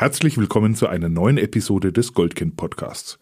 Herzlich 0.00 0.38
willkommen 0.38 0.76
zu 0.76 0.86
einer 0.86 1.08
neuen 1.08 1.38
Episode 1.38 1.92
des 1.92 2.14
Goldkind 2.14 2.54
Podcasts. 2.54 3.18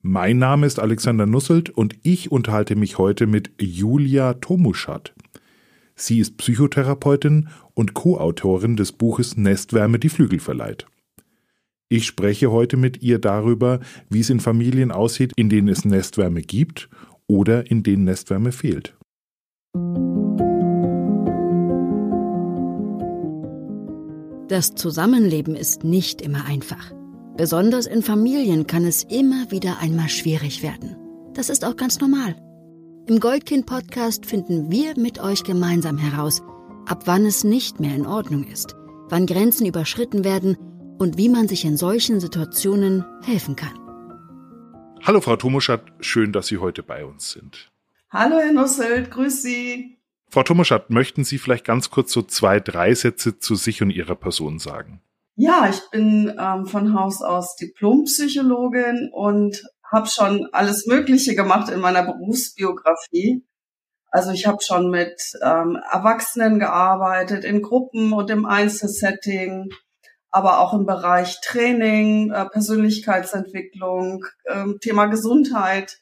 Mein 0.00 0.38
Name 0.38 0.66
ist 0.66 0.78
Alexander 0.78 1.26
Nusselt 1.26 1.68
und 1.68 1.96
ich 2.02 2.32
unterhalte 2.32 2.76
mich 2.76 2.96
heute 2.96 3.26
mit 3.26 3.50
Julia 3.60 4.32
Tomuschat. 4.32 5.12
Sie 5.96 6.18
ist 6.18 6.38
Psychotherapeutin 6.38 7.50
und 7.74 7.92
Co-Autorin 7.92 8.74
des 8.74 8.92
Buches 8.92 9.36
Nestwärme 9.36 9.98
die 9.98 10.08
Flügel 10.08 10.40
verleiht. 10.40 10.86
Ich 11.90 12.06
spreche 12.06 12.50
heute 12.50 12.78
mit 12.78 13.02
ihr 13.02 13.18
darüber, 13.18 13.80
wie 14.08 14.20
es 14.20 14.30
in 14.30 14.40
Familien 14.40 14.90
aussieht, 14.90 15.34
in 15.36 15.50
denen 15.50 15.68
es 15.68 15.84
Nestwärme 15.84 16.40
gibt 16.40 16.88
oder 17.26 17.70
in 17.70 17.82
denen 17.82 18.04
Nestwärme 18.04 18.52
fehlt. 18.52 18.96
Das 24.48 24.74
Zusammenleben 24.74 25.54
ist 25.54 25.84
nicht 25.84 26.22
immer 26.22 26.46
einfach. 26.46 26.92
Besonders 27.36 27.86
in 27.86 28.02
Familien 28.02 28.66
kann 28.66 28.86
es 28.86 29.04
immer 29.04 29.50
wieder 29.50 29.78
einmal 29.80 30.08
schwierig 30.08 30.62
werden. 30.62 30.96
Das 31.34 31.50
ist 31.50 31.66
auch 31.66 31.76
ganz 31.76 32.00
normal. 32.00 32.34
Im 33.06 33.20
Goldkind-Podcast 33.20 34.24
finden 34.24 34.70
wir 34.70 34.98
mit 34.98 35.20
euch 35.20 35.44
gemeinsam 35.44 35.98
heraus, 35.98 36.42
ab 36.86 37.02
wann 37.04 37.26
es 37.26 37.44
nicht 37.44 37.78
mehr 37.78 37.94
in 37.94 38.06
Ordnung 38.06 38.44
ist, 38.44 38.74
wann 39.10 39.26
Grenzen 39.26 39.66
überschritten 39.66 40.24
werden 40.24 40.56
und 40.98 41.18
wie 41.18 41.28
man 41.28 41.46
sich 41.46 41.66
in 41.66 41.76
solchen 41.76 42.18
Situationen 42.18 43.04
helfen 43.22 43.54
kann. 43.54 43.78
Hallo 45.02 45.20
Frau 45.20 45.36
Tomuschat, 45.36 45.82
schön, 46.00 46.32
dass 46.32 46.46
Sie 46.46 46.56
heute 46.56 46.82
bei 46.82 47.04
uns 47.04 47.32
sind. 47.32 47.70
Hallo 48.10 48.38
Herr 48.38 48.52
Nusselt, 48.52 49.10
grüß 49.10 49.42
Sie. 49.42 49.97
Frau 50.30 50.42
Tomaschat, 50.42 50.90
möchten 50.90 51.24
Sie 51.24 51.38
vielleicht 51.38 51.64
ganz 51.64 51.90
kurz 51.90 52.12
so 52.12 52.22
zwei, 52.22 52.60
drei 52.60 52.94
Sätze 52.94 53.38
zu 53.38 53.54
sich 53.54 53.82
und 53.82 53.90
Ihrer 53.90 54.14
Person 54.14 54.58
sagen? 54.58 55.00
Ja, 55.36 55.68
ich 55.70 55.80
bin 55.90 56.34
ähm, 56.38 56.66
von 56.66 56.94
Haus 56.94 57.22
aus 57.22 57.56
Diplompsychologin 57.56 59.10
und 59.12 59.62
habe 59.90 60.08
schon 60.08 60.48
alles 60.52 60.86
Mögliche 60.86 61.34
gemacht 61.34 61.70
in 61.70 61.80
meiner 61.80 62.02
Berufsbiografie. 62.02 63.44
Also 64.10 64.32
ich 64.32 64.46
habe 64.46 64.58
schon 64.62 64.90
mit 64.90 65.20
ähm, 65.42 65.78
Erwachsenen 65.90 66.58
gearbeitet, 66.58 67.44
in 67.44 67.62
Gruppen 67.62 68.12
und 68.12 68.30
im 68.30 68.46
Einzelsetting, 68.46 69.70
aber 70.30 70.60
auch 70.60 70.74
im 70.74 70.86
Bereich 70.86 71.40
Training, 71.40 72.32
äh, 72.32 72.46
Persönlichkeitsentwicklung, 72.46 74.24
äh, 74.44 74.64
Thema 74.80 75.06
Gesundheit. 75.06 75.98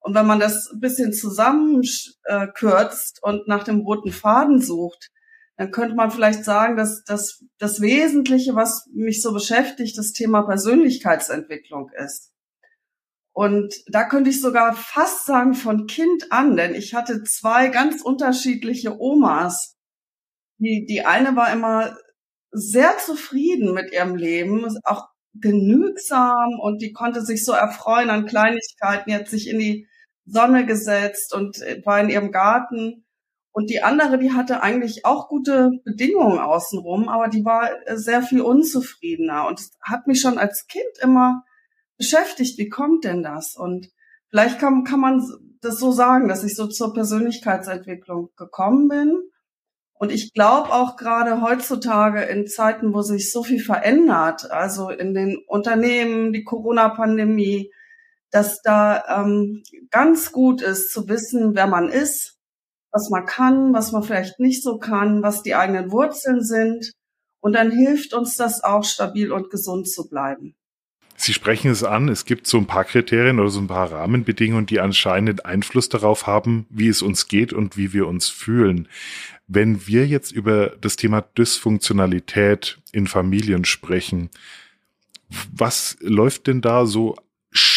Und 0.00 0.14
wenn 0.14 0.26
man 0.26 0.40
das 0.40 0.70
ein 0.72 0.80
bisschen 0.80 1.12
zusammenkürzt 1.12 3.22
und 3.22 3.48
nach 3.48 3.64
dem 3.64 3.80
roten 3.80 4.12
Faden 4.12 4.60
sucht, 4.60 5.10
dann 5.56 5.70
könnte 5.70 5.94
man 5.94 6.10
vielleicht 6.10 6.44
sagen, 6.44 6.76
dass, 6.76 7.04
dass 7.04 7.44
das 7.58 7.82
Wesentliche, 7.82 8.54
was 8.54 8.88
mich 8.94 9.20
so 9.20 9.34
beschäftigt, 9.34 9.98
das 9.98 10.12
Thema 10.12 10.42
Persönlichkeitsentwicklung 10.42 11.90
ist. 12.02 12.32
Und 13.32 13.74
da 13.86 14.08
könnte 14.08 14.30
ich 14.30 14.40
sogar 14.40 14.74
fast 14.74 15.26
sagen 15.26 15.54
von 15.54 15.86
Kind 15.86 16.32
an, 16.32 16.56
denn 16.56 16.74
ich 16.74 16.94
hatte 16.94 17.22
zwei 17.24 17.68
ganz 17.68 18.02
unterschiedliche 18.02 18.98
Omas. 18.98 19.76
Die, 20.58 20.86
die 20.86 21.04
eine 21.04 21.36
war 21.36 21.52
immer 21.52 21.96
sehr 22.50 22.96
zufrieden 22.98 23.74
mit 23.74 23.92
ihrem 23.92 24.16
Leben, 24.16 24.66
auch 24.84 25.10
genügsam 25.34 26.58
und 26.58 26.82
die 26.82 26.92
konnte 26.92 27.22
sich 27.22 27.44
so 27.44 27.52
erfreuen 27.52 28.10
an 28.10 28.26
Kleinigkeiten, 28.26 29.12
hat 29.12 29.28
sich 29.28 29.48
in 29.48 29.58
die 29.58 29.86
Sonne 30.26 30.66
gesetzt 30.66 31.34
und 31.34 31.60
äh, 31.62 31.82
war 31.84 32.00
in 32.00 32.08
ihrem 32.08 32.32
Garten. 32.32 33.04
Und 33.52 33.68
die 33.68 33.82
andere, 33.82 34.18
die 34.18 34.32
hatte 34.32 34.62
eigentlich 34.62 35.04
auch 35.04 35.28
gute 35.28 35.70
Bedingungen 35.84 36.38
außenrum, 36.38 37.08
aber 37.08 37.28
die 37.28 37.44
war 37.44 37.70
äh, 37.86 37.96
sehr 37.96 38.22
viel 38.22 38.40
unzufriedener 38.40 39.46
und 39.48 39.60
hat 39.82 40.06
mich 40.06 40.20
schon 40.20 40.38
als 40.38 40.66
Kind 40.66 40.98
immer 41.02 41.42
beschäftigt. 41.98 42.58
Wie 42.58 42.68
kommt 42.68 43.04
denn 43.04 43.22
das? 43.22 43.56
Und 43.56 43.88
vielleicht 44.28 44.58
kann, 44.58 44.84
kann 44.84 45.00
man 45.00 45.22
das 45.60 45.78
so 45.78 45.92
sagen, 45.92 46.28
dass 46.28 46.44
ich 46.44 46.56
so 46.56 46.66
zur 46.66 46.94
Persönlichkeitsentwicklung 46.94 48.30
gekommen 48.36 48.88
bin. 48.88 49.20
Und 49.94 50.10
ich 50.10 50.32
glaube 50.32 50.72
auch 50.72 50.96
gerade 50.96 51.42
heutzutage 51.42 52.22
in 52.22 52.46
Zeiten, 52.46 52.94
wo 52.94 53.02
sich 53.02 53.30
so 53.30 53.42
viel 53.42 53.60
verändert, 53.60 54.50
also 54.50 54.88
in 54.88 55.12
den 55.12 55.36
Unternehmen, 55.46 56.32
die 56.32 56.42
Corona-Pandemie, 56.42 57.70
dass 58.30 58.62
da 58.62 59.22
ähm, 59.22 59.62
ganz 59.90 60.32
gut 60.32 60.62
ist 60.62 60.92
zu 60.92 61.08
wissen, 61.08 61.54
wer 61.54 61.66
man 61.66 61.88
ist, 61.88 62.38
was 62.92 63.10
man 63.10 63.26
kann, 63.26 63.72
was 63.72 63.92
man 63.92 64.02
vielleicht 64.02 64.40
nicht 64.40 64.62
so 64.62 64.78
kann, 64.78 65.22
was 65.22 65.42
die 65.42 65.54
eigenen 65.54 65.90
Wurzeln 65.90 66.42
sind. 66.42 66.92
Und 67.40 67.54
dann 67.54 67.70
hilft 67.70 68.12
uns 68.12 68.36
das 68.36 68.62
auch, 68.62 68.84
stabil 68.84 69.32
und 69.32 69.50
gesund 69.50 69.88
zu 69.88 70.08
bleiben. 70.08 70.54
Sie 71.16 71.34
sprechen 71.34 71.70
es 71.70 71.84
an, 71.84 72.08
es 72.08 72.24
gibt 72.24 72.46
so 72.46 72.56
ein 72.56 72.66
paar 72.66 72.84
Kriterien 72.84 73.40
oder 73.40 73.50
so 73.50 73.60
ein 73.60 73.66
paar 73.66 73.92
Rahmenbedingungen, 73.92 74.64
die 74.64 74.80
anscheinend 74.80 75.44
Einfluss 75.44 75.90
darauf 75.90 76.26
haben, 76.26 76.66
wie 76.70 76.88
es 76.88 77.02
uns 77.02 77.28
geht 77.28 77.52
und 77.52 77.76
wie 77.76 77.92
wir 77.92 78.06
uns 78.06 78.28
fühlen. 78.30 78.88
Wenn 79.46 79.86
wir 79.86 80.06
jetzt 80.06 80.32
über 80.32 80.68
das 80.80 80.96
Thema 80.96 81.20
Dysfunktionalität 81.20 82.78
in 82.92 83.06
Familien 83.06 83.66
sprechen, 83.66 84.30
was 85.52 85.98
läuft 86.00 86.46
denn 86.46 86.62
da 86.62 86.86
so 86.86 87.16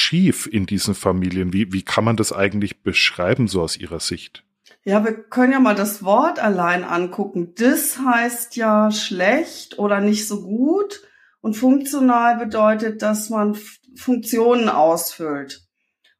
schief 0.03 0.47
in 0.51 0.65
diesen 0.65 0.95
Familien? 0.95 1.53
Wie, 1.53 1.71
wie 1.71 1.81
kann 1.81 2.03
man 2.03 2.17
das 2.17 2.33
eigentlich 2.33 2.83
beschreiben, 2.83 3.47
so 3.47 3.61
aus 3.61 3.77
Ihrer 3.77 3.99
Sicht? 3.99 4.43
Ja, 4.83 5.03
wir 5.05 5.13
können 5.13 5.53
ja 5.53 5.59
mal 5.59 5.75
das 5.75 6.03
Wort 6.03 6.39
allein 6.39 6.83
angucken. 6.83 7.53
Das 7.55 7.99
heißt 7.99 8.57
ja 8.57 8.91
schlecht 8.91 9.79
oder 9.79 10.01
nicht 10.01 10.27
so 10.27 10.43
gut. 10.43 11.01
Und 11.39 11.55
funktional 11.55 12.37
bedeutet, 12.37 13.01
dass 13.01 13.29
man 13.29 13.57
Funktionen 13.95 14.69
ausfüllt. 14.69 15.65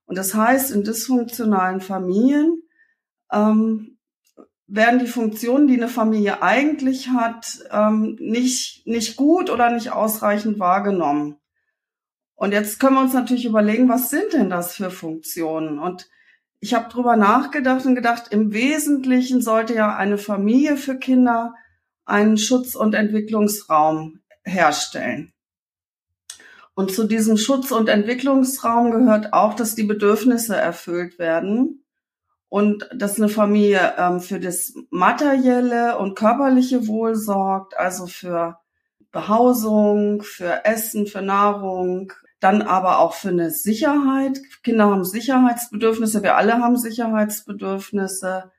Und 0.06 0.18
das 0.18 0.34
heißt, 0.34 0.72
in 0.72 0.84
dysfunktionalen 0.84 1.82
Familien 1.82 2.62
ähm, 3.32 3.98
werden 4.68 5.00
die 5.00 5.08
Funktionen, 5.08 5.68
die 5.68 5.76
eine 5.76 5.88
Familie 5.88 6.42
eigentlich 6.42 7.10
hat, 7.10 7.60
ähm, 7.72 8.18
nicht, 8.20 8.88
nicht 8.88 9.18
gut 9.18 9.50
oder 9.50 9.72
nicht 9.72 9.92
ausreichend 9.92 10.60
wahrgenommen. 10.60 11.38
Und 12.44 12.52
jetzt 12.52 12.78
können 12.78 12.96
wir 12.96 13.02
uns 13.02 13.14
natürlich 13.14 13.46
überlegen, 13.46 13.88
was 13.88 14.10
sind 14.10 14.34
denn 14.34 14.50
das 14.50 14.76
für 14.76 14.92
Funktionen? 14.92 15.80
Und 15.80 16.10
ich 16.60 16.74
habe 16.74 16.90
drüber 16.90 17.16
nachgedacht 17.16 17.86
und 17.86 17.96
gedacht, 17.96 18.34
im 18.34 18.52
Wesentlichen 18.52 19.42
sollte 19.42 19.76
ja 19.76 19.96
eine 19.96 20.18
Familie 20.18 20.76
für 20.76 20.98
Kinder 20.98 21.54
einen 22.04 22.38
Schutz- 22.38 22.76
und 22.76 22.96
Entwicklungsraum 22.96 24.20
herstellen. 24.44 25.32
Und 26.74 26.92
zu 26.92 27.06
diesem 27.06 27.38
Schutz- 27.38 27.72
und 27.72 27.88
Entwicklungsraum 27.88 28.92
gehört 28.92 29.32
auch, 29.32 29.54
dass 29.54 29.76
die 29.76 29.84
Bedürfnisse 29.84 30.58
erfüllt 30.58 31.20
werden 31.20 31.86
und 32.50 32.90
dass 32.94 33.16
eine 33.16 33.30
Familie 33.30 33.94
ähm, 33.98 34.20
für 34.20 34.42
das 34.42 34.74
materielle 34.90 35.98
und 35.98 36.16
körperliche 36.16 36.88
Wohl 36.88 37.16
sorgt, 37.16 37.78
also 37.78 38.06
für 38.06 38.60
Behausung, 39.14 40.24
für 40.24 40.66
Essen, 40.66 41.08
für 41.08 41.22
Nahrung, 41.22 42.12
dann 42.44 42.62
aber 42.62 43.00
auch 43.00 43.14
für 43.14 43.30
eine 43.30 43.52
Sicherheit. 43.52 44.42
Kinder 44.64 44.90
haben 44.90 45.06
Sicherheitsbedürfnisse, 45.06 46.24
wir 46.24 46.36
alle 46.36 46.60
haben 46.60 46.76
Sicherheitsbedürfnisse, 46.76 48.52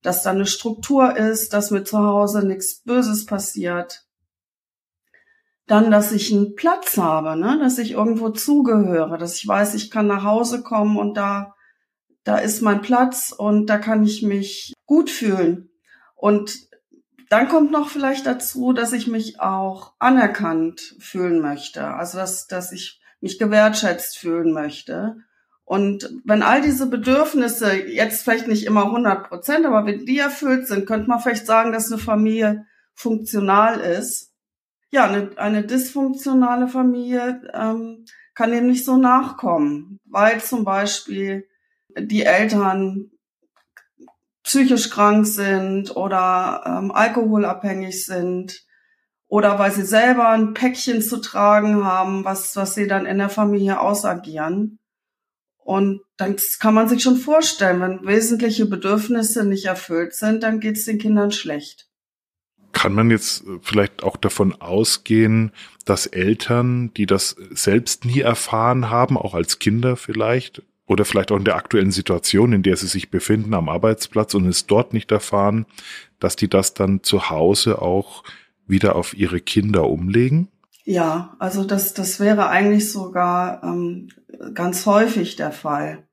dass 0.00 0.22
da 0.22 0.30
eine 0.30 0.46
Struktur 0.46 1.16
ist, 1.16 1.52
dass 1.52 1.70
mir 1.70 1.84
zu 1.84 1.98
Hause 1.98 2.46
nichts 2.46 2.82
Böses 2.82 3.26
passiert. 3.26 4.06
Dann, 5.66 5.90
dass 5.90 6.12
ich 6.12 6.32
einen 6.32 6.54
Platz 6.54 6.96
habe, 6.96 7.36
ne? 7.36 7.58
dass 7.60 7.76
ich 7.76 7.92
irgendwo 7.92 8.30
zugehöre, 8.30 9.18
dass 9.18 9.36
ich 9.36 9.46
weiß, 9.46 9.74
ich 9.74 9.90
kann 9.90 10.06
nach 10.06 10.24
Hause 10.24 10.62
kommen 10.62 10.96
und 10.96 11.14
da, 11.14 11.54
da 12.24 12.38
ist 12.38 12.62
mein 12.62 12.80
Platz 12.80 13.34
und 13.36 13.66
da 13.66 13.76
kann 13.76 14.02
ich 14.02 14.22
mich 14.22 14.72
gut 14.86 15.10
fühlen. 15.10 15.68
Und 16.14 16.56
dann 17.28 17.48
kommt 17.48 17.70
noch 17.70 17.88
vielleicht 17.90 18.24
dazu, 18.24 18.72
dass 18.72 18.94
ich 18.94 19.08
mich 19.08 19.40
auch 19.40 19.92
anerkannt 19.98 20.94
fühlen 21.00 21.42
möchte. 21.42 21.86
Also, 21.88 22.16
dass, 22.16 22.46
dass 22.46 22.72
ich 22.72 23.02
mich 23.26 23.38
gewertschätzt 23.38 24.18
fühlen 24.18 24.52
möchte. 24.52 25.16
Und 25.64 26.08
wenn 26.24 26.42
all 26.42 26.62
diese 26.62 26.88
Bedürfnisse 26.88 27.74
jetzt 27.74 28.22
vielleicht 28.22 28.46
nicht 28.46 28.66
immer 28.66 28.84
100 28.84 29.28
Prozent, 29.28 29.66
aber 29.66 29.84
wenn 29.84 30.06
die 30.06 30.18
erfüllt 30.18 30.68
sind, 30.68 30.86
könnte 30.86 31.08
man 31.08 31.18
vielleicht 31.18 31.44
sagen, 31.44 31.72
dass 31.72 31.90
eine 31.90 32.00
Familie 32.00 32.66
funktional 32.94 33.80
ist. 33.80 34.32
Ja, 34.90 35.06
eine, 35.06 35.30
eine 35.36 35.64
dysfunktionale 35.64 36.68
Familie 36.68 37.42
ähm, 37.52 38.04
kann 38.34 38.52
dem 38.52 38.68
nicht 38.68 38.84
so 38.84 38.96
nachkommen, 38.96 39.98
weil 40.04 40.40
zum 40.40 40.64
Beispiel 40.64 41.48
die 41.98 42.22
Eltern 42.22 43.10
psychisch 44.44 44.90
krank 44.90 45.26
sind 45.26 45.96
oder 45.96 46.62
ähm, 46.64 46.92
alkoholabhängig 46.92 48.04
sind 48.04 48.65
oder 49.28 49.58
weil 49.58 49.72
sie 49.72 49.84
selber 49.84 50.28
ein 50.28 50.54
Päckchen 50.54 51.02
zu 51.02 51.20
tragen 51.20 51.84
haben, 51.84 52.24
was, 52.24 52.54
was 52.56 52.74
sie 52.74 52.86
dann 52.86 53.06
in 53.06 53.18
der 53.18 53.28
Familie 53.28 53.80
ausagieren. 53.80 54.78
Und 55.58 56.00
dann 56.16 56.36
kann 56.60 56.74
man 56.74 56.88
sich 56.88 57.02
schon 57.02 57.16
vorstellen, 57.16 57.80
wenn 57.80 58.06
wesentliche 58.06 58.66
Bedürfnisse 58.66 59.44
nicht 59.44 59.64
erfüllt 59.64 60.14
sind, 60.14 60.44
dann 60.44 60.60
geht 60.60 60.76
es 60.76 60.84
den 60.84 60.98
Kindern 60.98 61.32
schlecht. 61.32 61.88
Kann 62.72 62.92
man 62.92 63.10
jetzt 63.10 63.42
vielleicht 63.62 64.04
auch 64.04 64.16
davon 64.16 64.54
ausgehen, 64.60 65.50
dass 65.84 66.06
Eltern, 66.06 66.92
die 66.94 67.06
das 67.06 67.34
selbst 67.50 68.04
nie 68.04 68.20
erfahren 68.20 68.90
haben, 68.90 69.18
auch 69.18 69.34
als 69.34 69.58
Kinder 69.58 69.96
vielleicht, 69.96 70.62
oder 70.86 71.04
vielleicht 71.04 71.32
auch 71.32 71.36
in 71.36 71.44
der 71.44 71.56
aktuellen 71.56 71.90
Situation, 71.90 72.52
in 72.52 72.62
der 72.62 72.76
sie 72.76 72.86
sich 72.86 73.10
befinden 73.10 73.54
am 73.54 73.68
Arbeitsplatz 73.68 74.34
und 74.34 74.46
es 74.46 74.66
dort 74.66 74.92
nicht 74.92 75.10
erfahren, 75.10 75.66
dass 76.20 76.36
die 76.36 76.48
das 76.48 76.74
dann 76.74 77.02
zu 77.02 77.28
Hause 77.28 77.82
auch 77.82 78.22
wieder 78.66 78.96
auf 78.96 79.14
ihre 79.14 79.40
Kinder 79.40 79.88
umlegen? 79.88 80.48
Ja, 80.84 81.34
also 81.38 81.64
das, 81.64 81.94
das 81.94 82.20
wäre 82.20 82.48
eigentlich 82.48 82.92
sogar 82.92 83.62
ähm, 83.64 84.08
ganz 84.54 84.86
häufig 84.86 85.36
der 85.36 85.52
Fall. 85.52 86.06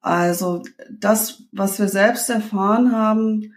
Also 0.00 0.62
das, 0.90 1.44
was 1.52 1.78
wir 1.78 1.88
selbst 1.88 2.30
erfahren 2.30 2.92
haben, 2.92 3.54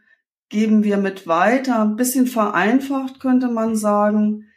geben 0.50 0.84
wir 0.84 0.98
mit 0.98 1.28
weiter. 1.28 1.82
Ein 1.82 1.96
bisschen 1.96 2.28
vereinfacht 2.28 3.20
könnte 3.20 3.48
man 3.48 3.76
sagen. 3.76 4.48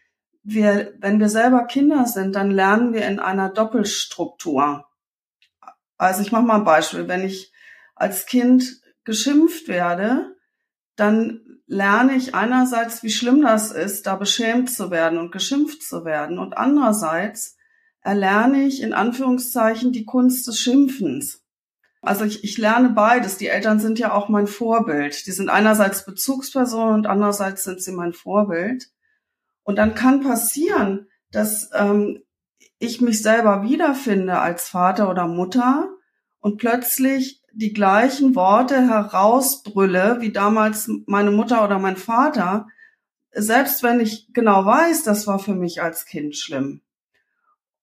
Wir, 0.42 0.92
wenn 0.98 1.20
wir 1.20 1.28
selber 1.28 1.64
Kinder 1.64 2.06
sind, 2.06 2.34
dann 2.34 2.50
lernen 2.50 2.92
wir 2.92 3.06
in 3.06 3.18
einer 3.18 3.48
Doppelstruktur. 3.48 4.84
Also 5.96 6.22
ich 6.22 6.32
mache 6.32 6.42
mal 6.42 6.56
ein 6.56 6.64
Beispiel. 6.64 7.08
Wenn 7.08 7.24
ich 7.24 7.52
als 7.94 8.26
Kind 8.26 8.80
geschimpft 9.04 9.68
werde, 9.68 10.36
dann 10.96 11.43
lerne 11.66 12.14
ich 12.14 12.34
einerseits, 12.34 13.02
wie 13.02 13.10
schlimm 13.10 13.42
das 13.42 13.72
ist, 13.72 14.06
da 14.06 14.16
beschämt 14.16 14.70
zu 14.70 14.90
werden 14.90 15.18
und 15.18 15.32
geschimpft 15.32 15.82
zu 15.82 16.04
werden. 16.04 16.38
Und 16.38 16.56
andererseits 16.56 17.56
erlerne 18.00 18.64
ich 18.64 18.82
in 18.82 18.92
Anführungszeichen 18.92 19.92
die 19.92 20.04
Kunst 20.04 20.46
des 20.46 20.60
Schimpfens. 20.60 21.42
Also 22.02 22.24
ich, 22.24 22.44
ich 22.44 22.58
lerne 22.58 22.90
beides. 22.90 23.38
Die 23.38 23.46
Eltern 23.48 23.80
sind 23.80 23.98
ja 23.98 24.12
auch 24.12 24.28
mein 24.28 24.46
Vorbild. 24.46 25.26
Die 25.26 25.32
sind 25.32 25.48
einerseits 25.48 26.04
Bezugspersonen 26.04 26.94
und 26.94 27.06
andererseits 27.06 27.64
sind 27.64 27.82
sie 27.82 27.92
mein 27.92 28.12
Vorbild. 28.12 28.90
Und 29.62 29.76
dann 29.76 29.94
kann 29.94 30.20
passieren, 30.20 31.08
dass 31.30 31.70
ähm, 31.72 32.22
ich 32.78 33.00
mich 33.00 33.22
selber 33.22 33.62
wiederfinde 33.62 34.38
als 34.38 34.68
Vater 34.68 35.08
oder 35.08 35.26
Mutter 35.26 35.88
und 36.40 36.58
plötzlich 36.58 37.42
die 37.54 37.72
gleichen 37.72 38.34
Worte 38.34 38.88
herausbrülle 38.88 40.18
wie 40.20 40.32
damals 40.32 40.90
meine 41.06 41.30
Mutter 41.30 41.64
oder 41.64 41.78
mein 41.78 41.96
Vater, 41.96 42.68
selbst 43.32 43.82
wenn 43.82 44.00
ich 44.00 44.32
genau 44.32 44.64
weiß, 44.64 45.02
das 45.02 45.26
war 45.26 45.38
für 45.38 45.54
mich 45.54 45.82
als 45.82 46.06
Kind 46.06 46.36
schlimm. 46.36 46.82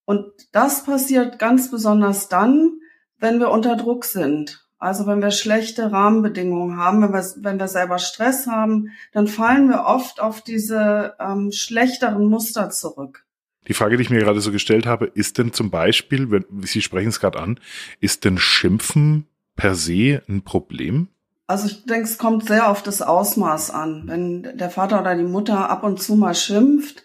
Und 0.05 0.25
das 0.51 0.83
passiert 0.83 1.39
ganz 1.39 1.71
besonders 1.71 2.27
dann, 2.27 2.79
wenn 3.17 3.39
wir 3.39 3.49
unter 3.49 3.75
Druck 3.75 4.05
sind. 4.05 4.67
Also 4.77 5.05
wenn 5.05 5.21
wir 5.21 5.31
schlechte 5.31 5.91
Rahmenbedingungen 5.91 6.77
haben, 6.77 7.03
wenn 7.03 7.13
wir, 7.13 7.23
wenn 7.37 7.59
wir 7.59 7.67
selber 7.67 7.99
Stress 7.99 8.47
haben, 8.47 8.89
dann 9.13 9.27
fallen 9.27 9.69
wir 9.69 9.85
oft 9.85 10.19
auf 10.19 10.41
diese 10.41 11.13
ähm, 11.19 11.51
schlechteren 11.51 12.25
Muster 12.25 12.71
zurück. 12.71 13.25
Die 13.67 13.75
Frage, 13.75 13.95
die 13.95 14.01
ich 14.01 14.09
mir 14.09 14.19
gerade 14.19 14.41
so 14.41 14.51
gestellt 14.51 14.87
habe, 14.87 15.05
ist 15.05 15.37
denn 15.37 15.53
zum 15.53 15.69
Beispiel, 15.69 16.31
wenn 16.31 16.45
Sie 16.63 16.81
sprechen 16.81 17.09
es 17.09 17.19
gerade 17.19 17.39
an, 17.39 17.59
ist 17.99 18.25
denn 18.25 18.39
Schimpfen 18.39 19.27
per 19.61 19.75
se 19.75 20.23
ein 20.27 20.43
Problem? 20.43 21.09
Also 21.45 21.67
ich 21.67 21.85
denke, 21.85 22.05
es 22.05 22.17
kommt 22.17 22.47
sehr 22.47 22.67
auf 22.67 22.81
das 22.81 23.03
Ausmaß 23.03 23.69
an. 23.69 24.05
Wenn 24.07 24.57
der 24.57 24.71
Vater 24.71 25.01
oder 25.01 25.15
die 25.15 25.23
Mutter 25.23 25.69
ab 25.69 25.83
und 25.83 26.01
zu 26.01 26.15
mal 26.15 26.33
schimpft, 26.33 27.03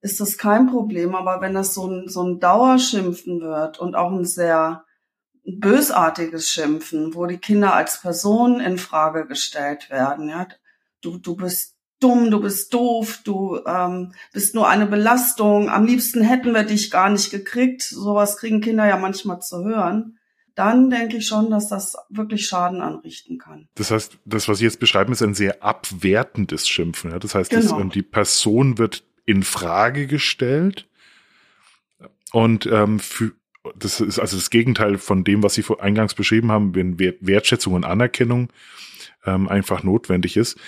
ist 0.00 0.18
das 0.18 0.38
kein 0.38 0.68
Problem. 0.68 1.14
Aber 1.14 1.42
wenn 1.42 1.52
das 1.52 1.74
so 1.74 1.86
ein, 1.86 2.08
so 2.08 2.22
ein 2.22 2.40
Dauerschimpfen 2.40 3.42
wird 3.42 3.78
und 3.78 3.94
auch 3.94 4.10
ein 4.10 4.24
sehr 4.24 4.84
bösartiges 5.44 6.48
Schimpfen, 6.48 7.14
wo 7.14 7.26
die 7.26 7.36
Kinder 7.36 7.74
als 7.74 8.00
Person 8.00 8.58
in 8.60 8.78
Frage 8.78 9.26
gestellt 9.26 9.90
werden, 9.90 10.30
ja, 10.30 10.46
du, 11.02 11.18
du 11.18 11.36
bist 11.36 11.74
dumm, 12.00 12.30
du 12.30 12.40
bist 12.40 12.72
doof, 12.72 13.20
du 13.22 13.60
ähm, 13.66 14.14
bist 14.32 14.54
nur 14.54 14.66
eine 14.66 14.86
Belastung, 14.86 15.68
am 15.68 15.84
liebsten 15.84 16.22
hätten 16.22 16.54
wir 16.54 16.62
dich 16.62 16.90
gar 16.90 17.10
nicht 17.10 17.30
gekriegt. 17.30 17.82
Sowas 17.82 18.38
kriegen 18.38 18.62
Kinder 18.62 18.86
ja 18.86 18.96
manchmal 18.96 19.42
zu 19.42 19.62
hören. 19.62 20.17
Dann 20.58 20.90
denke 20.90 21.18
ich 21.18 21.26
schon, 21.26 21.50
dass 21.50 21.68
das 21.68 21.96
wirklich 22.08 22.46
Schaden 22.46 22.80
anrichten 22.80 23.38
kann. 23.38 23.68
Das 23.76 23.90
heißt, 23.92 24.18
das, 24.24 24.48
was 24.48 24.58
Sie 24.58 24.64
jetzt 24.64 24.80
beschreiben, 24.80 25.12
ist 25.12 25.22
ein 25.22 25.34
sehr 25.34 25.62
abwertendes 25.62 26.68
Schimpfen. 26.68 27.12
Ja? 27.12 27.18
Das 27.18 27.34
heißt, 27.34 27.50
genau. 27.50 27.80
das, 27.80 27.92
die 27.92 28.02
Person 28.02 28.76
wird 28.76 29.04
in 29.24 29.44
Frage 29.44 30.06
gestellt 30.06 30.88
und 32.32 32.66
ähm, 32.66 32.98
für, 32.98 33.32
das 33.76 34.00
ist 34.00 34.18
also 34.18 34.36
das 34.36 34.50
Gegenteil 34.50 34.98
von 34.98 35.22
dem, 35.22 35.42
was 35.42 35.54
Sie 35.54 35.62
vor 35.62 35.82
eingangs 35.82 36.14
beschrieben 36.14 36.50
haben, 36.50 36.74
wenn 36.74 36.98
Wertschätzung 36.98 37.74
und 37.74 37.84
Anerkennung 37.84 38.48
ähm, 39.24 39.48
einfach 39.48 39.82
notwendig 39.82 40.36
ist 40.36 40.58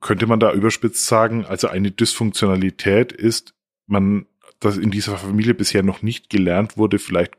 könnte 0.00 0.26
man 0.26 0.40
da 0.40 0.52
überspitzt 0.52 1.06
sagen, 1.06 1.44
also 1.44 1.68
eine 1.68 1.90
Dysfunktionalität 1.90 3.12
ist, 3.12 3.54
man, 3.86 4.26
dass 4.60 4.76
in 4.76 4.90
dieser 4.90 5.16
Familie 5.16 5.54
bisher 5.54 5.82
noch 5.82 6.02
nicht 6.02 6.30
gelernt 6.30 6.76
wurde, 6.76 6.98
vielleicht 6.98 7.34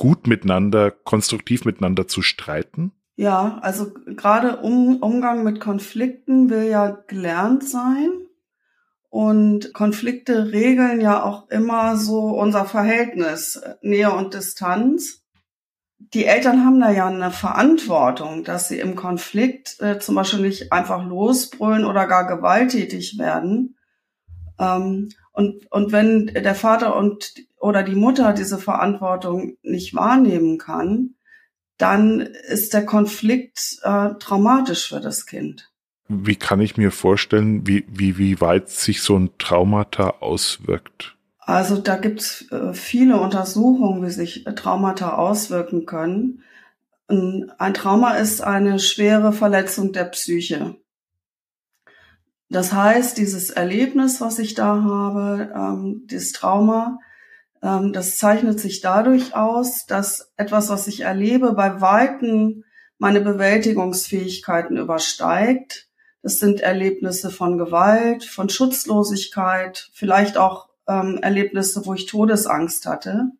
gut 0.00 0.26
miteinander, 0.26 0.90
konstruktiv 0.90 1.64
miteinander 1.64 2.08
zu 2.08 2.22
streiten? 2.22 2.92
Ja, 3.16 3.58
also 3.60 3.92
gerade 3.92 4.56
um, 4.56 4.96
Umgang 5.02 5.44
mit 5.44 5.60
Konflikten 5.60 6.48
will 6.48 6.64
ja 6.64 6.90
gelernt 7.06 7.68
sein. 7.68 8.10
Und 9.10 9.74
Konflikte 9.74 10.52
regeln 10.52 11.00
ja 11.00 11.22
auch 11.22 11.50
immer 11.50 11.96
so 11.96 12.30
unser 12.30 12.64
Verhältnis, 12.64 13.60
Nähe 13.82 14.12
und 14.12 14.34
Distanz 14.34 15.20
die 16.14 16.24
Eltern 16.24 16.64
haben 16.64 16.80
da 16.80 16.90
ja 16.90 17.06
eine 17.06 17.30
Verantwortung, 17.30 18.42
dass 18.42 18.68
sie 18.68 18.80
im 18.80 18.96
Konflikt 18.96 19.80
äh, 19.80 19.98
zum 19.98 20.14
Beispiel 20.14 20.40
nicht 20.40 20.72
einfach 20.72 21.06
losbrüllen 21.06 21.84
oder 21.84 22.06
gar 22.06 22.26
gewalttätig 22.26 23.18
werden. 23.18 23.76
Ähm, 24.58 25.10
und, 25.32 25.70
und 25.70 25.92
wenn 25.92 26.26
der 26.26 26.54
Vater 26.54 26.96
und 26.96 27.34
oder 27.60 27.82
die 27.82 27.94
Mutter 27.94 28.32
diese 28.32 28.58
Verantwortung 28.58 29.56
nicht 29.62 29.94
wahrnehmen 29.94 30.58
kann, 30.58 31.14
dann 31.76 32.20
ist 32.20 32.74
der 32.74 32.84
Konflikt 32.84 33.78
äh, 33.82 34.10
traumatisch 34.18 34.88
für 34.88 35.00
das 35.00 35.26
Kind. 35.26 35.70
Wie 36.08 36.36
kann 36.36 36.60
ich 36.60 36.76
mir 36.76 36.90
vorstellen, 36.90 37.66
wie, 37.66 37.84
wie, 37.88 38.18
wie 38.18 38.40
weit 38.40 38.68
sich 38.68 39.02
so 39.02 39.16
ein 39.16 39.30
Traumata 39.38 40.16
auswirkt? 40.20 41.16
Also 41.38 41.76
da 41.76 41.96
gibt 41.96 42.20
es 42.20 42.50
äh, 42.50 42.72
viele 42.74 43.20
Untersuchungen, 43.20 44.04
wie 44.04 44.10
sich 44.10 44.44
Traumata 44.56 45.14
auswirken 45.14 45.86
können. 45.86 46.42
Ein 47.08 47.74
Trauma 47.74 48.12
ist 48.12 48.40
eine 48.40 48.78
schwere 48.78 49.32
Verletzung 49.32 49.92
der 49.92 50.04
Psyche. 50.04 50.76
Das 52.48 52.72
heißt, 52.72 53.18
dieses 53.18 53.50
Erlebnis, 53.50 54.20
was 54.20 54.38
ich 54.38 54.54
da 54.54 54.82
habe, 54.82 55.52
ähm, 55.54 56.06
dieses 56.06 56.32
Trauma, 56.32 56.98
das 57.60 58.16
zeichnet 58.16 58.58
sich 58.58 58.80
dadurch 58.80 59.36
aus, 59.36 59.86
dass 59.86 60.32
etwas, 60.36 60.70
was 60.70 60.86
ich 60.86 61.00
erlebe, 61.00 61.52
bei 61.52 61.80
Weitem 61.80 62.64
meine 62.98 63.20
Bewältigungsfähigkeiten 63.20 64.76
übersteigt. 64.76 65.88
Das 66.22 66.38
sind 66.38 66.60
Erlebnisse 66.60 67.30
von 67.30 67.58
Gewalt, 67.58 68.24
von 68.24 68.48
Schutzlosigkeit, 68.48 69.90
vielleicht 69.92 70.36
auch 70.36 70.68
ähm, 70.86 71.18
Erlebnisse, 71.22 71.86
wo 71.86 71.94
ich 71.94 72.06
Todesangst 72.06 72.86
hatte. 72.86 73.30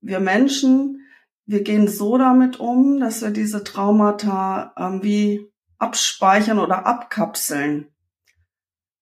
Wir 0.00 0.20
Menschen, 0.20 1.06
wir 1.44 1.62
gehen 1.62 1.88
so 1.88 2.16
damit 2.16 2.60
um, 2.60 3.00
dass 3.00 3.22
wir 3.22 3.30
diese 3.30 3.64
Traumata 3.64 4.72
ähm, 4.76 5.02
wie 5.02 5.50
abspeichern 5.78 6.58
oder 6.58 6.86
abkapseln. 6.86 7.88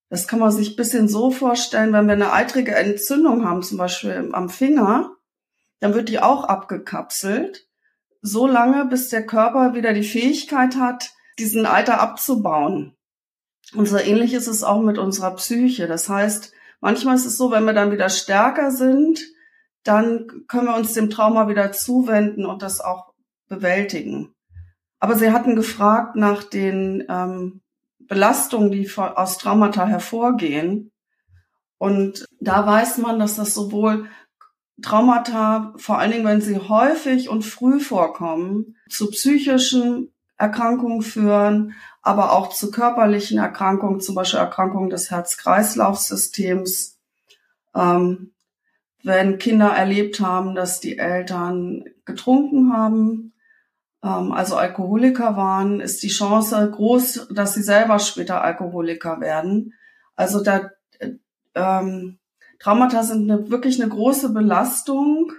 Das 0.08 0.28
kann 0.28 0.38
man 0.38 0.52
sich 0.52 0.70
ein 0.70 0.76
bisschen 0.76 1.08
so 1.08 1.30
vorstellen, 1.30 1.92
wenn 1.92 2.06
wir 2.06 2.12
eine 2.12 2.32
eitrige 2.32 2.74
Entzündung 2.74 3.44
haben, 3.44 3.62
zum 3.62 3.78
Beispiel 3.78 4.30
am 4.32 4.48
Finger, 4.48 5.16
dann 5.80 5.94
wird 5.94 6.08
die 6.08 6.20
auch 6.20 6.44
abgekapselt, 6.44 7.66
so 8.22 8.46
lange, 8.46 8.84
bis 8.86 9.08
der 9.08 9.26
Körper 9.26 9.74
wieder 9.74 9.92
die 9.92 10.02
Fähigkeit 10.02 10.76
hat, 10.76 11.10
diesen 11.38 11.66
Eiter 11.66 12.00
abzubauen. 12.00 12.96
Und 13.74 13.86
so 13.86 13.98
ähnlich 13.98 14.32
ist 14.32 14.46
es 14.46 14.62
auch 14.62 14.80
mit 14.80 14.96
unserer 14.96 15.34
Psyche. 15.34 15.86
Das 15.86 16.08
heißt, 16.08 16.52
Manchmal 16.80 17.16
ist 17.16 17.26
es 17.26 17.36
so, 17.36 17.50
wenn 17.50 17.64
wir 17.64 17.72
dann 17.72 17.90
wieder 17.90 18.08
stärker 18.08 18.70
sind, 18.70 19.20
dann 19.82 20.26
können 20.48 20.66
wir 20.66 20.76
uns 20.76 20.92
dem 20.92 21.10
Trauma 21.10 21.48
wieder 21.48 21.72
zuwenden 21.72 22.44
und 22.44 22.62
das 22.62 22.80
auch 22.80 23.12
bewältigen. 23.48 24.34
Aber 24.98 25.16
Sie 25.16 25.30
hatten 25.32 25.56
gefragt 25.56 26.16
nach 26.16 26.44
den 26.44 27.04
ähm, 27.08 27.62
Belastungen, 28.08 28.70
die 28.70 28.90
aus 28.96 29.38
Traumata 29.38 29.86
hervorgehen. 29.86 30.92
Und 31.78 32.26
da 32.40 32.66
weiß 32.66 32.98
man, 32.98 33.18
dass 33.18 33.36
das 33.36 33.54
sowohl 33.54 34.08
Traumata, 34.82 35.72
vor 35.76 35.98
allen 35.98 36.12
Dingen, 36.12 36.24
wenn 36.26 36.40
sie 36.40 36.58
häufig 36.58 37.28
und 37.28 37.44
früh 37.44 37.80
vorkommen, 37.80 38.76
zu 38.88 39.10
psychischen 39.10 40.12
Erkrankungen 40.36 41.02
führen, 41.02 41.74
aber 42.02 42.32
auch 42.32 42.50
zu 42.50 42.70
körperlichen 42.70 43.38
Erkrankungen, 43.38 44.00
zum 44.00 44.14
Beispiel 44.14 44.38
Erkrankungen 44.38 44.90
des 44.90 45.10
Herz-Kreislauf-Systems. 45.10 46.98
Ähm, 47.74 48.32
wenn 49.02 49.38
Kinder 49.38 49.68
erlebt 49.68 50.20
haben, 50.20 50.54
dass 50.54 50.80
die 50.80 50.98
Eltern 50.98 51.84
getrunken 52.04 52.72
haben, 52.72 53.32
also 54.06 54.56
Alkoholiker 54.56 55.36
waren, 55.36 55.80
ist 55.80 56.02
die 56.02 56.08
Chance 56.08 56.70
groß, 56.70 57.28
dass 57.30 57.54
sie 57.54 57.62
selber 57.62 57.98
später 57.98 58.42
Alkoholiker 58.42 59.20
werden. 59.20 59.74
Also 60.14 60.42
da 60.42 60.70
äh, 60.98 61.12
ähm, 61.54 62.18
Traumata 62.58 63.02
sind 63.02 63.30
eine, 63.30 63.50
wirklich 63.50 63.80
eine 63.80 63.90
große 63.90 64.32
Belastung 64.32 65.32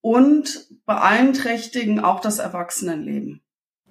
und 0.00 0.66
beeinträchtigen 0.86 2.00
auch 2.00 2.20
das 2.20 2.38
Erwachsenenleben. 2.38 3.40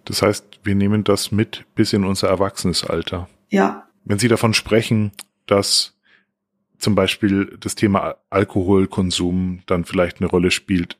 Das 0.05 0.21
heißt, 0.21 0.59
wir 0.63 0.75
nehmen 0.75 1.03
das 1.03 1.31
mit 1.31 1.65
bis 1.75 1.93
in 1.93 2.03
unser 2.03 2.27
Erwachsenesalter. 2.27 3.29
Ja. 3.49 3.87
Wenn 4.03 4.19
Sie 4.19 4.27
davon 4.27 4.53
sprechen, 4.53 5.11
dass 5.45 5.97
zum 6.77 6.95
Beispiel 6.95 7.57
das 7.59 7.75
Thema 7.75 8.15
Alkoholkonsum 8.29 9.61
dann 9.67 9.85
vielleicht 9.85 10.19
eine 10.19 10.29
Rolle 10.29 10.51
spielt, 10.51 10.97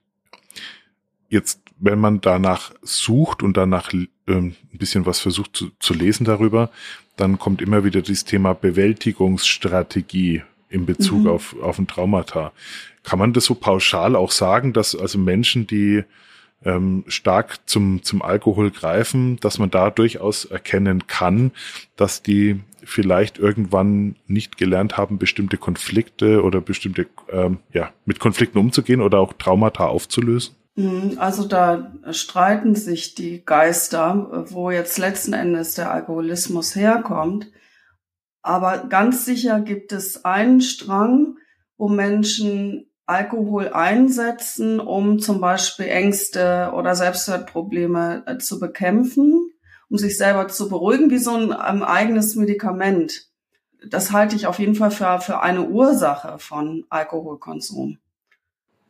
jetzt, 1.30 1.61
wenn 1.82 2.00
man 2.00 2.22
danach 2.22 2.72
sucht 2.82 3.44
und 3.44 3.58
danach 3.58 3.92
ähm, 3.92 4.06
ein 4.28 4.78
bisschen 4.78 5.06
was 5.06 5.20
versucht 5.20 5.58
zu, 5.58 5.72
zu 5.80 5.94
lesen 5.94 6.26
darüber, 6.26 6.70
dann 7.18 7.40
kommt 7.40 7.62
immer 7.62 7.84
wieder 7.84 8.02
das 8.02 8.24
Thema 8.24 8.54
Bewältigungsstrategie 8.54 10.44
in 10.70 10.86
Bezug 10.86 11.24
mhm. 11.24 11.28
auf, 11.28 11.56
auf 11.62 11.80
ein 11.80 11.88
Traumata. 11.88 12.54
Kann 13.04 13.20
man 13.20 13.34
das 13.34 13.46
so 13.46 13.56
pauschal 13.56 14.16
auch 14.16 14.32
sagen, 14.32 14.74
dass 14.74 14.96
also 14.96 15.18
Menschen, 15.18 15.68
die 15.68 16.04
ähm, 16.64 17.04
stark 17.08 17.60
zum, 17.66 18.04
zum 18.04 18.22
Alkohol 18.22 18.70
greifen, 18.70 19.38
dass 19.40 19.58
man 19.58 19.72
da 19.72 19.90
durchaus 19.90 20.46
erkennen 20.46 21.08
kann, 21.08 21.52
dass 21.96 22.22
die 22.22 22.60
vielleicht 22.84 23.40
irgendwann 23.40 24.16
nicht 24.28 24.58
gelernt 24.58 24.98
haben, 24.98 25.18
bestimmte 25.18 25.58
Konflikte 25.58 26.44
oder 26.44 26.62
bestimmte, 26.62 27.08
ähm, 27.30 27.58
ja, 27.74 27.92
mit 28.06 28.20
Konflikten 28.20 28.60
umzugehen 28.60 29.02
oder 29.02 29.20
auch 29.20 29.34
Traumata 29.34 29.88
aufzulösen? 29.88 30.56
Mhm, 30.76 31.18
also 31.18 31.48
da 31.48 31.94
streiten 32.12 32.76
sich 32.76 33.16
die 33.16 33.44
Geister, 33.44 34.46
wo 34.50 34.72
jetzt 34.72 34.98
letzten 34.98 35.34
Endes 35.34 35.76
der 35.76 35.92
Alkoholismus 35.92 36.76
herkommt. 36.76 37.52
Aber 38.42 38.86
ganz 38.88 39.26
sicher 39.26 39.60
gibt 39.60 39.92
es 39.92 40.26
einen 40.26 40.62
Strang, 40.62 41.38
wo 41.78 41.90
Menschen 41.90 42.92
Alkohol 43.06 43.70
einsetzen, 43.70 44.80
um 44.80 45.20
zum 45.20 45.42
Beispiel 45.42 45.88
Ängste 45.88 46.72
oder 46.74 46.96
Selbstwertprobleme 46.96 48.24
äh, 48.26 48.38
zu 48.38 48.60
bekämpfen, 48.60 49.52
um 49.90 49.98
sich 49.98 50.18
selber 50.18 50.48
zu 50.48 50.70
beruhigen, 50.70 51.10
wie 51.10 51.18
so 51.18 51.36
ein, 51.36 51.52
eigenes 51.84 52.36
Medikament. 52.36 53.30
Das 53.90 54.12
halte 54.12 54.36
ich 54.36 54.48
auf 54.48 54.60
jeden 54.60 54.76
Fall 54.76 54.92
für, 54.92 55.20
für 55.20 55.42
eine 55.42 55.64
Ursache 55.64 56.40
von 56.40 56.86
Alkoholkonsum. 56.90 57.98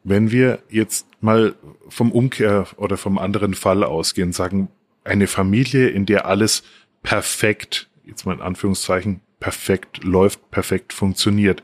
Wenn 0.04 0.32
wir 0.32 0.60
jetzt 0.70 1.08
mal 1.22 1.56
vom 1.90 2.12
Umkehr 2.12 2.68
oder 2.78 2.98
vom 2.98 3.18
anderen 3.18 3.54
Fall 3.54 3.84
ausgehen, 3.84 4.34
sagen, 4.34 4.70
eine 5.04 5.28
Familie, 5.28 5.90
in 5.90 6.06
der 6.06 6.26
alles 6.26 6.64
perfekt, 7.04 7.90
jetzt 8.06 8.26
mal 8.26 8.34
in 8.34 8.42
Anführungszeichen, 8.42 9.22
perfekt 9.40 10.04
läuft, 10.04 10.52
perfekt 10.52 10.94
funktioniert. 10.94 11.64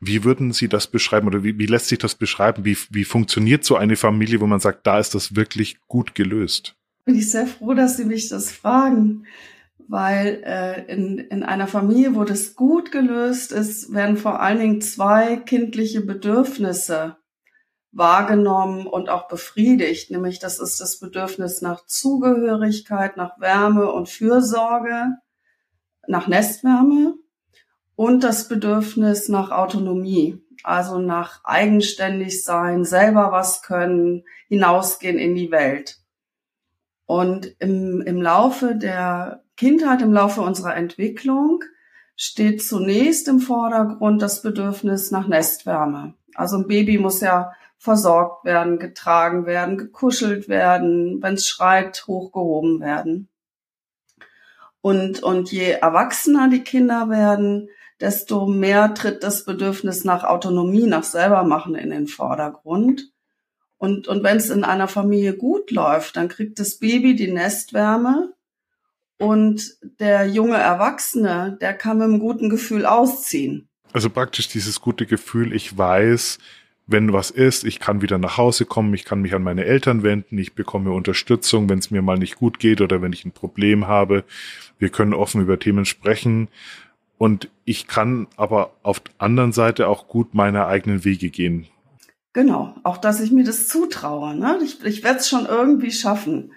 Wie 0.00 0.24
würden 0.24 0.52
Sie 0.52 0.68
das 0.68 0.86
beschreiben 0.86 1.26
oder 1.26 1.42
wie, 1.42 1.58
wie 1.58 1.66
lässt 1.66 1.88
sich 1.88 1.98
das 1.98 2.14
beschreiben? 2.14 2.64
Wie, 2.64 2.76
wie 2.90 3.04
funktioniert 3.04 3.64
so 3.64 3.76
eine 3.76 3.96
Familie, 3.96 4.40
wo 4.40 4.46
man 4.46 4.60
sagt, 4.60 4.86
da 4.86 4.98
ist 4.98 5.14
das 5.14 5.34
wirklich 5.34 5.78
gut 5.88 6.14
gelöst? 6.14 6.76
Bin 7.04 7.16
ich 7.16 7.30
sehr 7.30 7.46
froh, 7.46 7.74
dass 7.74 7.96
Sie 7.96 8.04
mich 8.04 8.28
das 8.28 8.52
fragen, 8.52 9.26
weil 9.88 10.42
äh, 10.44 10.92
in, 10.92 11.18
in 11.18 11.42
einer 11.42 11.66
Familie, 11.66 12.14
wo 12.14 12.24
das 12.24 12.54
gut 12.54 12.90
gelöst 12.90 13.52
ist, 13.52 13.92
werden 13.92 14.16
vor 14.16 14.40
allen 14.40 14.58
Dingen 14.58 14.80
zwei 14.80 15.36
kindliche 15.36 16.00
Bedürfnisse 16.00 17.16
wahrgenommen 17.92 18.86
und 18.86 19.08
auch 19.08 19.28
befriedigt, 19.28 20.10
nämlich 20.10 20.38
das 20.38 20.58
ist 20.58 20.80
das 20.80 20.98
Bedürfnis 20.98 21.62
nach 21.62 21.86
Zugehörigkeit, 21.86 23.16
nach 23.16 23.40
Wärme 23.40 23.90
und 23.90 24.08
Fürsorge, 24.08 25.16
nach 26.06 26.26
Nestwärme 26.26 27.14
und 27.94 28.22
das 28.22 28.48
Bedürfnis 28.48 29.28
nach 29.28 29.50
Autonomie, 29.50 30.38
also 30.62 30.98
nach 30.98 31.42
eigenständig 31.44 32.44
sein, 32.44 32.84
selber 32.84 33.32
was 33.32 33.62
können, 33.62 34.24
hinausgehen 34.48 35.18
in 35.18 35.34
die 35.34 35.50
Welt. 35.50 35.98
Und 37.06 37.54
im, 37.60 38.02
im 38.02 38.20
Laufe 38.20 38.74
der 38.74 39.45
Kindheit, 39.56 40.02
im 40.02 40.12
Laufe 40.12 40.42
unserer 40.42 40.76
Entwicklung 40.76 41.64
steht 42.16 42.62
zunächst 42.62 43.28
im 43.28 43.40
Vordergrund 43.40 44.22
das 44.22 44.42
Bedürfnis 44.42 45.10
nach 45.10 45.26
Nestwärme. 45.26 46.14
Also 46.34 46.56
ein 46.56 46.66
Baby 46.66 46.98
muss 46.98 47.20
ja 47.20 47.52
versorgt 47.78 48.44
werden, 48.44 48.78
getragen 48.78 49.46
werden, 49.46 49.78
gekuschelt 49.78 50.48
werden, 50.48 51.22
wenn 51.22 51.34
es 51.34 51.46
schreit, 51.46 52.06
hochgehoben 52.06 52.80
werden. 52.80 53.28
Und, 54.80 55.22
und 55.22 55.50
je 55.52 55.72
erwachsener 55.72 56.48
die 56.48 56.62
Kinder 56.62 57.08
werden, 57.10 57.68
desto 58.00 58.46
mehr 58.46 58.94
tritt 58.94 59.22
das 59.22 59.44
Bedürfnis 59.44 60.04
nach 60.04 60.24
Autonomie, 60.24 60.86
nach 60.86 61.04
selbermachen 61.04 61.74
in 61.74 61.90
den 61.90 62.06
Vordergrund. 62.06 63.10
Und, 63.78 64.08
und 64.08 64.22
wenn 64.22 64.36
es 64.36 64.48
in 64.48 64.64
einer 64.64 64.88
Familie 64.88 65.34
gut 65.34 65.70
läuft, 65.70 66.16
dann 66.16 66.28
kriegt 66.28 66.58
das 66.58 66.78
Baby 66.78 67.14
die 67.14 67.30
Nestwärme 67.30 68.32
und 69.18 69.76
der 70.00 70.26
junge 70.26 70.56
Erwachsene, 70.56 71.56
der 71.60 71.74
kann 71.74 71.98
mit 71.98 72.04
einem 72.04 72.18
guten 72.18 72.50
Gefühl 72.50 72.86
ausziehen. 72.86 73.68
Also 73.92 74.10
praktisch 74.10 74.48
dieses 74.48 74.80
gute 74.80 75.06
Gefühl, 75.06 75.54
ich 75.54 75.76
weiß, 75.76 76.38
wenn 76.86 77.12
was 77.12 77.30
ist, 77.30 77.64
ich 77.64 77.80
kann 77.80 78.02
wieder 78.02 78.18
nach 78.18 78.36
Hause 78.36 78.64
kommen, 78.64 78.94
ich 78.94 79.04
kann 79.04 79.22
mich 79.22 79.34
an 79.34 79.42
meine 79.42 79.64
Eltern 79.64 80.02
wenden, 80.02 80.38
ich 80.38 80.54
bekomme 80.54 80.92
Unterstützung, 80.92 81.68
wenn 81.68 81.78
es 81.78 81.90
mir 81.90 82.02
mal 82.02 82.18
nicht 82.18 82.36
gut 82.36 82.58
geht 82.58 82.80
oder 82.80 83.02
wenn 83.02 83.12
ich 83.12 83.24
ein 83.24 83.32
Problem 83.32 83.88
habe. 83.88 84.24
Wir 84.78 84.90
können 84.90 85.14
offen 85.14 85.40
über 85.40 85.58
Themen 85.58 85.84
sprechen. 85.84 86.48
Und 87.18 87.48
ich 87.64 87.86
kann 87.86 88.28
aber 88.36 88.72
auf 88.82 89.00
der 89.00 89.14
anderen 89.18 89.52
Seite 89.52 89.88
auch 89.88 90.06
gut 90.06 90.34
meine 90.34 90.66
eigenen 90.66 91.04
Wege 91.04 91.30
gehen. 91.30 91.66
Genau, 92.34 92.74
auch 92.82 92.98
dass 92.98 93.20
ich 93.20 93.32
mir 93.32 93.44
das 93.44 93.66
zutraue. 93.66 94.36
Ne? 94.36 94.58
Ich, 94.62 94.84
ich 94.84 95.02
werde 95.02 95.20
es 95.20 95.28
schon 95.28 95.46
irgendwie 95.46 95.90
schaffen. 95.90 96.52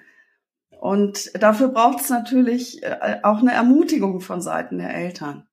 Und 0.79 1.31
dafür 1.43 1.67
braucht 1.67 2.00
es 2.00 2.09
natürlich 2.09 2.81
äh, 2.83 3.17
auch 3.24 3.39
eine 3.39 3.51
Ermutigung 3.51 4.21
von 4.21 4.41
Seiten 4.41 4.77
der 4.77 4.95
Eltern. 4.95 5.45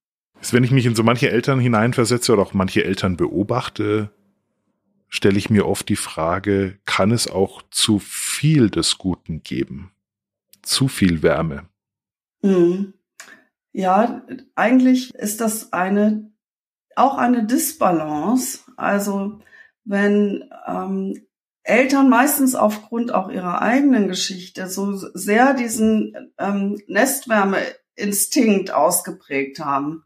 Wenn 0.52 0.62
ich 0.62 0.70
mich 0.70 0.86
in 0.86 0.94
so 0.94 1.02
manche 1.02 1.30
Eltern 1.30 1.58
hineinversetze 1.58 2.32
oder 2.32 2.42
auch 2.42 2.54
manche 2.54 2.84
Eltern 2.84 3.16
beobachte, 3.16 4.10
stelle 5.08 5.36
ich 5.36 5.50
mir 5.50 5.66
oft 5.66 5.88
die 5.88 5.96
Frage, 5.96 6.78
kann 6.84 7.10
es 7.10 7.28
auch 7.28 7.62
zu 7.72 7.98
viel 7.98 8.70
des 8.70 8.98
Guten 8.98 9.42
geben? 9.42 9.90
Zu 10.62 10.86
viel 10.86 11.24
Wärme? 11.24 11.64
Mhm. 12.42 12.94
Ja, 13.72 14.22
eigentlich 14.54 15.12
ist 15.16 15.40
das 15.40 15.72
eine, 15.72 16.30
auch 16.94 17.18
eine 17.18 17.46
Disbalance. 17.46 18.60
Also 18.76 19.40
wenn 19.84 20.48
ähm, 20.68 21.25
Eltern 21.66 22.08
meistens 22.08 22.54
aufgrund 22.54 23.12
auch 23.12 23.28
ihrer 23.28 23.60
eigenen 23.60 24.06
Geschichte 24.06 24.68
so 24.68 24.94
sehr 24.94 25.52
diesen 25.52 26.32
ähm, 26.38 26.80
Nestwärmeinstinkt 26.86 28.70
ausgeprägt 28.70 29.58
haben. 29.58 30.04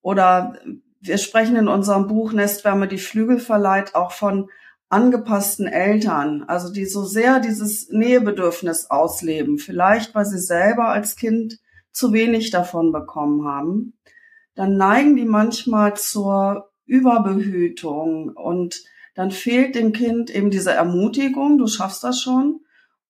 Oder 0.00 0.58
wir 1.00 1.18
sprechen 1.18 1.56
in 1.56 1.66
unserem 1.66 2.06
Buch 2.06 2.32
Nestwärme 2.32 2.86
die 2.86 2.98
Flügel 2.98 3.40
verleiht 3.40 3.96
auch 3.96 4.12
von 4.12 4.48
angepassten 4.90 5.66
Eltern, 5.66 6.44
also 6.44 6.72
die 6.72 6.84
so 6.84 7.04
sehr 7.04 7.40
dieses 7.40 7.88
Nähebedürfnis 7.88 8.88
ausleben, 8.88 9.58
vielleicht 9.58 10.14
weil 10.14 10.26
sie 10.26 10.38
selber 10.38 10.88
als 10.88 11.16
Kind 11.16 11.58
zu 11.90 12.12
wenig 12.12 12.50
davon 12.50 12.92
bekommen 12.92 13.48
haben, 13.48 13.94
dann 14.54 14.76
neigen 14.76 15.16
die 15.16 15.24
manchmal 15.24 15.96
zur 15.96 16.70
Überbehütung 16.86 18.28
und 18.28 18.84
dann 19.14 19.30
fehlt 19.30 19.74
dem 19.74 19.92
Kind 19.92 20.30
eben 20.30 20.50
diese 20.50 20.72
Ermutigung, 20.72 21.58
du 21.58 21.66
schaffst 21.66 22.02
das 22.04 22.20
schon 22.20 22.60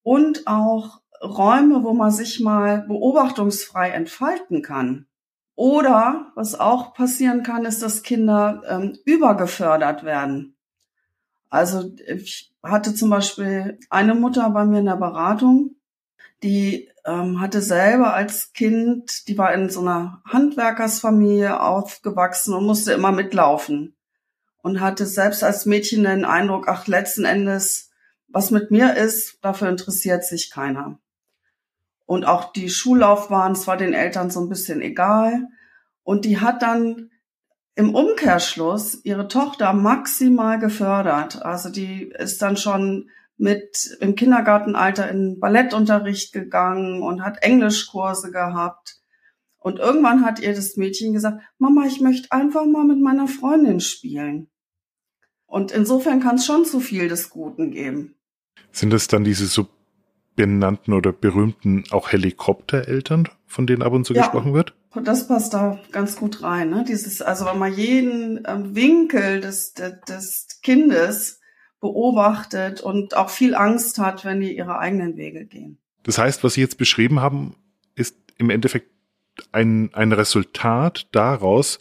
und 0.03 0.47
auch 0.47 1.01
Räume, 1.23 1.85
wo 1.85 1.93
man 1.93 2.11
sich 2.11 2.41
mal 2.41 2.83
beobachtungsfrei 2.83 3.91
entfalten 3.91 4.63
kann. 4.63 5.07
Oder 5.55 6.33
was 6.35 6.59
auch 6.59 6.95
passieren 6.95 7.43
kann, 7.45 7.65
ist, 7.65 7.83
dass 7.83 8.03
Kinder 8.03 8.63
ähm, 8.67 8.99
übergefördert 9.05 10.03
werden. 10.03 10.57
Also 11.51 11.93
ich 12.09 12.53
hatte 12.63 12.95
zum 12.95 13.11
Beispiel 13.11 13.79
eine 13.91 14.15
Mutter 14.15 14.49
bei 14.51 14.65
mir 14.65 14.81
in 14.81 14.87
der 14.87 14.97
Beratung, 14.97 15.77
die 16.43 16.89
ähm, 17.05 17.41
hatte 17.41 17.61
selber 17.61 18.15
als 18.15 18.53
Kind, 18.53 19.29
die 19.29 19.39
war 19.39 19.53
in 19.53 19.69
so 19.69 19.81
einer 19.81 20.23
Handwerkersfamilie 20.27 21.61
aufgewachsen 21.61 22.55
und 22.55 22.65
musste 22.65 22.93
immer 22.93 23.13
mitlaufen 23.13 23.95
und 24.63 24.81
hatte 24.81 25.07
selbst 25.07 25.45
als 25.45 25.67
Mädchen 25.67 26.05
den 26.05 26.25
Eindruck, 26.25 26.69
ach, 26.69 26.87
letzten 26.87 27.25
Endes, 27.25 27.91
was 28.29 28.51
mit 28.51 28.71
mir 28.71 28.97
ist, 28.97 29.39
dafür 29.43 29.69
interessiert 29.69 30.25
sich 30.25 30.51
keiner. 30.51 30.99
Und 32.07 32.25
auch 32.25 32.53
die 32.53 32.71
Schullaufbahn, 32.71 33.53
es 33.53 33.67
war 33.67 33.77
den 33.77 33.93
Eltern 33.93 34.31
so 34.31 34.41
ein 34.41 34.49
bisschen 34.49 34.81
egal. 34.81 35.49
Und 36.03 36.25
die 36.25 36.41
hat 36.41 36.63
dann 36.63 37.11
im 37.75 37.95
Umkehrschluss 37.95 39.05
ihre 39.05 39.29
Tochter 39.29 39.73
maximal 39.73 40.59
gefördert. 40.59 41.43
Also 41.43 41.71
die 41.71 42.13
ist 42.19 42.43
dann 42.43 42.57
schon 42.57 43.11
mit 43.39 43.97
im 44.01 44.15
Kindergartenalter 44.15 45.11
in 45.11 45.41
Ballettunterricht 45.41 46.33
gegangen 46.33 47.03
und 47.03 47.25
hat 47.25 47.43
Englischkurse 47.43 48.31
gehabt. 48.31 49.01
Und 49.59 49.79
irgendwann 49.79 50.25
hat 50.25 50.41
ihr 50.41 50.55
das 50.55 50.77
Mädchen 50.77 51.13
gesagt, 51.13 51.43
Mama, 51.59 51.87
ich 51.87 52.01
möchte 52.01 52.31
einfach 52.31 52.67
mal 52.67 52.85
mit 52.85 53.01
meiner 53.01 53.29
Freundin 53.29 53.81
spielen. 53.81 54.52
Und 55.53 55.71
insofern 55.71 56.21
kann 56.21 56.37
es 56.37 56.47
schon 56.47 56.65
zu 56.65 56.81
viel 56.81 57.09
des 57.09 57.29
Guten 57.29 57.73
geben. 57.73 58.15
Sind 58.71 58.95
es 58.95 59.07
dann 59.07 59.23
diese 59.23 59.45
so 59.45 59.69
benannten 60.35 60.95
oder 60.95 61.13
berühmten 61.13 61.85
auch 61.91 62.11
Helikoptereltern, 62.11 63.29
von 63.47 63.67
denen 63.67 63.83
ab 63.83 63.93
und 63.93 64.07
zu 64.07 64.15
ja, 64.15 64.23
gesprochen 64.23 64.55
wird? 64.55 64.75
Das 65.05 65.29
passt 65.29 65.53
da 65.53 65.79
ganz 65.91 66.17
gut 66.17 66.43
rein. 66.43 66.71
Ne? 66.71 66.87
Dieses, 66.89 67.21
also 67.21 67.45
wenn 67.45 67.59
man 67.59 67.75
jeden 67.75 68.43
ähm, 68.47 68.75
Winkel 68.75 69.43
des, 69.43 69.75
des, 69.75 70.01
des 70.09 70.47
Kindes 70.63 71.41
beobachtet 71.81 72.81
und 72.81 73.15
auch 73.15 73.29
viel 73.29 73.55
Angst 73.55 73.99
hat, 73.99 74.25
wenn 74.25 74.41
die 74.41 74.57
ihre 74.57 74.79
eigenen 74.79 75.19
Wege 75.19 75.45
gehen. 75.45 75.77
Das 76.05 76.17
heißt, 76.17 76.43
was 76.45 76.55
Sie 76.55 76.63
jetzt 76.63 76.79
beschrieben 76.79 77.21
haben, 77.21 77.57
ist 77.95 78.17
im 78.39 78.49
Endeffekt 78.49 78.91
ein, 79.53 79.91
ein 79.93 80.13
Resultat 80.13 81.09
daraus, 81.13 81.79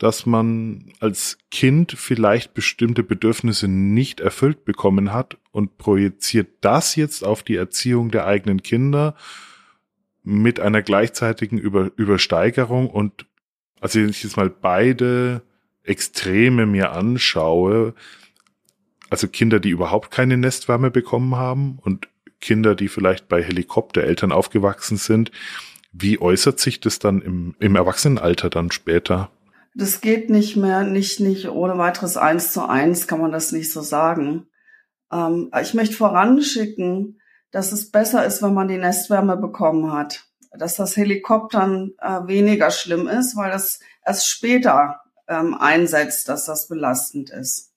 dass 0.00 0.24
man 0.24 0.86
als 0.98 1.36
Kind 1.50 1.92
vielleicht 1.92 2.54
bestimmte 2.54 3.02
Bedürfnisse 3.02 3.68
nicht 3.68 4.20
erfüllt 4.20 4.64
bekommen 4.64 5.12
hat 5.12 5.36
und 5.52 5.76
projiziert 5.76 6.48
das 6.62 6.96
jetzt 6.96 7.22
auf 7.22 7.42
die 7.42 7.56
Erziehung 7.56 8.10
der 8.10 8.26
eigenen 8.26 8.62
Kinder 8.62 9.14
mit 10.22 10.58
einer 10.58 10.80
gleichzeitigen 10.80 11.58
Über 11.58 11.90
Übersteigerung 11.96 12.88
und 12.88 13.26
also 13.82 14.00
wenn 14.00 14.08
ich 14.08 14.22
jetzt 14.22 14.38
mal 14.38 14.48
beide 14.48 15.42
Extreme 15.82 16.64
mir 16.64 16.92
anschaue, 16.92 17.94
also 19.10 19.28
Kinder, 19.28 19.60
die 19.60 19.70
überhaupt 19.70 20.10
keine 20.10 20.38
Nestwärme 20.38 20.90
bekommen 20.90 21.36
haben 21.36 21.78
und 21.82 22.08
Kinder, 22.40 22.74
die 22.74 22.88
vielleicht 22.88 23.28
bei 23.28 23.42
Helikoptereltern 23.42 24.32
aufgewachsen 24.32 24.96
sind. 24.96 25.30
Wie 25.92 26.18
äußert 26.18 26.58
sich 26.58 26.80
das 26.80 27.00
dann 27.00 27.20
im, 27.20 27.54
im 27.58 27.76
Erwachsenenalter 27.76 28.48
dann 28.48 28.70
später? 28.70 29.30
Das 29.74 30.00
geht 30.00 30.30
nicht 30.30 30.56
mehr, 30.56 30.82
nicht, 30.82 31.20
nicht 31.20 31.48
ohne 31.48 31.78
weiteres 31.78 32.16
eins 32.16 32.52
zu 32.52 32.68
eins 32.68 33.06
kann 33.06 33.20
man 33.20 33.32
das 33.32 33.52
nicht 33.52 33.72
so 33.72 33.82
sagen. 33.82 34.48
Ähm, 35.12 35.50
ich 35.60 35.74
möchte 35.74 35.96
voranschicken, 35.96 37.20
dass 37.50 37.72
es 37.72 37.90
besser 37.90 38.24
ist, 38.24 38.42
wenn 38.42 38.54
man 38.54 38.68
die 38.68 38.78
Nestwärme 38.78 39.36
bekommen 39.36 39.92
hat. 39.92 40.26
Dass 40.52 40.74
das 40.76 40.96
Helikoptern 40.96 41.92
äh, 42.00 42.26
weniger 42.26 42.70
schlimm 42.70 43.06
ist, 43.06 43.36
weil 43.36 43.50
das 43.50 43.80
erst 44.04 44.28
später 44.28 45.00
ähm, 45.28 45.54
einsetzt, 45.54 46.28
dass 46.28 46.44
das 46.44 46.66
belastend 46.66 47.30
ist. 47.30 47.72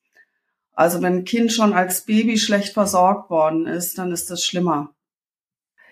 Also 0.73 1.01
wenn 1.03 1.17
ein 1.17 1.25
Kind 1.25 1.53
schon 1.53 1.73
als 1.73 2.01
Baby 2.01 2.37
schlecht 2.37 2.73
versorgt 2.73 3.29
worden 3.29 3.67
ist, 3.67 3.99
dann 3.99 4.11
ist 4.11 4.31
das 4.31 4.43
schlimmer. 4.43 4.95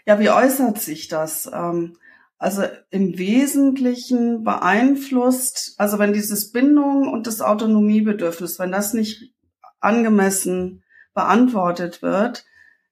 Ja, 0.05 0.19
wie 0.19 0.31
äußert 0.31 0.79
sich 0.79 1.07
das? 1.07 1.49
Ähm, 1.53 1.97
also 2.41 2.63
im 2.89 3.19
Wesentlichen 3.19 4.43
beeinflusst, 4.43 5.75
also 5.77 5.99
wenn 5.99 6.11
dieses 6.11 6.51
Bindung 6.51 7.07
und 7.07 7.27
das 7.27 7.39
Autonomiebedürfnis, 7.39 8.57
wenn 8.57 8.71
das 8.71 8.95
nicht 8.95 9.35
angemessen 9.79 10.83
beantwortet 11.13 12.01
wird, 12.01 12.43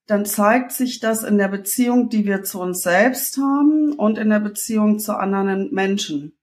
dann 0.05 0.27
zeigt 0.27 0.71
sich 0.71 0.99
das 0.99 1.23
in 1.23 1.39
der 1.39 1.47
Beziehung, 1.47 2.09
die 2.09 2.27
wir 2.27 2.43
zu 2.43 2.61
uns 2.61 2.83
selbst 2.83 3.37
haben 3.37 3.93
und 3.93 4.19
in 4.19 4.29
der 4.29 4.39
Beziehung 4.39 4.99
zu 4.99 5.17
anderen 5.17 5.73
Menschen. 5.73 6.37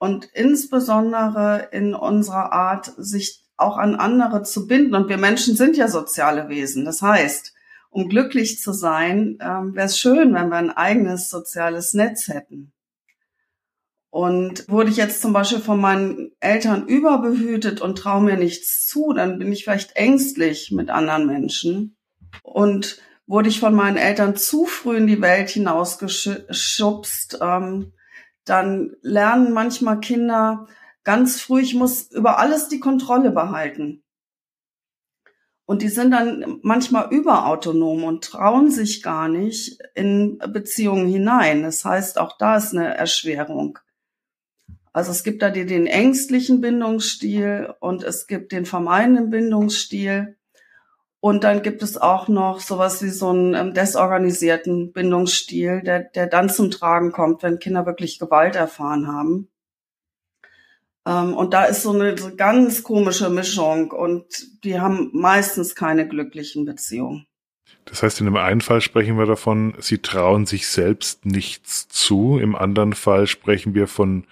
Und 0.00 0.24
insbesondere 0.32 1.68
in 1.70 1.94
unserer 1.94 2.52
Art, 2.52 2.92
sich 2.96 3.46
auch 3.56 3.78
an 3.78 3.94
andere 3.94 4.42
zu 4.42 4.66
binden. 4.66 4.96
Und 4.96 5.08
wir 5.08 5.16
Menschen 5.16 5.54
sind 5.54 5.76
ja 5.76 5.86
soziale 5.86 6.48
Wesen. 6.48 6.84
Das 6.84 7.02
heißt, 7.02 7.54
um 7.90 8.08
glücklich 8.08 8.60
zu 8.60 8.72
sein, 8.72 9.38
ähm, 9.40 9.74
wäre 9.74 9.86
es 9.86 9.98
schön, 9.98 10.34
wenn 10.34 10.48
wir 10.48 10.56
ein 10.56 10.70
eigenes 10.70 11.28
soziales 11.28 11.94
Netz 11.94 12.28
hätten. 12.28 12.72
Und 14.10 14.68
wurde 14.68 14.90
ich 14.90 14.96
jetzt 14.96 15.20
zum 15.20 15.32
Beispiel 15.32 15.60
von 15.60 15.80
meinen 15.80 16.32
Eltern 16.40 16.86
überbehütet 16.86 17.80
und 17.80 17.98
traue 17.98 18.22
mir 18.22 18.36
nichts 18.36 18.86
zu, 18.86 19.12
dann 19.12 19.38
bin 19.38 19.52
ich 19.52 19.64
vielleicht 19.64 19.96
ängstlich 19.96 20.70
mit 20.72 20.90
anderen 20.90 21.26
Menschen. 21.26 21.96
Und 22.42 23.00
wurde 23.26 23.50
ich 23.50 23.60
von 23.60 23.74
meinen 23.74 23.98
Eltern 23.98 24.34
zu 24.34 24.64
früh 24.64 24.96
in 24.96 25.06
die 25.06 25.20
Welt 25.20 25.50
hinausgeschubst, 25.50 27.38
ähm, 27.42 27.92
dann 28.44 28.96
lernen 29.02 29.52
manchmal 29.52 30.00
Kinder, 30.00 30.66
ganz 31.04 31.40
früh, 31.40 31.60
ich 31.60 31.74
muss 31.74 32.10
über 32.10 32.38
alles 32.38 32.68
die 32.68 32.80
Kontrolle 32.80 33.30
behalten. 33.30 34.02
Und 35.68 35.82
die 35.82 35.88
sind 35.88 36.12
dann 36.12 36.60
manchmal 36.62 37.12
überautonom 37.12 38.04
und 38.04 38.24
trauen 38.24 38.70
sich 38.70 39.02
gar 39.02 39.28
nicht 39.28 39.78
in 39.94 40.38
Beziehungen 40.38 41.06
hinein. 41.06 41.62
Das 41.62 41.84
heißt, 41.84 42.18
auch 42.18 42.38
da 42.38 42.56
ist 42.56 42.74
eine 42.74 42.96
Erschwerung. 42.96 43.78
Also 44.94 45.10
es 45.10 45.24
gibt 45.24 45.42
da 45.42 45.50
den 45.50 45.86
ängstlichen 45.86 46.62
Bindungsstil 46.62 47.74
und 47.80 48.02
es 48.02 48.26
gibt 48.26 48.52
den 48.52 48.64
vermeidenden 48.64 49.28
Bindungsstil. 49.28 50.38
Und 51.20 51.44
dann 51.44 51.60
gibt 51.60 51.82
es 51.82 51.98
auch 51.98 52.28
noch 52.28 52.60
sowas 52.60 53.02
wie 53.02 53.10
so 53.10 53.28
einen 53.28 53.52
ähm, 53.52 53.74
desorganisierten 53.74 54.94
Bindungsstil, 54.94 55.82
der, 55.82 56.00
der 56.00 56.28
dann 56.28 56.48
zum 56.48 56.70
Tragen 56.70 57.12
kommt, 57.12 57.42
wenn 57.42 57.58
Kinder 57.58 57.84
wirklich 57.84 58.18
Gewalt 58.18 58.56
erfahren 58.56 59.06
haben. 59.06 59.50
Ähm, 61.08 61.32
und 61.32 61.54
da 61.54 61.64
ist 61.64 61.82
so 61.82 61.92
eine 61.92 62.14
ganz 62.36 62.82
komische 62.82 63.30
Mischung 63.30 63.92
und 63.92 64.26
die 64.62 64.78
haben 64.78 65.08
meistens 65.14 65.74
keine 65.74 66.06
glücklichen 66.06 66.66
Beziehungen. 66.66 67.26
Das 67.86 68.02
heißt, 68.02 68.20
in 68.20 68.26
dem 68.26 68.36
einen 68.36 68.60
Fall 68.60 68.82
sprechen 68.82 69.16
wir 69.16 69.24
davon, 69.24 69.74
sie 69.78 69.98
trauen 69.98 70.44
sich 70.44 70.68
selbst 70.68 71.24
nichts 71.24 71.88
zu. 71.88 72.38
Im 72.38 72.54
anderen 72.54 72.92
Fall 72.92 73.26
sprechen 73.26 73.74
wir 73.74 73.86
von 73.86 74.26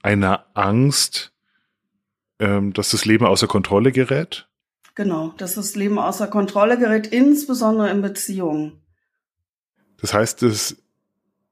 einer 0.00 0.46
Angst, 0.54 1.32
ähm, 2.38 2.72
dass 2.72 2.90
das 2.90 3.04
Leben 3.04 3.26
außer 3.26 3.48
Kontrolle 3.48 3.90
gerät. 3.90 4.48
Genau, 4.94 5.34
dass 5.36 5.54
das 5.54 5.74
Leben 5.74 5.98
außer 5.98 6.28
Kontrolle 6.28 6.78
gerät, 6.78 7.08
insbesondere 7.08 7.90
in 7.90 8.02
Beziehungen. 8.02 8.80
Das 10.00 10.14
heißt, 10.14 10.44
es 10.44 10.76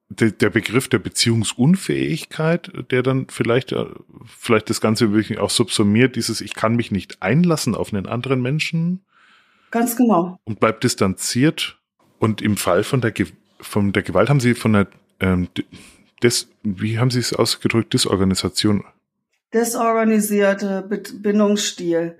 der, 0.09 0.31
der 0.31 0.51
Begriff 0.51 0.89
der 0.89 0.99
Beziehungsunfähigkeit, 0.99 2.71
der 2.91 3.03
dann 3.03 3.27
vielleicht, 3.29 3.73
äh, 3.73 3.87
vielleicht 4.27 4.71
das 4.71 4.81
Ganze 4.81 5.13
wirklich 5.13 5.39
auch 5.39 5.51
subsumiert, 5.51 6.17
dieses 6.17 6.41
Ich 6.41 6.55
kann 6.55 6.77
mich 6.77 6.91
nicht 6.91 7.23
einlassen 7.23 7.75
auf 7.75 7.93
einen 7.93 8.07
anderen 8.07 8.41
Menschen. 8.41 9.05
Ganz 9.71 9.97
genau. 9.97 10.39
Und 10.45 10.61
bleibt 10.61 10.85
distanziert. 10.85 11.79
Und 12.19 12.41
im 12.41 12.57
Fall 12.57 12.85
von 12.85 13.01
der, 13.01 13.13
von 13.61 13.93
der 13.93 14.03
Gewalt 14.03 14.31
haben 14.31 14.41
Sie 14.41 14.55
von 14.55 14.73
der, 14.73 14.87
ähm, 15.21 15.49
des, 16.23 16.49
wie 16.63 16.99
haben 16.99 17.11
Sie 17.11 17.19
es 17.19 17.33
ausgedrückt, 17.35 17.93
Disorganisation? 17.93 18.85
Desorganisierte 19.53 20.83
Bindungsstil. 21.21 22.19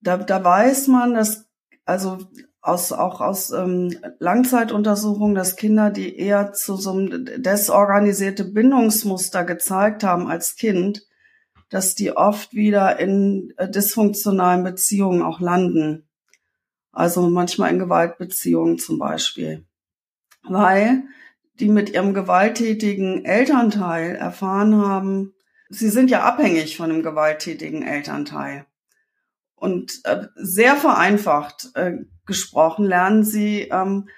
Da, 0.00 0.16
da 0.18 0.42
weiß 0.42 0.88
man, 0.88 1.14
dass, 1.14 1.46
also 1.84 2.18
aus, 2.62 2.92
auch 2.92 3.20
aus 3.20 3.50
ähm, 3.50 3.94
Langzeituntersuchungen, 4.20 5.34
dass 5.34 5.56
Kinder, 5.56 5.90
die 5.90 6.16
eher 6.16 6.52
zu 6.52 6.76
so 6.76 6.92
einem 6.92 7.26
desorganisierte 7.42 8.44
Bindungsmuster 8.44 9.44
gezeigt 9.44 10.04
haben 10.04 10.28
als 10.28 10.54
Kind, 10.54 11.06
dass 11.68 11.96
die 11.96 12.16
oft 12.16 12.54
wieder 12.54 13.00
in 13.00 13.52
äh, 13.56 13.68
dysfunktionalen 13.68 14.62
Beziehungen 14.62 15.22
auch 15.22 15.40
landen. 15.40 16.08
Also 16.92 17.28
manchmal 17.28 17.72
in 17.72 17.80
Gewaltbeziehungen 17.80 18.78
zum 18.78 18.98
Beispiel. 18.98 19.64
Weil 20.44 21.02
die 21.58 21.68
mit 21.68 21.90
ihrem 21.90 22.14
gewalttätigen 22.14 23.24
Elternteil 23.24 24.14
erfahren 24.14 24.76
haben, 24.76 25.34
sie 25.68 25.88
sind 25.88 26.10
ja 26.10 26.22
abhängig 26.22 26.76
von 26.76 26.90
dem 26.90 27.02
gewalttätigen 27.02 27.82
Elternteil. 27.82 28.66
Und 29.62 30.00
äh, 30.02 30.26
sehr 30.34 30.74
vereinfacht 30.74 31.70
äh, 31.74 31.92
gesprochen 32.26 32.84
lernen 32.84 33.22
sie, 33.22 33.68
ähm, 33.70 34.08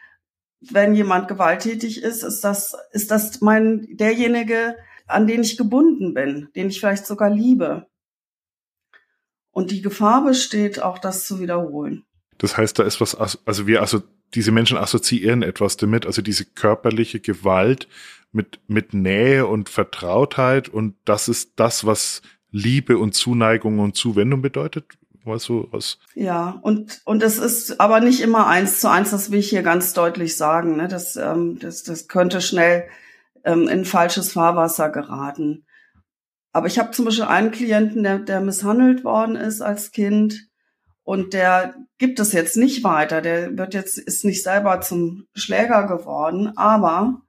wenn 0.58 0.94
jemand 0.94 1.28
gewalttätig 1.28 2.02
ist, 2.02 2.22
ist 2.22 2.40
das, 2.40 2.74
ist 2.92 3.10
das 3.10 3.42
mein, 3.42 3.86
derjenige, 3.90 4.74
an 5.06 5.26
den 5.26 5.42
ich 5.42 5.58
gebunden 5.58 6.14
bin, 6.14 6.48
den 6.56 6.70
ich 6.70 6.80
vielleicht 6.80 7.04
sogar 7.04 7.28
liebe. 7.28 7.86
Und 9.50 9.70
die 9.70 9.82
Gefahr 9.82 10.24
besteht, 10.24 10.80
auch 10.80 10.96
das 10.96 11.26
zu 11.26 11.40
wiederholen. 11.40 12.06
Das 12.38 12.56
heißt, 12.56 12.78
da 12.78 12.84
ist 12.84 13.02
was, 13.02 13.14
also 13.14 13.66
wir, 13.66 13.82
also 13.82 14.02
diese 14.34 14.50
Menschen 14.50 14.78
assoziieren 14.78 15.42
etwas 15.42 15.76
damit, 15.76 16.06
also 16.06 16.22
diese 16.22 16.46
körperliche 16.46 17.20
Gewalt 17.20 17.86
mit, 18.32 18.60
mit 18.66 18.94
Nähe 18.94 19.46
und 19.46 19.68
Vertrautheit 19.68 20.70
und 20.70 20.96
das 21.04 21.28
ist 21.28 21.52
das, 21.56 21.84
was 21.84 22.22
Liebe 22.50 22.96
und 22.96 23.14
Zuneigung 23.14 23.80
und 23.80 23.94
Zuwendung 23.94 24.40
bedeutet 24.40 24.86
mal 25.26 25.38
so 25.38 25.68
aus. 25.72 25.98
Ja, 26.14 26.58
und, 26.62 27.00
und 27.04 27.22
es 27.22 27.38
ist 27.38 27.80
aber 27.80 28.00
nicht 28.00 28.20
immer 28.20 28.46
eins 28.46 28.80
zu 28.80 28.90
eins, 28.90 29.10
das 29.10 29.30
will 29.30 29.40
ich 29.40 29.50
hier 29.50 29.62
ganz 29.62 29.92
deutlich 29.92 30.36
sagen. 30.36 30.76
Ne? 30.76 30.88
Das, 30.88 31.16
ähm, 31.16 31.58
das, 31.58 31.82
das 31.82 32.08
könnte 32.08 32.40
schnell 32.40 32.88
ähm, 33.44 33.68
in 33.68 33.84
falsches 33.84 34.32
Fahrwasser 34.32 34.90
geraten. 34.90 35.66
Aber 36.52 36.66
ich 36.68 36.78
habe 36.78 36.92
zum 36.92 37.04
Beispiel 37.06 37.24
einen 37.24 37.50
Klienten, 37.50 38.02
der, 38.02 38.18
der 38.20 38.40
misshandelt 38.40 39.04
worden 39.04 39.36
ist 39.36 39.60
als 39.60 39.90
Kind 39.90 40.48
Und 41.04 41.34
der 41.34 41.74
gibt 41.98 42.18
es 42.18 42.32
jetzt 42.32 42.56
nicht 42.56 42.82
weiter. 42.82 43.20
Der 43.20 43.56
wird 43.56 43.74
jetzt, 43.74 43.98
ist 43.98 44.24
nicht 44.24 44.42
selber 44.42 44.80
zum 44.80 45.26
Schläger 45.34 45.86
geworden, 45.86 46.52
aber 46.56 47.20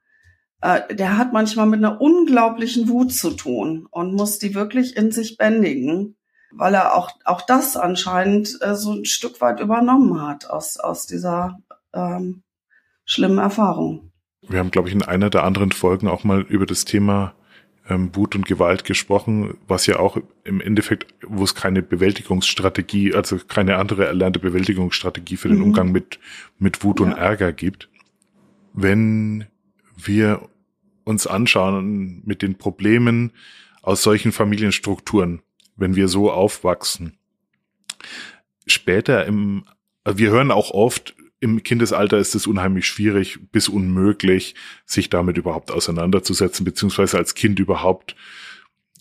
äh, 0.61 0.95
der 0.95 1.17
hat 1.17 1.33
manchmal 1.33 1.65
mit 1.67 1.79
einer 1.79 1.99
unglaublichen 1.99 2.87
Wut 2.87 3.13
zu 3.13 3.31
tun 3.31 3.85
und 3.91 4.13
muss 4.13 4.39
die 4.39 4.55
wirklich 4.55 4.95
in 4.95 5.11
sich 5.11 5.37
bändigen, 5.37 6.15
weil 6.57 6.73
er 6.73 6.95
auch, 6.95 7.11
auch 7.25 7.41
das 7.41 7.77
anscheinend 7.77 8.57
äh, 8.61 8.75
so 8.75 8.93
ein 8.93 9.05
Stück 9.05 9.41
weit 9.41 9.59
übernommen 9.59 10.21
hat 10.21 10.49
aus, 10.49 10.77
aus 10.77 11.05
dieser 11.05 11.59
ähm, 11.93 12.43
schlimmen 13.05 13.37
Erfahrung. 13.37 14.11
Wir 14.47 14.59
haben, 14.59 14.71
glaube 14.71 14.89
ich, 14.89 14.95
in 14.95 15.03
einer 15.03 15.29
der 15.29 15.43
anderen 15.43 15.71
Folgen 15.71 16.07
auch 16.07 16.23
mal 16.23 16.41
über 16.41 16.65
das 16.65 16.85
Thema 16.85 17.33
ähm, 17.89 18.15
Wut 18.15 18.35
und 18.35 18.45
Gewalt 18.45 18.83
gesprochen, 18.83 19.57
was 19.67 19.85
ja 19.85 19.99
auch 19.99 20.17
im 20.43 20.61
Endeffekt, 20.61 21.13
wo 21.25 21.43
es 21.43 21.55
keine 21.55 21.81
Bewältigungsstrategie, 21.81 23.13
also 23.13 23.37
keine 23.37 23.77
andere 23.77 24.05
erlernte 24.05 24.39
Bewältigungsstrategie 24.39 25.37
für 25.37 25.49
den 25.49 25.57
mhm. 25.57 25.65
Umgang 25.65 25.91
mit, 25.91 26.19
mit 26.57 26.83
Wut 26.83 26.99
ja. 26.99 27.07
und 27.07 27.11
Ärger 27.13 27.51
gibt. 27.51 27.89
Wenn 28.73 29.45
wir 29.95 30.49
uns 31.03 31.27
anschauen 31.27 32.21
mit 32.25 32.41
den 32.41 32.57
Problemen 32.57 33.31
aus 33.81 34.01
solchen 34.01 34.31
Familienstrukturen, 34.31 35.41
wenn 35.75 35.95
wir 35.95 36.07
so 36.07 36.31
aufwachsen, 36.31 37.17
später 38.67 39.25
im, 39.25 39.65
wir 40.05 40.31
hören 40.31 40.51
auch 40.51 40.71
oft, 40.71 41.15
im 41.39 41.63
Kindesalter 41.63 42.17
ist 42.17 42.33
es 42.33 42.47
unheimlich 42.47 42.87
schwierig 42.87 43.39
bis 43.51 43.69
unmöglich, 43.69 44.55
sich 44.85 45.09
damit 45.09 45.37
überhaupt 45.37 45.69
auseinanderzusetzen, 45.69 46.65
beziehungsweise 46.65 47.17
als 47.17 47.35
Kind 47.35 47.59
überhaupt 47.59 48.15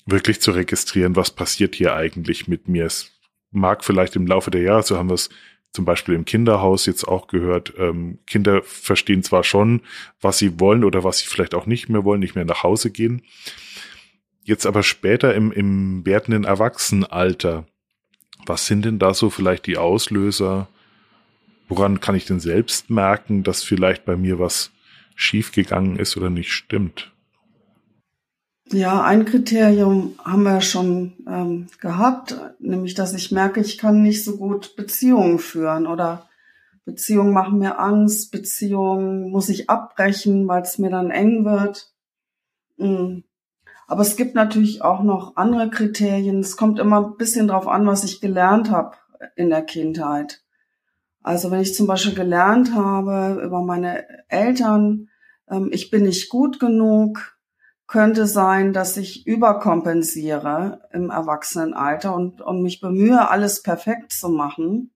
wirklich 0.07 0.41
zu 0.41 0.51
registrieren, 0.51 1.17
was 1.17 1.31
passiert 1.31 1.75
hier 1.75 1.95
eigentlich 1.95 2.49
mit 2.49 2.69
mir. 2.69 2.87
Es 2.87 3.13
mag 3.51 3.85
vielleicht 3.85 4.17
im 4.17 4.27
Laufe 4.27 4.51
der 4.51 4.63
Jahre, 4.63 4.83
so 4.83 4.99
haben 4.99 5.09
wir 5.09 5.15
es 5.15 5.31
zum 5.73 5.85
Beispiel 5.85 6.15
im 6.15 6.25
Kinderhaus 6.25 6.87
jetzt 6.87 7.05
auch 7.05 7.27
gehört, 7.27 7.75
ähm, 7.79 8.19
Kinder 8.27 8.63
verstehen 8.63 9.23
zwar 9.23 9.43
schon, 9.43 9.81
was 10.21 10.39
sie 10.39 10.61
wollen 10.61 10.85
oder 10.85 11.03
was 11.03 11.19
sie 11.19 11.27
vielleicht 11.27 11.55
auch 11.55 11.67
nicht 11.67 11.89
mehr 11.89 12.05
wollen, 12.05 12.21
nicht 12.21 12.37
mehr 12.37 12.45
nach 12.45 12.63
Hause 12.63 12.91
gehen. 12.91 13.23
Jetzt 14.45 14.67
aber 14.67 14.83
später 14.83 15.35
im, 15.35 15.51
im 15.51 16.07
werdenden 16.07 16.45
Erwachsenenalter, 16.45 17.67
was 18.47 18.67
sind 18.67 18.85
denn 18.85 18.99
da 18.99 19.15
so 19.15 19.31
vielleicht 19.31 19.67
die 19.67 19.79
Auslöser, 19.79 20.69
Woran 21.69 22.01
kann 22.01 22.15
ich 22.15 22.27
denn 22.27 22.41
selbst 22.41 22.91
merken, 22.91 23.43
dass 23.43 23.63
vielleicht 23.63 24.05
bei 24.05 24.17
mir 24.17 24.39
was 24.39 24.71
schiefgegangen 25.15 25.97
ist 25.97 26.17
oder 26.17 26.31
nicht 26.31 26.53
stimmt? 26.53 27.13
Ja, 28.71 29.03
ein 29.03 29.25
Kriterium 29.25 30.19
haben 30.25 30.43
wir 30.43 30.61
schon 30.61 31.13
ähm, 31.29 31.67
gehabt, 31.81 32.39
nämlich 32.59 32.95
dass 32.95 33.15
ich 33.15 33.31
merke, 33.31 33.61
ich 33.61 33.79
kann 33.79 34.03
nicht 34.03 34.25
so 34.25 34.37
gut 34.37 34.75
Beziehungen 34.77 35.39
führen 35.39 35.87
oder 35.87 36.29
Beziehungen 36.85 37.33
machen 37.33 37.59
mir 37.59 37.79
Angst, 37.79 38.31
Beziehungen 38.31 39.31
muss 39.31 39.49
ich 39.49 39.71
abbrechen, 39.71 40.49
weil 40.49 40.63
es 40.63 40.79
mir 40.79 40.91
dann 40.91 41.11
eng 41.11 41.45
wird. 41.45 41.93
Mhm. 42.77 43.25
Aber 43.87 44.03
es 44.03 44.17
gibt 44.17 44.35
natürlich 44.35 44.83
auch 44.83 45.03
noch 45.03 45.37
andere 45.37 45.71
Kriterien. 45.71 46.41
Es 46.41 46.57
kommt 46.57 46.79
immer 46.79 47.05
ein 47.05 47.17
bisschen 47.17 47.49
drauf 47.49 47.69
an, 47.69 47.87
was 47.87 48.05
ich 48.05 48.21
gelernt 48.21 48.71
habe 48.71 48.97
in 49.37 49.51
der 49.51 49.63
Kindheit. 49.63 50.43
Also 51.23 51.51
wenn 51.51 51.61
ich 51.61 51.75
zum 51.75 51.87
Beispiel 51.87 52.15
gelernt 52.15 52.75
habe 52.75 53.43
über 53.43 53.63
meine 53.63 54.05
Eltern, 54.29 55.09
ähm, 55.49 55.71
ich 55.73 55.91
bin 55.91 56.05
nicht 56.05 56.29
gut 56.29 56.61
genug, 56.61 57.35
könnte 57.87 58.27
sein, 58.27 58.73
dass 58.73 58.97
ich 58.97 59.27
überkompensiere 59.27 60.81
im 60.93 61.11
Erwachsenenalter 61.11 62.15
und, 62.15 62.41
und 62.41 62.63
mich 62.63 62.81
bemühe, 62.81 63.29
alles 63.29 63.63
perfekt 63.63 64.13
zu 64.13 64.29
machen. 64.29 64.91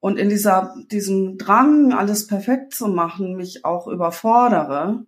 Und 0.00 0.18
in 0.18 0.28
dieser, 0.28 0.74
diesem 0.90 1.38
Drang, 1.38 1.92
alles 1.92 2.26
perfekt 2.26 2.72
zu 2.72 2.88
machen, 2.88 3.36
mich 3.36 3.64
auch 3.64 3.88
überfordere, 3.88 5.04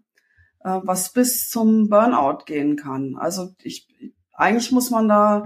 äh, 0.64 0.80
was 0.82 1.12
bis 1.12 1.48
zum 1.48 1.88
Burnout 1.88 2.44
gehen 2.46 2.76
kann. 2.76 3.16
Also 3.18 3.50
ich, 3.62 3.88
eigentlich 4.34 4.72
muss 4.72 4.90
man 4.90 5.08
da 5.08 5.44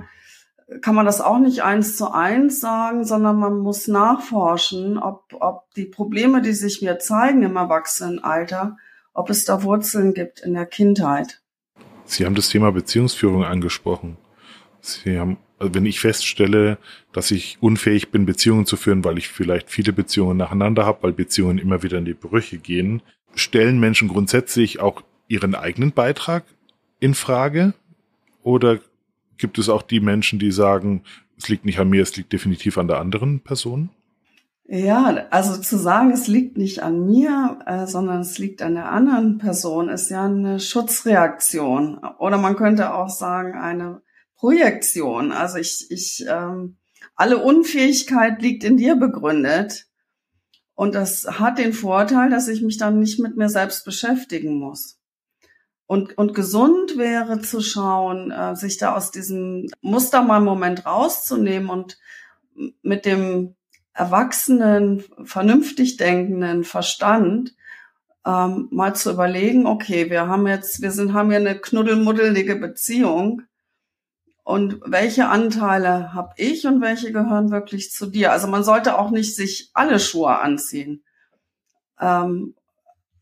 kann 0.81 0.95
man 0.95 1.07
das 1.07 1.21
auch 1.21 1.39
nicht 1.39 1.63
eins 1.63 1.97
zu 1.97 2.11
eins 2.13 2.61
sagen, 2.61 3.05
sondern 3.05 3.39
man 3.39 3.59
muss 3.59 3.87
nachforschen, 3.87 4.99
ob, 4.99 5.35
ob 5.39 5.71
die 5.75 5.85
Probleme, 5.85 6.41
die 6.43 6.53
sich 6.53 6.81
mir 6.83 6.99
zeigen 6.99 7.43
im 7.43 7.57
Erwachsenenalter, 7.57 8.77
ob 9.13 9.31
es 9.31 9.45
da 9.45 9.63
Wurzeln 9.63 10.15
gibt 10.15 10.41
in 10.41 10.55
der 10.55 10.67
Kindheit. 10.67 11.43
Sie 12.07 12.25
haben 12.25 12.35
das 12.35 12.49
Thema 12.49 12.73
Beziehungsführung 12.73 13.45
angesprochen. 13.45 14.17
Sie 14.81 15.19
haben, 15.19 15.39
also 15.59 15.75
wenn 15.75 15.87
ich 15.87 16.01
feststelle, 16.01 16.79
dass 17.13 17.31
ich 17.31 17.59
unfähig 17.61 18.11
bin, 18.11 18.27
Beziehungen 18.27 18.67
zu 18.67 18.77
führen, 18.77 19.05
weil 19.05 19.19
ich 19.19 19.29
vielleicht 19.29 19.71
viele 19.71 19.93
Beziehungen 19.93 20.37
nacheinander 20.37 20.85
habe, 20.85 21.03
weil 21.03 21.13
Beziehungen 21.13 21.59
immer 21.59 21.83
wieder 21.83 21.99
in 21.99 22.05
die 22.05 22.15
Brüche 22.15 22.59
gehen, 22.59 23.03
stellen 23.37 23.81
Menschen 23.81 24.09
grundsätzlich 24.09 24.81
auch 24.81 25.03
ihren 25.29 25.55
eigenen 25.55 25.93
Beitrag 25.93 26.45
in 27.01 27.15
Frage? 27.15 27.75
Oder 28.43 28.79
gibt 29.39 29.59
es 29.59 29.69
auch 29.69 29.83
die 29.83 30.01
Menschen, 30.01 30.39
die 30.39 30.53
sagen, 30.53 31.03
es 31.37 31.49
liegt 31.49 31.65
nicht 31.65 31.79
an 31.79 31.89
mir, 31.89 32.03
es 32.03 32.17
liegt 32.17 32.33
definitiv 32.33 32.79
an 32.79 32.89
der 32.89 32.99
anderen 32.99 33.41
Person? 33.41 33.91
Ja, 34.67 35.27
also 35.31 35.61
zu 35.61 35.77
sagen, 35.77 36.11
es 36.11 36.27
liegt 36.27 36.57
nicht 36.57 36.83
an 36.83 37.05
mir, 37.05 37.59
äh, 37.67 37.87
sondern 37.87 38.21
es 38.21 38.39
liegt 38.39 38.63
an 38.63 38.75
der 38.75 38.91
anderen 38.91 39.37
Person, 39.37 39.91
ist 39.91 40.09
ja 40.09 40.25
eine 40.25 40.59
Schutzreaktion. 40.59 41.99
Oder 42.19 42.39
man 42.39 42.57
könnte 42.57 42.95
auch 42.95 43.11
sagen, 43.11 43.59
eine 43.59 44.01
Projektion. 44.37 45.33
Also 45.33 45.59
ich, 45.59 45.87
ich, 45.91 46.25
ähm, 46.29 46.79
alle 47.15 47.39
Unfähigkeit 47.39 48.41
liegt 48.41 48.65
in 48.65 48.79
dir 48.79 48.97
begründet. 48.97 49.87
Und 50.75 50.95
das 50.95 51.27
hat 51.39 51.59
den 51.59 51.73
Vorteil, 51.73 52.31
dass 52.31 52.49
ich 52.49 52.63
mich 52.63 52.79
dann 52.79 52.99
nicht 52.99 53.21
mit 53.21 53.37
mir 53.37 53.49
selbst 53.49 53.85
beschäftigen 53.85 54.59
muss. 54.59 54.99
Und, 55.87 56.17
und 56.17 56.35
gesund 56.35 56.97
wäre 56.97 57.41
zu 57.41 57.61
schauen, 57.61 58.31
äh, 58.31 58.57
sich 58.57 58.79
da 58.79 58.95
aus 58.95 59.11
diesem 59.11 59.69
Muster 59.83 60.23
mal 60.23 60.37
einen 60.37 60.47
Moment 60.47 60.87
rauszunehmen 60.87 61.69
und 61.69 61.99
mit 62.83 63.05
dem 63.05 63.55
erwachsenen, 63.93 65.05
vernünftig 65.25 65.97
denkenden 65.97 66.65
Verstand 66.65 67.55
ähm, 68.27 68.69
mal 68.71 68.95
zu 68.97 69.13
überlegen, 69.13 69.67
okay, 69.67 70.11
wir 70.11 70.27
haben 70.27 70.47
jetzt, 70.47 70.83
wir 70.83 70.91
sind, 70.91 71.13
haben 71.13 71.31
hier 71.31 71.39
eine 71.39 71.59
knuddelmuddelige 71.59 72.57
Beziehung 72.57 73.43
und 74.45 74.83
welche 74.85 75.29
Anteile 75.29 76.13
habe 76.13 76.35
ich 76.37 76.67
und 76.67 76.83
welche 76.83 77.13
gehören 77.13 77.51
wirklich 77.51 77.91
zu 77.91 78.07
dir? 78.07 78.31
Also 78.31 78.47
man 78.47 78.63
sollte 78.63 78.99
auch 78.99 79.11
nicht 79.11 79.35
sich 79.35 79.71
alle 79.73 79.99
Schuhe 79.99 80.39
anziehen. 80.39 81.03
Ähm, 81.99 82.55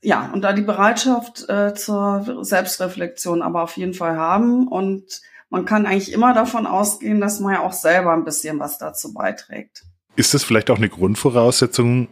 ja, 0.02 0.32
und 0.32 0.42
da 0.42 0.52
die 0.52 0.62
Bereitschaft 0.62 1.48
äh, 1.48 1.74
zur 1.74 2.44
Selbstreflexion 2.44 3.40
aber 3.40 3.62
auf 3.62 3.76
jeden 3.76 3.94
Fall 3.94 4.16
haben. 4.16 4.66
Und 4.66 5.22
man 5.48 5.64
kann 5.64 5.86
eigentlich 5.86 6.12
immer 6.12 6.34
davon 6.34 6.66
ausgehen, 6.66 7.20
dass 7.20 7.38
man 7.38 7.54
ja 7.54 7.60
auch 7.60 7.72
selber 7.72 8.12
ein 8.12 8.24
bisschen 8.24 8.58
was 8.58 8.78
dazu 8.78 9.14
beiträgt. 9.14 9.84
Ist 10.16 10.34
das 10.34 10.42
vielleicht 10.42 10.70
auch 10.70 10.78
eine 10.78 10.88
Grundvoraussetzung, 10.88 12.08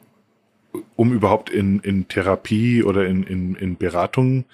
um 0.94 1.12
überhaupt 1.12 1.50
in, 1.50 1.80
in 1.80 2.06
Therapie 2.06 2.84
oder 2.84 3.06
in, 3.06 3.24
in, 3.24 3.56
in 3.56 3.76
Beratung 3.76 4.44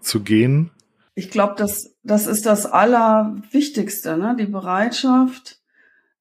zu 0.00 0.20
gehen? 0.20 0.70
Ich 1.18 1.30
glaube, 1.30 1.54
das, 1.56 1.96
das 2.02 2.26
ist 2.26 2.44
das 2.44 2.66
Allerwichtigste, 2.66 4.18
ne? 4.18 4.36
die 4.38 4.46
Bereitschaft, 4.46 5.60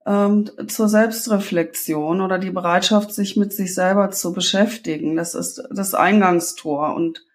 ähm, 0.06 0.50
zur 0.68 0.88
Selbstreflexion 0.88 2.22
oder 2.22 2.40
die 2.40 2.52
Bereitschaft, 2.52 3.14
sich 3.14 3.36
mit 3.36 3.52
sich 3.52 3.76
selber 3.76 4.12
zu 4.12 4.32
beschäftigen. 4.32 5.18
Das 5.18 5.36
ist 5.36 5.62
das 5.70 5.94
Eingangstor. 5.94 6.96
Und 6.96 7.26